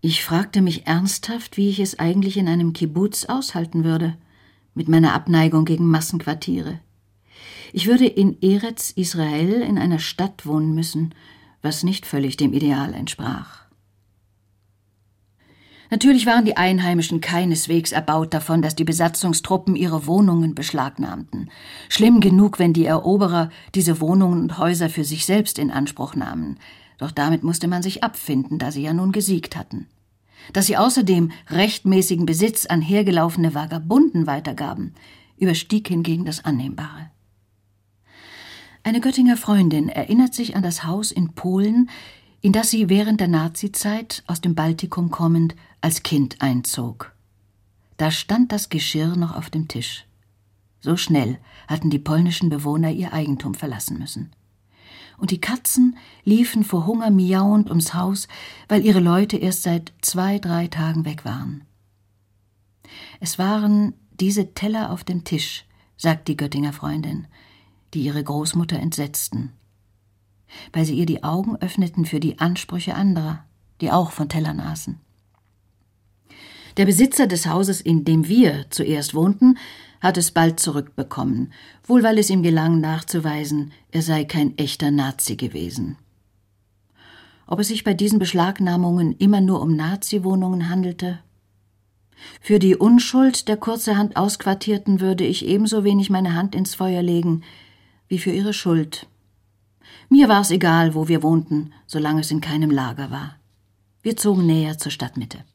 Ich 0.01 0.23
fragte 0.23 0.61
mich 0.61 0.87
ernsthaft, 0.87 1.57
wie 1.57 1.69
ich 1.69 1.79
es 1.79 1.99
eigentlich 1.99 2.37
in 2.37 2.47
einem 2.47 2.73
Kibbutz 2.73 3.25
aushalten 3.25 3.83
würde, 3.83 4.17
mit 4.73 4.87
meiner 4.87 5.13
Abneigung 5.13 5.65
gegen 5.65 5.85
Massenquartiere. 5.85 6.79
Ich 7.73 7.87
würde 7.87 8.05
in 8.05 8.41
Eretz 8.41 8.91
Israel 8.91 9.61
in 9.61 9.77
einer 9.77 9.99
Stadt 9.99 10.45
wohnen 10.45 10.73
müssen, 10.75 11.13
was 11.61 11.83
nicht 11.83 12.05
völlig 12.05 12.37
dem 12.37 12.53
Ideal 12.53 12.93
entsprach. 12.93 13.61
Natürlich 15.91 16.25
waren 16.25 16.45
die 16.45 16.55
Einheimischen 16.55 17.19
keineswegs 17.19 17.91
erbaut 17.91 18.33
davon, 18.33 18.61
dass 18.61 18.75
die 18.75 18.85
Besatzungstruppen 18.85 19.75
ihre 19.75 20.07
Wohnungen 20.07 20.55
beschlagnahmten. 20.55 21.49
Schlimm 21.89 22.21
genug, 22.21 22.59
wenn 22.59 22.71
die 22.71 22.85
Eroberer 22.85 23.49
diese 23.75 23.99
Wohnungen 23.99 24.43
und 24.43 24.57
Häuser 24.57 24.89
für 24.89 25.03
sich 25.03 25.25
selbst 25.25 25.59
in 25.59 25.69
Anspruch 25.69 26.15
nahmen. 26.15 26.57
Doch 26.97 27.11
damit 27.11 27.43
musste 27.43 27.67
man 27.67 27.83
sich 27.83 28.05
abfinden, 28.05 28.57
da 28.57 28.71
sie 28.71 28.83
ja 28.83 28.93
nun 28.93 29.11
gesiegt 29.11 29.57
hatten. 29.57 29.87
Dass 30.53 30.67
sie 30.67 30.77
außerdem 30.77 31.31
rechtmäßigen 31.49 32.25
Besitz 32.25 32.65
an 32.65 32.81
hergelaufene 32.81 33.53
Vagabunden 33.53 34.27
weitergaben, 34.27 34.93
überstieg 35.37 35.89
hingegen 35.89 36.23
das 36.23 36.45
Annehmbare. 36.45 37.10
Eine 38.83 38.99
Göttinger 38.99 39.37
Freundin 39.37 39.89
erinnert 39.89 40.33
sich 40.33 40.55
an 40.55 40.63
das 40.63 40.83
Haus 40.83 41.11
in 41.11 41.33
Polen, 41.33 41.89
in 42.41 42.51
das 42.51 42.71
sie 42.71 42.89
während 42.89 43.19
der 43.19 43.27
Nazizeit 43.27 44.23
aus 44.25 44.41
dem 44.41 44.55
Baltikum 44.55 45.11
kommend 45.11 45.55
als 45.81 46.01
Kind 46.01 46.41
einzog. 46.41 47.13
Da 47.97 48.09
stand 48.09 48.51
das 48.51 48.69
Geschirr 48.69 49.15
noch 49.15 49.35
auf 49.35 49.51
dem 49.51 49.67
Tisch. 49.67 50.05
So 50.79 50.97
schnell 50.97 51.37
hatten 51.67 51.91
die 51.91 51.99
polnischen 51.99 52.49
Bewohner 52.49 52.89
ihr 52.89 53.13
Eigentum 53.13 53.53
verlassen 53.53 53.99
müssen. 53.99 54.31
Und 55.19 55.29
die 55.29 55.39
Katzen 55.39 55.95
liefen 56.23 56.63
vor 56.63 56.87
Hunger 56.87 57.11
miauend 57.11 57.69
ums 57.69 57.93
Haus, 57.93 58.27
weil 58.67 58.83
ihre 58.83 58.99
Leute 58.99 59.37
erst 59.37 59.61
seit 59.61 59.93
zwei, 60.01 60.39
drei 60.39 60.65
Tagen 60.65 61.05
weg 61.05 61.23
waren. 61.23 61.65
Es 63.19 63.37
waren 63.37 63.93
diese 64.19 64.55
Teller 64.55 64.89
auf 64.89 65.03
dem 65.03 65.23
Tisch, 65.23 65.65
sagt 65.97 66.27
die 66.27 66.35
Göttinger 66.35 66.73
Freundin, 66.73 67.27
die 67.93 68.01
ihre 68.01 68.23
Großmutter 68.23 68.79
entsetzten, 68.79 69.51
weil 70.73 70.85
sie 70.85 70.95
ihr 70.95 71.05
die 71.05 71.23
Augen 71.23 71.55
öffneten 71.57 72.05
für 72.05 72.19
die 72.19 72.39
Ansprüche 72.39 72.95
anderer, 72.95 73.45
die 73.81 73.91
auch 73.91 74.11
von 74.11 74.29
Tellern 74.29 74.59
aßen. 74.59 74.99
Der 76.77 76.85
Besitzer 76.85 77.27
des 77.27 77.47
Hauses, 77.47 77.81
in 77.81 78.05
dem 78.05 78.27
wir 78.27 78.65
zuerst 78.69 79.13
wohnten, 79.13 79.57
hat 79.99 80.17
es 80.17 80.31
bald 80.31 80.59
zurückbekommen, 80.59 81.53
wohl 81.83 82.01
weil 82.01 82.17
es 82.17 82.29
ihm 82.29 82.43
gelang 82.43 82.79
nachzuweisen, 82.79 83.71
er 83.91 84.01
sei 84.01 84.23
kein 84.23 84.57
echter 84.57 84.89
Nazi 84.89 85.35
gewesen. 85.35 85.97
Ob 87.45 87.59
es 87.59 87.67
sich 87.67 87.83
bei 87.83 87.93
diesen 87.93 88.17
Beschlagnahmungen 88.17 89.15
immer 89.17 89.41
nur 89.41 89.61
um 89.61 89.75
Nazi-Wohnungen 89.75 90.69
handelte? 90.69 91.19
Für 92.39 92.59
die 92.59 92.75
Unschuld 92.75 93.47
der 93.47 93.57
kurzerhand 93.57 94.15
Ausquartierten 94.15 95.01
würde 95.01 95.25
ich 95.25 95.45
ebenso 95.45 95.83
wenig 95.83 96.09
meine 96.09 96.33
Hand 96.33 96.55
ins 96.55 96.75
Feuer 96.75 97.01
legen, 97.01 97.43
wie 98.11 98.19
für 98.19 98.31
ihre 98.31 98.53
Schuld. 98.53 99.07
Mir 100.09 100.27
war 100.27 100.41
es 100.41 100.51
egal, 100.51 100.95
wo 100.95 101.07
wir 101.07 101.23
wohnten, 101.23 101.71
solange 101.87 102.19
es 102.19 102.29
in 102.29 102.41
keinem 102.41 102.69
Lager 102.69 103.09
war. 103.09 103.37
Wir 104.01 104.17
zogen 104.17 104.45
näher 104.45 104.77
zur 104.77 104.91
Stadtmitte. 104.91 105.45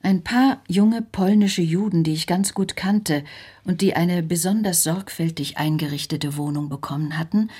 Ein 0.00 0.22
paar 0.22 0.62
junge 0.68 1.02
polnische 1.02 1.62
Juden, 1.62 2.04
die 2.04 2.12
ich 2.12 2.28
ganz 2.28 2.54
gut 2.54 2.76
kannte 2.76 3.24
und 3.64 3.80
die 3.80 3.96
eine 3.96 4.22
besonders 4.22 4.84
sorgfältig 4.84 5.58
eingerichtete 5.58 6.36
Wohnung 6.36 6.68
bekommen 6.68 7.18
hatten, 7.18 7.50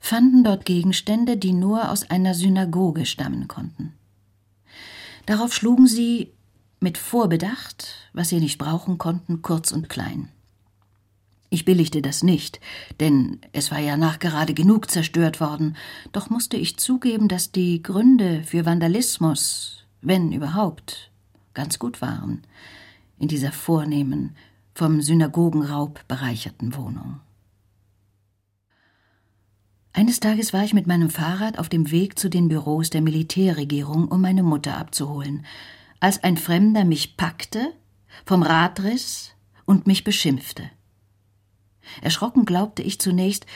fanden 0.00 0.44
dort 0.44 0.64
Gegenstände, 0.64 1.36
die 1.36 1.52
nur 1.52 1.90
aus 1.90 2.08
einer 2.08 2.32
Synagoge 2.32 3.04
stammen 3.04 3.48
konnten. 3.48 3.92
Darauf 5.26 5.52
schlugen 5.52 5.86
sie 5.86 6.32
mit 6.80 6.96
Vorbedacht, 6.96 8.08
was 8.14 8.30
sie 8.30 8.40
nicht 8.40 8.56
brauchen 8.56 8.96
konnten, 8.96 9.42
kurz 9.42 9.72
und 9.72 9.90
klein. 9.90 10.30
Ich 11.52 11.66
billigte 11.66 12.00
das 12.00 12.22
nicht, 12.22 12.60
denn 12.98 13.38
es 13.52 13.70
war 13.70 13.78
ja 13.78 13.98
nachgerade 13.98 14.54
genug 14.54 14.90
zerstört 14.90 15.38
worden, 15.38 15.76
doch 16.10 16.30
musste 16.30 16.56
ich 16.56 16.78
zugeben, 16.78 17.28
dass 17.28 17.52
die 17.52 17.82
Gründe 17.82 18.42
für 18.42 18.64
Vandalismus, 18.64 19.84
wenn 20.00 20.32
überhaupt, 20.32 21.10
ganz 21.52 21.78
gut 21.78 22.00
waren, 22.00 22.40
in 23.18 23.28
dieser 23.28 23.52
vornehmen, 23.52 24.34
vom 24.74 25.02
Synagogenraub 25.02 26.08
bereicherten 26.08 26.74
Wohnung. 26.74 27.20
Eines 29.92 30.20
Tages 30.20 30.54
war 30.54 30.64
ich 30.64 30.72
mit 30.72 30.86
meinem 30.86 31.10
Fahrrad 31.10 31.58
auf 31.58 31.68
dem 31.68 31.90
Weg 31.90 32.18
zu 32.18 32.30
den 32.30 32.48
Büros 32.48 32.88
der 32.88 33.02
Militärregierung, 33.02 34.08
um 34.08 34.22
meine 34.22 34.42
Mutter 34.42 34.78
abzuholen, 34.78 35.44
als 36.00 36.24
ein 36.24 36.38
Fremder 36.38 36.86
mich 36.86 37.18
packte, 37.18 37.74
vom 38.24 38.42
Rad 38.42 38.82
riss 38.82 39.32
und 39.66 39.86
mich 39.86 40.02
beschimpfte. 40.02 40.70
Erschrocken 42.00 42.44
glaubte 42.44 42.82
ich 42.82 43.00
zunächst, 43.00 43.46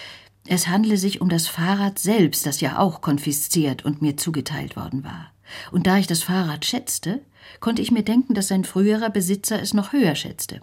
es 0.47 0.69
handle 0.69 0.97
sich 0.97 1.21
um 1.21 1.29
das 1.29 1.49
Fahrrad 1.49 1.99
selbst, 1.99 2.47
das 2.47 2.61
ja 2.61 2.79
auch 2.79 3.01
konfisziert 3.01 3.85
und 3.85 4.03
mir 4.03 4.17
zugeteilt 4.17 4.77
worden 4.77 5.05
war. 5.05 5.33
Und 5.73 5.87
da 5.87 5.97
ich 5.99 6.07
das 6.07 6.23
Fahrrad 6.23 6.65
schätzte, 6.65 7.23
konnte 7.61 7.83
ich 7.83 7.91
mir 7.91 8.03
denken, 8.03 8.35
dass 8.35 8.49
sein 8.49 8.65
früherer 8.65 9.11
Besitzer 9.11 9.61
es 9.61 9.75
noch 9.75 9.93
höher 9.93 10.15
schätzte. 10.15 10.61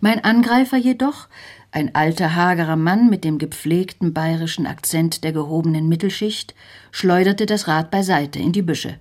Mein 0.00 0.22
Angreifer 0.22 0.76
jedoch, 0.76 1.28
ein 1.70 1.94
alter 1.94 2.34
hagerer 2.34 2.76
Mann 2.76 3.08
mit 3.08 3.24
dem 3.24 3.38
gepflegten 3.38 4.12
bayerischen 4.12 4.66
Akzent 4.66 5.24
der 5.24 5.32
gehobenen 5.32 5.88
Mittelschicht, 5.88 6.54
schleuderte 6.90 7.46
das 7.46 7.68
Rad 7.68 7.90
beiseite 7.90 8.38
in 8.38 8.52
die 8.52 8.62
Büsche, 8.62 8.98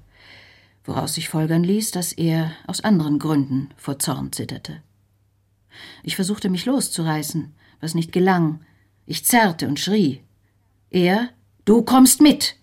woraus 0.85 1.15
sich 1.15 1.27
folgern 1.27 1.63
ließ, 1.63 1.91
dass 1.91 2.13
er 2.13 2.51
aus 2.67 2.81
anderen 2.81 3.19
Gründen 3.19 3.69
vor 3.75 3.99
Zorn 3.99 4.31
zitterte. 4.31 4.81
Ich 6.03 6.15
versuchte 6.15 6.49
mich 6.49 6.65
loszureißen, 6.65 7.53
was 7.79 7.95
nicht 7.95 8.11
gelang. 8.11 8.61
Ich 9.05 9.25
zerrte 9.25 9.67
und 9.67 9.79
schrie. 9.79 10.21
Er, 10.89 11.29
du 11.65 11.81
kommst 11.81 12.21
mit! 12.21 12.55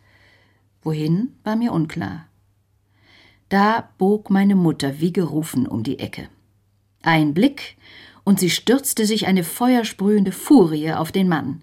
Wohin, 0.82 1.34
war 1.44 1.56
mir 1.56 1.72
unklar. 1.72 2.28
Da 3.48 3.90
bog 3.98 4.30
meine 4.30 4.54
Mutter 4.54 5.00
wie 5.00 5.12
gerufen 5.12 5.66
um 5.66 5.82
die 5.82 5.98
Ecke. 5.98 6.28
Ein 7.02 7.34
Blick, 7.34 7.76
und 8.24 8.38
sie 8.38 8.50
stürzte 8.50 9.06
sich 9.06 9.26
eine 9.26 9.42
feuersprühende 9.42 10.32
Furie 10.32 10.92
auf 10.92 11.12
den 11.12 11.28
Mann. 11.28 11.62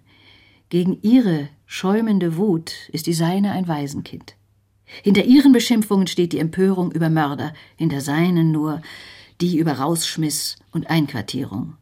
Gegen 0.69 0.97
ihre 1.03 1.47
schäumende 1.67 2.37
Wut 2.37 2.89
ist 2.91 3.05
die 3.05 3.13
seine 3.13 3.51
ein 3.51 3.67
Waisenkind. 3.67 4.35
Hinter 5.03 5.25
ihren 5.25 5.51
Beschimpfungen 5.51 6.07
steht 6.07 6.33
die 6.33 6.39
Empörung 6.39 6.91
über 6.91 7.09
Mörder, 7.09 7.53
hinter 7.75 8.01
seinen 8.01 8.51
nur 8.51 8.81
die 9.41 9.57
über 9.57 9.73
Rausschmiss 9.73 10.57
und 10.75 10.89
Einquartierung. 10.89 11.77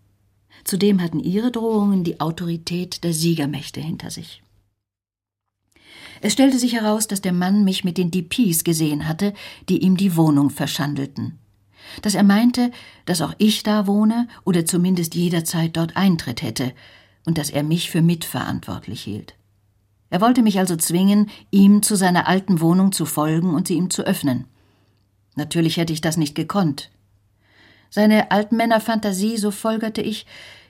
Zudem 0.64 1.02
hatten 1.02 1.20
ihre 1.20 1.52
Drohungen 1.52 2.04
die 2.04 2.22
Autorität 2.22 3.04
der 3.04 3.12
Siegermächte 3.12 3.82
hinter 3.82 4.12
sich. 4.12 4.44
Es 6.22 6.32
stellte 6.32 6.58
sich 6.58 6.74
heraus, 6.74 7.08
dass 7.08 7.20
der 7.20 7.34
Mann 7.34 7.66
mich 7.66 7.84
mit 7.84 7.98
den 7.98 8.12
DPs 8.12 8.64
gesehen 8.64 9.08
hatte, 9.08 9.34
die 9.68 9.80
ihm 9.80 9.98
die 9.98 10.16
Wohnung 10.16 10.52
verschandelten. 10.52 11.40
Dass 12.02 12.16
er 12.16 12.24
meinte, 12.24 12.72
dass 13.06 13.22
auch 13.22 13.34
ich 13.40 13.64
da 13.64 13.88
wohne 13.88 14.30
oder 14.46 14.66
zumindest 14.66 15.16
jederzeit 15.16 15.76
dort 15.76 15.98
Eintritt 15.98 16.42
hätte, 16.42 16.74
und 17.26 17.38
dass 17.38 17.50
er 17.50 17.64
mich 17.64 17.90
für 17.90 18.02
mitverantwortlich 18.02 19.02
hielt. 19.02 19.36
Er 20.10 20.22
wollte 20.22 20.44
mich 20.44 20.60
also 20.60 20.76
zwingen, 20.76 21.30
ihm 21.52 21.82
zu 21.82 21.96
seiner 21.96 22.28
alten 22.28 22.62
Wohnung 22.62 22.92
zu 22.92 23.06
folgen 23.06 23.54
und 23.56 23.68
sie 23.68 23.76
ihm 23.76 23.90
zu 23.90 24.04
öffnen. 24.04 24.46
Natürlich 25.36 25.78
hätte 25.78 25.94
ich 25.94 26.02
das 26.02 26.18
nicht 26.18 26.36
gekonnt. 26.36 26.92
Seine 27.94 28.32
Altmännerfantasie, 28.32 29.38
so 29.38 29.52
folgerte 29.52 30.02
ich, 30.02 30.26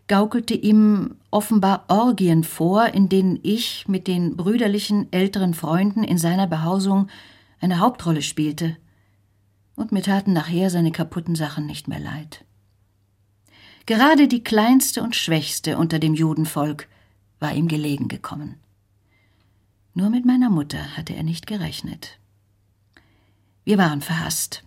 gaukelte 0.09 0.55
ihm 0.55 1.15
offenbar 1.31 1.85
Orgien 1.87 2.43
vor, 2.43 2.87
in 2.87 3.07
denen 3.07 3.39
ich 3.43 3.87
mit 3.87 4.07
den 4.07 4.35
brüderlichen 4.35 5.07
älteren 5.13 5.53
Freunden 5.53 6.03
in 6.03 6.17
seiner 6.17 6.47
Behausung 6.47 7.07
eine 7.61 7.79
Hauptrolle 7.79 8.21
spielte. 8.21 8.75
Und 9.77 9.93
mir 9.93 10.01
taten 10.01 10.33
nachher 10.33 10.69
seine 10.69 10.91
kaputten 10.91 11.35
Sachen 11.35 11.65
nicht 11.65 11.87
mehr 11.87 12.01
leid. 12.01 12.43
Gerade 13.85 14.27
die 14.27 14.43
kleinste 14.43 15.01
und 15.01 15.15
schwächste 15.15 15.77
unter 15.77 15.99
dem 15.99 16.15
Judenvolk 16.15 16.89
war 17.39 17.53
ihm 17.53 17.69
gelegen 17.69 18.09
gekommen. 18.09 18.59
Nur 19.93 20.09
mit 20.09 20.25
meiner 20.25 20.49
Mutter 20.49 20.97
hatte 20.97 21.15
er 21.15 21.23
nicht 21.23 21.47
gerechnet. 21.47 22.19
Wir 23.63 23.77
waren 23.77 24.01
verhasst. 24.01 24.65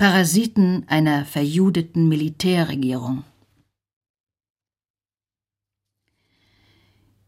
Parasiten 0.00 0.84
einer 0.86 1.26
verjudeten 1.26 2.08
Militärregierung. 2.08 3.22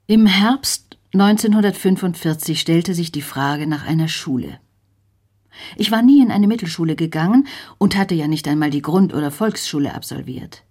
Im 0.06 0.24
Herbst 0.24 0.96
1945 1.12 2.58
stellte 2.58 2.94
sich 2.94 3.12
die 3.12 3.20
Frage 3.20 3.66
nach 3.66 3.86
einer 3.86 4.08
Schule. 4.08 4.58
Ich 5.76 5.90
war 5.90 6.00
nie 6.00 6.22
in 6.22 6.30
eine 6.30 6.46
Mittelschule 6.46 6.96
gegangen 6.96 7.46
und 7.76 7.94
hatte 7.94 8.14
ja 8.14 8.26
nicht 8.26 8.48
einmal 8.48 8.70
die 8.70 8.80
Grund- 8.80 9.12
oder 9.12 9.30
Volksschule 9.30 9.94
absolviert. 9.94 10.64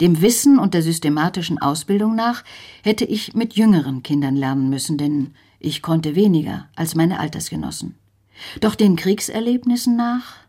Dem 0.00 0.22
Wissen 0.22 0.58
und 0.58 0.72
der 0.72 0.80
systematischen 0.80 1.58
Ausbildung 1.58 2.14
nach 2.14 2.44
hätte 2.82 3.04
ich 3.04 3.34
mit 3.34 3.56
jüngeren 3.56 4.02
Kindern 4.02 4.36
lernen 4.36 4.70
müssen, 4.70 4.96
denn 4.96 5.34
ich 5.58 5.82
konnte 5.82 6.14
weniger 6.14 6.70
als 6.76 6.94
meine 6.94 7.20
Altersgenossen. 7.20 7.96
Doch 8.62 8.74
den 8.74 8.96
Kriegserlebnissen 8.96 9.96
nach 9.96 10.40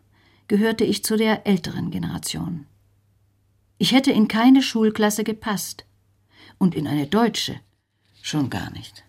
gehörte 0.52 0.84
ich 0.84 1.02
zu 1.06 1.16
der 1.16 1.47
älteren 1.47 1.91
Generation. 1.91 2.66
Ich 3.78 3.93
hätte 3.93 4.12
in 4.12 4.28
keine 4.28 4.62
Schulklasse 4.62 5.24
gepasst 5.24 5.86
und 6.58 6.76
in 6.76 6.88
eine 6.88 7.08
deutsche 7.08 7.56
schon 8.22 8.49
gar 8.49 8.70
nicht. 8.72 9.06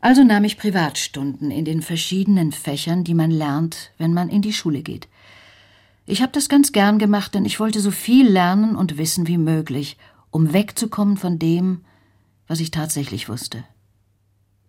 Also 0.00 0.24
nahm 0.24 0.44
ich 0.44 0.56
Privatstunden 0.56 1.50
in 1.50 1.66
den 1.66 1.82
verschiedenen 1.82 2.50
Fächern, 2.50 3.04
die 3.04 3.12
man 3.12 3.30
lernt, 3.30 3.90
wenn 3.98 4.14
man 4.14 4.30
in 4.30 4.40
die 4.40 4.54
Schule 4.54 4.80
geht. 4.80 5.06
Ich 6.06 6.22
habe 6.22 6.32
das 6.32 6.48
ganz 6.48 6.72
gern 6.72 6.98
gemacht, 6.98 7.34
denn 7.34 7.44
ich 7.44 7.60
wollte 7.60 7.80
so 7.80 7.90
viel 7.90 8.26
lernen 8.26 8.76
und 8.76 8.96
wissen 8.96 9.26
wie 9.26 9.36
möglich, 9.36 9.98
um 10.30 10.54
wegzukommen 10.54 11.18
von 11.18 11.38
dem, 11.38 11.84
was 12.46 12.60
ich 12.60 12.70
tatsächlich 12.70 13.28
wusste. 13.28 13.64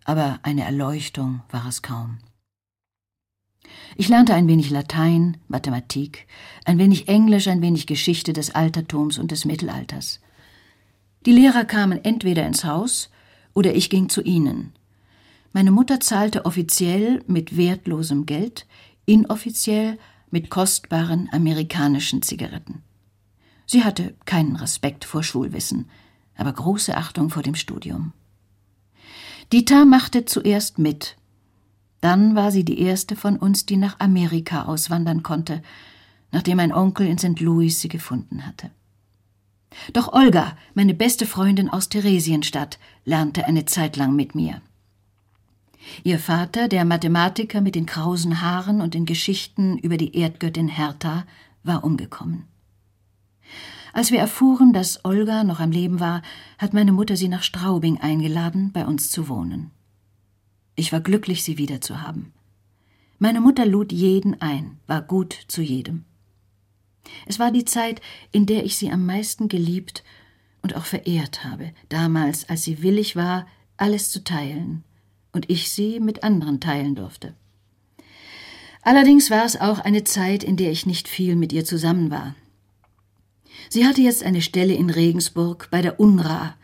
Aber 0.04 0.40
eine 0.42 0.64
Erleuchtung 0.64 1.40
war 1.50 1.66
es 1.66 1.80
kaum. 1.80 2.18
Ich 3.96 4.08
lernte 4.08 4.34
ein 4.34 4.48
wenig 4.48 4.70
Latein, 4.70 5.36
Mathematik, 5.48 6.26
ein 6.64 6.78
wenig 6.78 7.08
Englisch, 7.08 7.48
ein 7.48 7.62
wenig 7.62 7.86
Geschichte 7.86 8.32
des 8.32 8.54
Altertums 8.54 9.18
und 9.18 9.30
des 9.30 9.44
Mittelalters. 9.44 10.20
Die 11.26 11.32
Lehrer 11.32 11.64
kamen 11.64 12.04
entweder 12.04 12.46
ins 12.46 12.64
Haus 12.64 13.10
oder 13.54 13.74
ich 13.74 13.90
ging 13.90 14.08
zu 14.08 14.22
ihnen. 14.22 14.72
Meine 15.52 15.70
Mutter 15.70 16.00
zahlte 16.00 16.46
offiziell 16.46 17.22
mit 17.26 17.56
wertlosem 17.56 18.26
Geld, 18.26 18.66
inoffiziell 19.04 19.98
mit 20.30 20.48
kostbaren 20.48 21.28
amerikanischen 21.32 22.22
Zigaretten. 22.22 22.82
Sie 23.66 23.84
hatte 23.84 24.14
keinen 24.24 24.56
Respekt 24.56 25.04
vor 25.04 25.22
Schulwissen, 25.22 25.88
aber 26.36 26.52
große 26.52 26.96
Achtung 26.96 27.30
vor 27.30 27.42
dem 27.42 27.54
Studium. 27.54 28.12
Dieter 29.52 29.84
machte 29.84 30.24
zuerst 30.24 30.78
mit. 30.78 31.16
Dann 32.02 32.34
war 32.34 32.50
sie 32.50 32.64
die 32.64 32.80
erste 32.80 33.14
von 33.14 33.36
uns, 33.36 33.64
die 33.64 33.76
nach 33.76 34.00
Amerika 34.00 34.64
auswandern 34.64 35.22
konnte, 35.22 35.62
nachdem 36.32 36.58
ein 36.58 36.72
Onkel 36.72 37.06
in 37.06 37.16
St. 37.16 37.40
Louis 37.40 37.80
sie 37.80 37.88
gefunden 37.88 38.44
hatte. 38.44 38.70
Doch 39.92 40.12
Olga, 40.12 40.56
meine 40.74 40.94
beste 40.94 41.26
Freundin 41.26 41.70
aus 41.70 41.88
Theresienstadt, 41.88 42.80
lernte 43.04 43.46
eine 43.46 43.66
Zeit 43.66 43.96
lang 43.96 44.16
mit 44.16 44.34
mir. 44.34 44.60
Ihr 46.02 46.18
Vater, 46.18 46.66
der 46.66 46.84
Mathematiker 46.84 47.60
mit 47.60 47.76
den 47.76 47.86
krausen 47.86 48.40
Haaren 48.40 48.80
und 48.80 48.94
den 48.94 49.06
Geschichten 49.06 49.78
über 49.78 49.96
die 49.96 50.16
Erdgöttin 50.16 50.68
Hertha, 50.68 51.24
war 51.62 51.84
umgekommen. 51.84 52.46
Als 53.92 54.10
wir 54.10 54.18
erfuhren, 54.18 54.72
dass 54.72 55.04
Olga 55.04 55.44
noch 55.44 55.60
am 55.60 55.70
Leben 55.70 56.00
war, 56.00 56.22
hat 56.58 56.74
meine 56.74 56.92
Mutter 56.92 57.16
sie 57.16 57.28
nach 57.28 57.44
Straubing 57.44 58.00
eingeladen, 58.00 58.72
bei 58.72 58.86
uns 58.86 59.08
zu 59.08 59.28
wohnen. 59.28 59.70
Ich 60.74 60.92
war 60.92 61.00
glücklich, 61.00 61.44
sie 61.44 61.58
wiederzuhaben. 61.58 62.32
Meine 63.18 63.40
Mutter 63.40 63.66
lud 63.66 63.92
jeden 63.92 64.40
ein, 64.40 64.78
war 64.86 65.02
gut 65.02 65.36
zu 65.48 65.62
jedem. 65.62 66.04
Es 67.26 67.38
war 67.38 67.50
die 67.50 67.64
Zeit, 67.64 68.00
in 68.30 68.46
der 68.46 68.64
ich 68.64 68.76
sie 68.76 68.90
am 68.90 69.06
meisten 69.06 69.48
geliebt 69.48 70.02
und 70.62 70.74
auch 70.76 70.84
verehrt 70.84 71.44
habe, 71.44 71.72
damals, 71.88 72.48
als 72.48 72.62
sie 72.64 72.82
willig 72.82 73.16
war, 73.16 73.46
alles 73.76 74.10
zu 74.10 74.24
teilen 74.24 74.84
und 75.32 75.50
ich 75.50 75.70
sie 75.70 76.00
mit 76.00 76.22
anderen 76.22 76.60
teilen 76.60 76.94
durfte. 76.94 77.34
Allerdings 78.82 79.30
war 79.30 79.44
es 79.44 79.60
auch 79.60 79.78
eine 79.78 80.04
Zeit, 80.04 80.42
in 80.42 80.56
der 80.56 80.72
ich 80.72 80.86
nicht 80.86 81.08
viel 81.08 81.36
mit 81.36 81.52
ihr 81.52 81.64
zusammen 81.64 82.10
war. 82.10 82.34
Sie 83.68 83.86
hatte 83.86 84.02
jetzt 84.02 84.24
eine 84.24 84.42
Stelle 84.42 84.74
in 84.74 84.90
Regensburg 84.90 85.68
bei 85.70 85.82
der 85.82 86.00
UNRWA, 86.00 86.56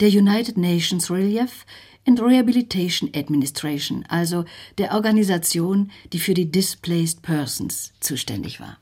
der 0.00 0.08
United 0.08 0.56
Nations 0.58 1.10
Relief 1.10 1.64
and 2.06 2.20
Rehabilitation 2.20 3.10
Administration, 3.14 4.04
also 4.08 4.44
der 4.78 4.92
Organisation, 4.94 5.90
die 6.12 6.18
für 6.18 6.34
die 6.34 6.50
Displaced 6.50 7.22
Persons 7.22 7.92
zuständig 8.00 8.60
war. 8.60 8.78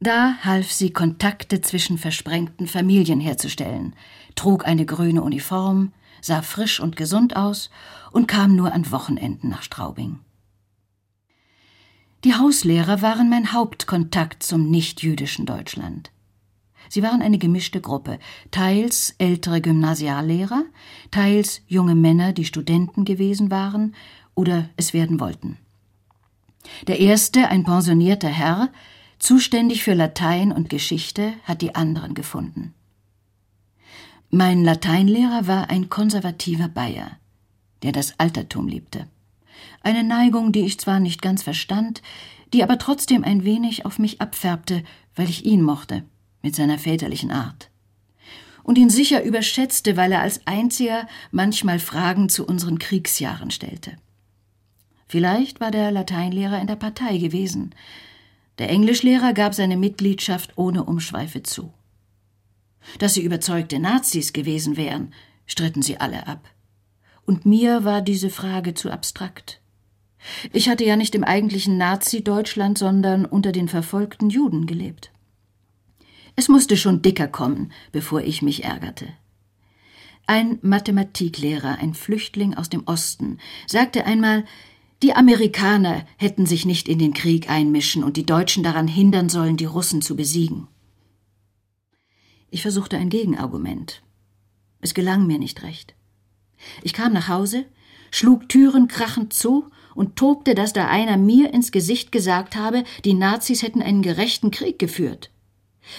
Da 0.00 0.36
half 0.42 0.70
sie, 0.70 0.90
Kontakte 0.90 1.60
zwischen 1.60 1.98
versprengten 1.98 2.66
Familien 2.66 3.20
herzustellen, 3.20 3.94
trug 4.34 4.66
eine 4.66 4.84
grüne 4.84 5.22
Uniform, 5.22 5.92
sah 6.20 6.42
frisch 6.42 6.80
und 6.80 6.96
gesund 6.96 7.36
aus 7.36 7.70
und 8.12 8.26
kam 8.26 8.54
nur 8.54 8.72
an 8.72 8.90
Wochenenden 8.90 9.48
nach 9.48 9.62
Straubing. 9.62 10.20
Die 12.24 12.34
Hauslehrer 12.34 13.02
waren 13.02 13.28
mein 13.28 13.52
Hauptkontakt 13.52 14.42
zum 14.42 14.70
nichtjüdischen 14.70 15.44
Deutschland. 15.44 16.10
Sie 16.94 17.02
waren 17.02 17.22
eine 17.22 17.38
gemischte 17.38 17.80
Gruppe, 17.80 18.20
teils 18.52 19.16
ältere 19.18 19.60
Gymnasiallehrer, 19.60 20.62
teils 21.10 21.60
junge 21.66 21.96
Männer, 21.96 22.32
die 22.32 22.44
Studenten 22.44 23.04
gewesen 23.04 23.50
waren 23.50 23.96
oder 24.36 24.68
es 24.76 24.94
werden 24.94 25.18
wollten. 25.18 25.56
Der 26.86 27.00
erste, 27.00 27.48
ein 27.48 27.64
pensionierter 27.64 28.28
Herr, 28.28 28.70
zuständig 29.18 29.82
für 29.82 29.94
Latein 29.94 30.52
und 30.52 30.70
Geschichte, 30.70 31.32
hat 31.42 31.62
die 31.62 31.74
anderen 31.74 32.14
gefunden. 32.14 32.74
Mein 34.30 34.62
Lateinlehrer 34.62 35.48
war 35.48 35.70
ein 35.70 35.88
konservativer 35.88 36.68
Bayer, 36.68 37.18
der 37.82 37.90
das 37.90 38.20
Altertum 38.20 38.68
liebte. 38.68 39.08
Eine 39.80 40.04
Neigung, 40.04 40.52
die 40.52 40.64
ich 40.64 40.78
zwar 40.78 41.00
nicht 41.00 41.22
ganz 41.22 41.42
verstand, 41.42 42.02
die 42.52 42.62
aber 42.62 42.78
trotzdem 42.78 43.24
ein 43.24 43.42
wenig 43.42 43.84
auf 43.84 43.98
mich 43.98 44.20
abfärbte, 44.20 44.84
weil 45.16 45.28
ich 45.28 45.44
ihn 45.44 45.60
mochte, 45.60 46.04
mit 46.44 46.54
seiner 46.54 46.78
väterlichen 46.78 47.30
Art. 47.32 47.70
Und 48.62 48.78
ihn 48.78 48.90
sicher 48.90 49.24
überschätzte, 49.24 49.96
weil 49.96 50.12
er 50.12 50.20
als 50.20 50.46
einziger 50.46 51.08
manchmal 51.32 51.78
Fragen 51.78 52.28
zu 52.28 52.46
unseren 52.46 52.78
Kriegsjahren 52.78 53.50
stellte. 53.50 53.96
Vielleicht 55.08 55.60
war 55.60 55.70
der 55.70 55.90
Lateinlehrer 55.90 56.60
in 56.60 56.66
der 56.66 56.76
Partei 56.76 57.16
gewesen. 57.18 57.74
Der 58.58 58.68
Englischlehrer 58.68 59.32
gab 59.32 59.54
seine 59.54 59.76
Mitgliedschaft 59.76 60.52
ohne 60.56 60.84
Umschweife 60.84 61.42
zu. 61.42 61.72
Dass 62.98 63.14
sie 63.14 63.22
überzeugte 63.22 63.78
Nazis 63.78 64.32
gewesen 64.32 64.76
wären, 64.76 65.14
stritten 65.46 65.82
sie 65.82 65.98
alle 65.98 66.26
ab. 66.26 66.48
Und 67.26 67.46
mir 67.46 67.84
war 67.84 68.02
diese 68.02 68.28
Frage 68.28 68.74
zu 68.74 68.90
abstrakt. 68.90 69.60
Ich 70.52 70.68
hatte 70.68 70.84
ja 70.84 70.96
nicht 70.96 71.14
im 71.14 71.24
eigentlichen 71.24 71.78
Nazi-Deutschland, 71.78 72.76
sondern 72.76 73.24
unter 73.24 73.52
den 73.52 73.68
verfolgten 73.68 74.28
Juden 74.28 74.66
gelebt. 74.66 75.10
Es 76.36 76.48
musste 76.48 76.76
schon 76.76 77.02
dicker 77.02 77.28
kommen, 77.28 77.72
bevor 77.92 78.20
ich 78.20 78.42
mich 78.42 78.64
ärgerte. 78.64 79.08
Ein 80.26 80.58
Mathematiklehrer, 80.62 81.78
ein 81.78 81.94
Flüchtling 81.94 82.54
aus 82.54 82.70
dem 82.70 82.86
Osten, 82.86 83.38
sagte 83.66 84.06
einmal, 84.06 84.44
die 85.02 85.12
Amerikaner 85.12 86.06
hätten 86.16 86.46
sich 86.46 86.64
nicht 86.64 86.88
in 86.88 86.98
den 86.98 87.12
Krieg 87.12 87.50
einmischen 87.50 88.02
und 88.02 88.16
die 88.16 88.24
Deutschen 88.24 88.62
daran 88.64 88.88
hindern 88.88 89.28
sollen, 89.28 89.56
die 89.56 89.66
Russen 89.66 90.00
zu 90.00 90.16
besiegen. 90.16 90.66
Ich 92.50 92.62
versuchte 92.62 92.96
ein 92.96 93.10
Gegenargument. 93.10 94.02
Es 94.80 94.94
gelang 94.94 95.26
mir 95.26 95.38
nicht 95.38 95.62
recht. 95.62 95.94
Ich 96.82 96.94
kam 96.94 97.12
nach 97.12 97.28
Hause, 97.28 97.66
schlug 98.10 98.48
Türen 98.48 98.88
krachend 98.88 99.34
zu 99.34 99.70
und 99.94 100.16
tobte, 100.16 100.54
dass 100.54 100.72
da 100.72 100.88
einer 100.88 101.16
mir 101.16 101.52
ins 101.52 101.70
Gesicht 101.70 102.10
gesagt 102.10 102.56
habe, 102.56 102.84
die 103.04 103.14
Nazis 103.14 103.62
hätten 103.62 103.82
einen 103.82 104.02
gerechten 104.02 104.50
Krieg 104.50 104.78
geführt. 104.78 105.30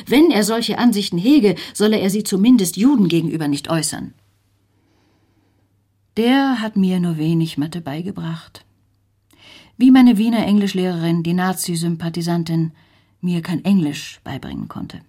Wenn 0.07 0.31
er 0.31 0.43
solche 0.43 0.77
Ansichten 0.77 1.17
hege, 1.17 1.55
solle 1.73 1.99
er 1.99 2.09
sie 2.09 2.23
zumindest 2.23 2.77
Juden 2.77 3.07
gegenüber 3.07 3.47
nicht 3.47 3.69
äußern. 3.69 4.13
Der 6.17 6.61
hat 6.61 6.75
mir 6.77 6.99
nur 6.99 7.17
wenig 7.17 7.57
Mathe 7.57 7.81
beigebracht. 7.81 8.65
Wie 9.77 9.91
meine 9.91 10.17
Wiener 10.17 10.45
Englischlehrerin, 10.45 11.23
die 11.23 11.33
Nazi-Sympathisantin, 11.33 12.71
mir 13.19 13.41
kein 13.41 13.65
Englisch 13.65 14.21
beibringen 14.23 14.69
konnte. 14.69 15.01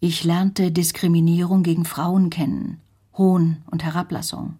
Ich 0.00 0.24
lernte 0.24 0.70
Diskriminierung 0.70 1.62
gegen 1.62 1.84
Frauen 1.84 2.30
kennen, 2.30 2.80
Hohn 3.16 3.58
und 3.70 3.84
Herablassung. 3.84 4.58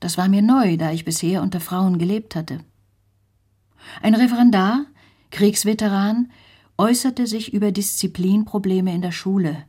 Das 0.00 0.16
war 0.18 0.28
mir 0.28 0.42
neu, 0.42 0.76
da 0.76 0.92
ich 0.92 1.04
bisher 1.04 1.42
unter 1.42 1.60
Frauen 1.60 1.98
gelebt 1.98 2.34
hatte. 2.34 2.60
Ein 4.02 4.14
Referendar, 4.14 4.86
Kriegsveteran, 5.30 6.30
äußerte 6.80 7.26
sich 7.26 7.52
über 7.52 7.72
Disziplinprobleme 7.72 8.94
in 8.94 9.02
der 9.02 9.12
Schule. 9.12 9.64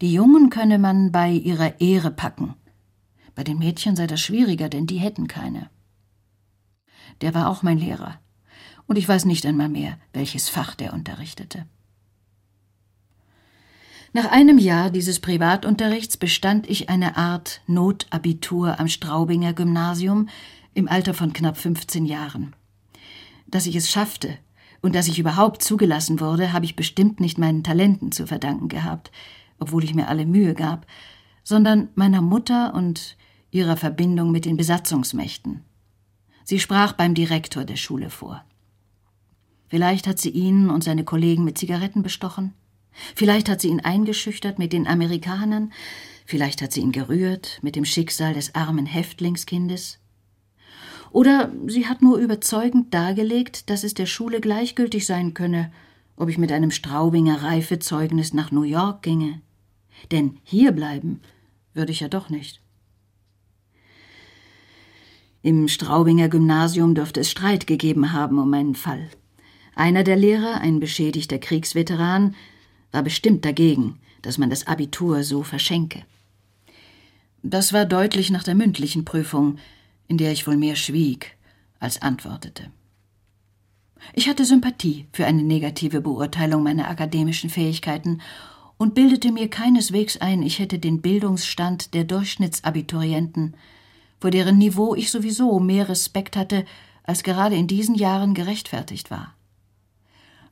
Die 0.00 0.14
Jungen 0.14 0.48
könne 0.48 0.78
man 0.78 1.12
bei 1.12 1.30
ihrer 1.30 1.78
Ehre 1.78 2.10
packen. 2.10 2.54
Bei 3.34 3.44
den 3.44 3.58
Mädchen 3.58 3.96
sei 3.96 4.06
das 4.06 4.22
schwieriger, 4.22 4.70
denn 4.70 4.86
die 4.86 4.96
hätten 4.96 5.28
keine. 5.28 5.68
Der 7.20 7.34
war 7.34 7.50
auch 7.50 7.62
mein 7.62 7.76
Lehrer. 7.76 8.18
Und 8.86 8.96
ich 8.96 9.06
weiß 9.06 9.26
nicht 9.26 9.44
einmal 9.44 9.68
mehr, 9.68 9.98
welches 10.14 10.48
Fach 10.48 10.74
der 10.74 10.94
unterrichtete. 10.94 11.66
Nach 14.14 14.30
einem 14.30 14.56
Jahr 14.56 14.88
dieses 14.88 15.20
Privatunterrichts 15.20 16.16
bestand 16.16 16.68
ich 16.70 16.88
eine 16.88 17.18
Art 17.18 17.60
Notabitur 17.66 18.80
am 18.80 18.88
Straubinger 18.88 19.52
Gymnasium 19.52 20.30
im 20.72 20.88
Alter 20.88 21.12
von 21.12 21.34
knapp 21.34 21.58
15 21.58 22.06
Jahren. 22.06 22.56
Dass 23.46 23.66
ich 23.66 23.76
es 23.76 23.90
schaffte 23.90 24.38
und 24.80 24.94
dass 24.94 25.08
ich 25.08 25.18
überhaupt 25.18 25.62
zugelassen 25.62 26.20
wurde, 26.20 26.52
habe 26.52 26.64
ich 26.64 26.76
bestimmt 26.76 27.20
nicht 27.20 27.38
meinen 27.38 27.64
Talenten 27.64 28.12
zu 28.12 28.26
verdanken 28.26 28.68
gehabt, 28.68 29.10
obwohl 29.58 29.84
ich 29.84 29.94
mir 29.94 30.08
alle 30.08 30.26
Mühe 30.26 30.54
gab, 30.54 30.86
sondern 31.42 31.88
meiner 31.94 32.20
Mutter 32.20 32.74
und 32.74 33.16
ihrer 33.50 33.76
Verbindung 33.76 34.30
mit 34.30 34.44
den 34.44 34.56
Besatzungsmächten. 34.56 35.64
Sie 36.44 36.60
sprach 36.60 36.92
beim 36.92 37.14
Direktor 37.14 37.64
der 37.64 37.76
Schule 37.76 38.10
vor. 38.10 38.44
Vielleicht 39.68 40.06
hat 40.06 40.18
sie 40.18 40.30
ihn 40.30 40.70
und 40.70 40.82
seine 40.82 41.04
Kollegen 41.04 41.44
mit 41.44 41.58
Zigaretten 41.58 42.02
bestochen. 42.02 42.54
Vielleicht 43.14 43.48
hat 43.48 43.60
sie 43.60 43.68
ihn 43.68 43.80
eingeschüchtert 43.80 44.58
mit 44.58 44.72
den 44.72 44.86
Amerikanern. 44.86 45.72
Vielleicht 46.24 46.62
hat 46.62 46.72
sie 46.72 46.80
ihn 46.80 46.92
gerührt 46.92 47.58
mit 47.62 47.76
dem 47.76 47.84
Schicksal 47.84 48.34
des 48.34 48.54
armen 48.54 48.86
Häftlingskindes. 48.86 49.98
Oder 51.10 51.50
sie 51.66 51.86
hat 51.86 52.02
nur 52.02 52.18
überzeugend 52.18 52.92
dargelegt, 52.92 53.70
dass 53.70 53.84
es 53.84 53.94
der 53.94 54.06
Schule 54.06 54.40
gleichgültig 54.40 55.06
sein 55.06 55.34
könne, 55.34 55.72
ob 56.16 56.28
ich 56.28 56.38
mit 56.38 56.52
einem 56.52 56.70
Straubinger 56.70 57.42
Reifezeugnis 57.42 58.34
nach 58.34 58.50
New 58.50 58.62
York 58.62 59.02
ginge. 59.02 59.40
Denn 60.10 60.38
hierbleiben 60.44 61.20
würde 61.74 61.92
ich 61.92 62.00
ja 62.00 62.08
doch 62.08 62.28
nicht. 62.28 62.60
Im 65.42 65.68
Straubinger 65.68 66.28
Gymnasium 66.28 66.94
dürfte 66.94 67.20
es 67.20 67.30
Streit 67.30 67.66
gegeben 67.66 68.12
haben 68.12 68.38
um 68.38 68.50
meinen 68.50 68.74
Fall. 68.74 69.08
Einer 69.76 70.02
der 70.02 70.16
Lehrer, 70.16 70.60
ein 70.60 70.80
beschädigter 70.80 71.38
Kriegsveteran, 71.38 72.34
war 72.90 73.02
bestimmt 73.02 73.44
dagegen, 73.44 74.00
dass 74.22 74.38
man 74.38 74.50
das 74.50 74.66
Abitur 74.66 75.22
so 75.22 75.44
verschenke. 75.44 76.02
Das 77.44 77.72
war 77.72 77.84
deutlich 77.84 78.30
nach 78.30 78.42
der 78.42 78.56
mündlichen 78.56 79.04
Prüfung, 79.04 79.58
in 80.08 80.18
der 80.18 80.32
ich 80.32 80.46
wohl 80.46 80.56
mehr 80.56 80.76
schwieg 80.76 81.36
als 81.78 82.02
antwortete. 82.02 82.70
Ich 84.14 84.28
hatte 84.28 84.44
Sympathie 84.44 85.06
für 85.12 85.26
eine 85.26 85.42
negative 85.42 86.00
Beurteilung 86.00 86.62
meiner 86.62 86.88
akademischen 86.88 87.50
Fähigkeiten 87.50 88.20
und 88.78 88.94
bildete 88.94 89.32
mir 89.32 89.48
keineswegs 89.48 90.16
ein, 90.18 90.42
ich 90.42 90.58
hätte 90.58 90.78
den 90.78 91.02
Bildungsstand 91.02 91.94
der 91.94 92.04
Durchschnittsabiturienten, 92.04 93.56
vor 94.20 94.30
deren 94.30 94.58
Niveau 94.58 94.94
ich 94.94 95.10
sowieso 95.10 95.60
mehr 95.60 95.88
Respekt 95.88 96.36
hatte, 96.36 96.64
als 97.02 97.22
gerade 97.22 97.56
in 97.56 97.66
diesen 97.66 97.94
Jahren 97.94 98.34
gerechtfertigt 98.34 99.10
war. 99.10 99.34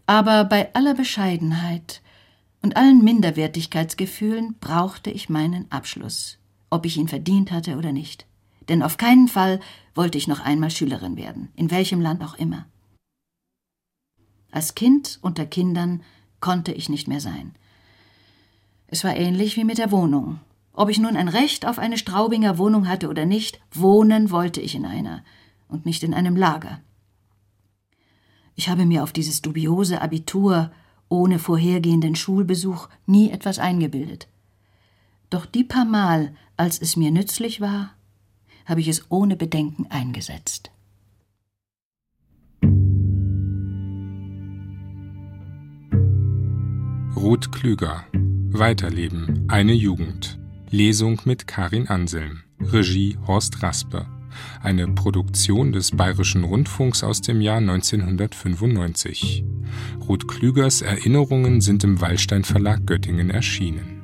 Aber 0.07 0.45
bei 0.45 0.73
aller 0.75 0.95
Bescheidenheit 0.95 2.03
und 2.63 2.77
allen 2.77 3.03
Minderwertigkeitsgefühlen 3.03 4.57
brauchte 4.61 5.11
ich 5.11 5.29
meinen 5.29 5.71
Abschluss, 5.71 6.39
ob 6.71 6.87
ich 6.87 6.97
ihn 6.97 7.09
verdient 7.09 7.51
hatte 7.53 7.77
oder 7.77 7.93
nicht. 7.93 8.27
Denn 8.69 8.83
auf 8.83 8.97
keinen 8.97 9.29
Fall 9.29 9.61
wollte 9.95 10.19
ich 10.19 10.29
noch 10.29 10.41
einmal 10.41 10.71
Schülerin 10.71 11.17
werden, 11.17 11.49
in 11.55 11.71
welchem 11.71 12.01
Land 12.01 12.23
auch 12.23 12.35
immer. 12.35 12.67
Als 14.51 14.75
Kind 14.75 15.19
unter 15.23 15.47
Kindern 15.47 16.03
konnte 16.41 16.73
ich 16.73 16.89
nicht 16.89 17.09
mehr 17.09 17.21
sein. 17.21 17.55
Es 18.89 19.05
war 19.05 19.17
ähnlich 19.17 19.57
wie 19.57 19.64
mit 19.64 19.79
der 19.79 19.91
Wohnung. 19.91 20.41
Ob 20.73 20.91
ich 20.91 20.99
nun 20.99 21.17
ein 21.17 21.29
Recht 21.29 21.67
auf 21.67 21.79
eine 21.79 21.99
Straubinger 21.99 22.59
Wohnung 22.59 22.89
hatte 22.89 23.09
oder 23.09 23.25
nicht, 23.25 23.61
wohnen 23.73 24.31
wollte 24.31 24.61
ich 24.61 24.75
in 24.75 24.85
einer 24.85 25.25
und 25.69 25.87
nicht 25.87 26.03
in 26.03 26.14
einem 26.14 26.37
Lager. 26.37 26.81
Ich 28.55 28.69
habe 28.69 28.87
mir 28.87 29.03
auf 29.03 29.12
dieses 29.12 29.43
dubiose 29.43 30.01
Abitur 30.01 30.71
ohne 31.09 31.39
vorhergehenden 31.39 32.17
Schulbesuch 32.17 32.89
nie 33.07 33.31
etwas 33.31 33.59
eingebildet. 33.59 34.29
Doch 35.31 35.47
die 35.47 35.64
paar 35.64 35.85
Mal, 35.85 36.35
als 36.57 36.81
es 36.81 36.97
mir 36.97 37.11
nützlich 37.11 37.61
war, 37.61 37.95
habe 38.67 38.81
ich 38.81 38.89
es 38.89 39.11
ohne 39.11 39.37
Bedenken 39.37 39.87
eingesetzt. 39.89 40.71
Ruth 47.17 47.51
Klüger 47.53 48.05
Weiterleben, 48.51 49.47
eine 49.49 49.73
Jugend. 49.73 50.39
Lesung 50.71 51.21
mit 51.25 51.47
Karin 51.47 51.89
Anselm. 51.89 52.43
Regie 52.61 53.19
Horst 53.27 53.62
Raspe 53.62 54.07
eine 54.62 54.89
Produktion 54.89 55.73
des 55.73 55.91
Bayerischen 55.93 56.45
Rundfunks 56.45 57.03
aus 57.03 57.21
dem 57.21 57.41
Jahr 57.41 57.59
1995. 57.59 59.45
Ruth 60.09 60.29
Klügers 60.29 60.83
Erinnerungen 60.83 61.61
sind 61.61 61.85
im 61.85 62.01
Wallstein 62.01 62.45
Verlag 62.45 62.87
Göttingen 62.87 63.31
erschienen. 63.31 64.03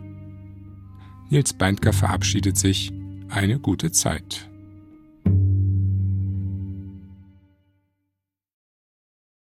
Nils 1.31 1.53
Beindker 1.53 1.93
verabschiedet 1.93 2.57
sich. 2.57 2.93
Eine 3.29 3.59
gute 3.59 3.93
Zeit. 3.93 4.51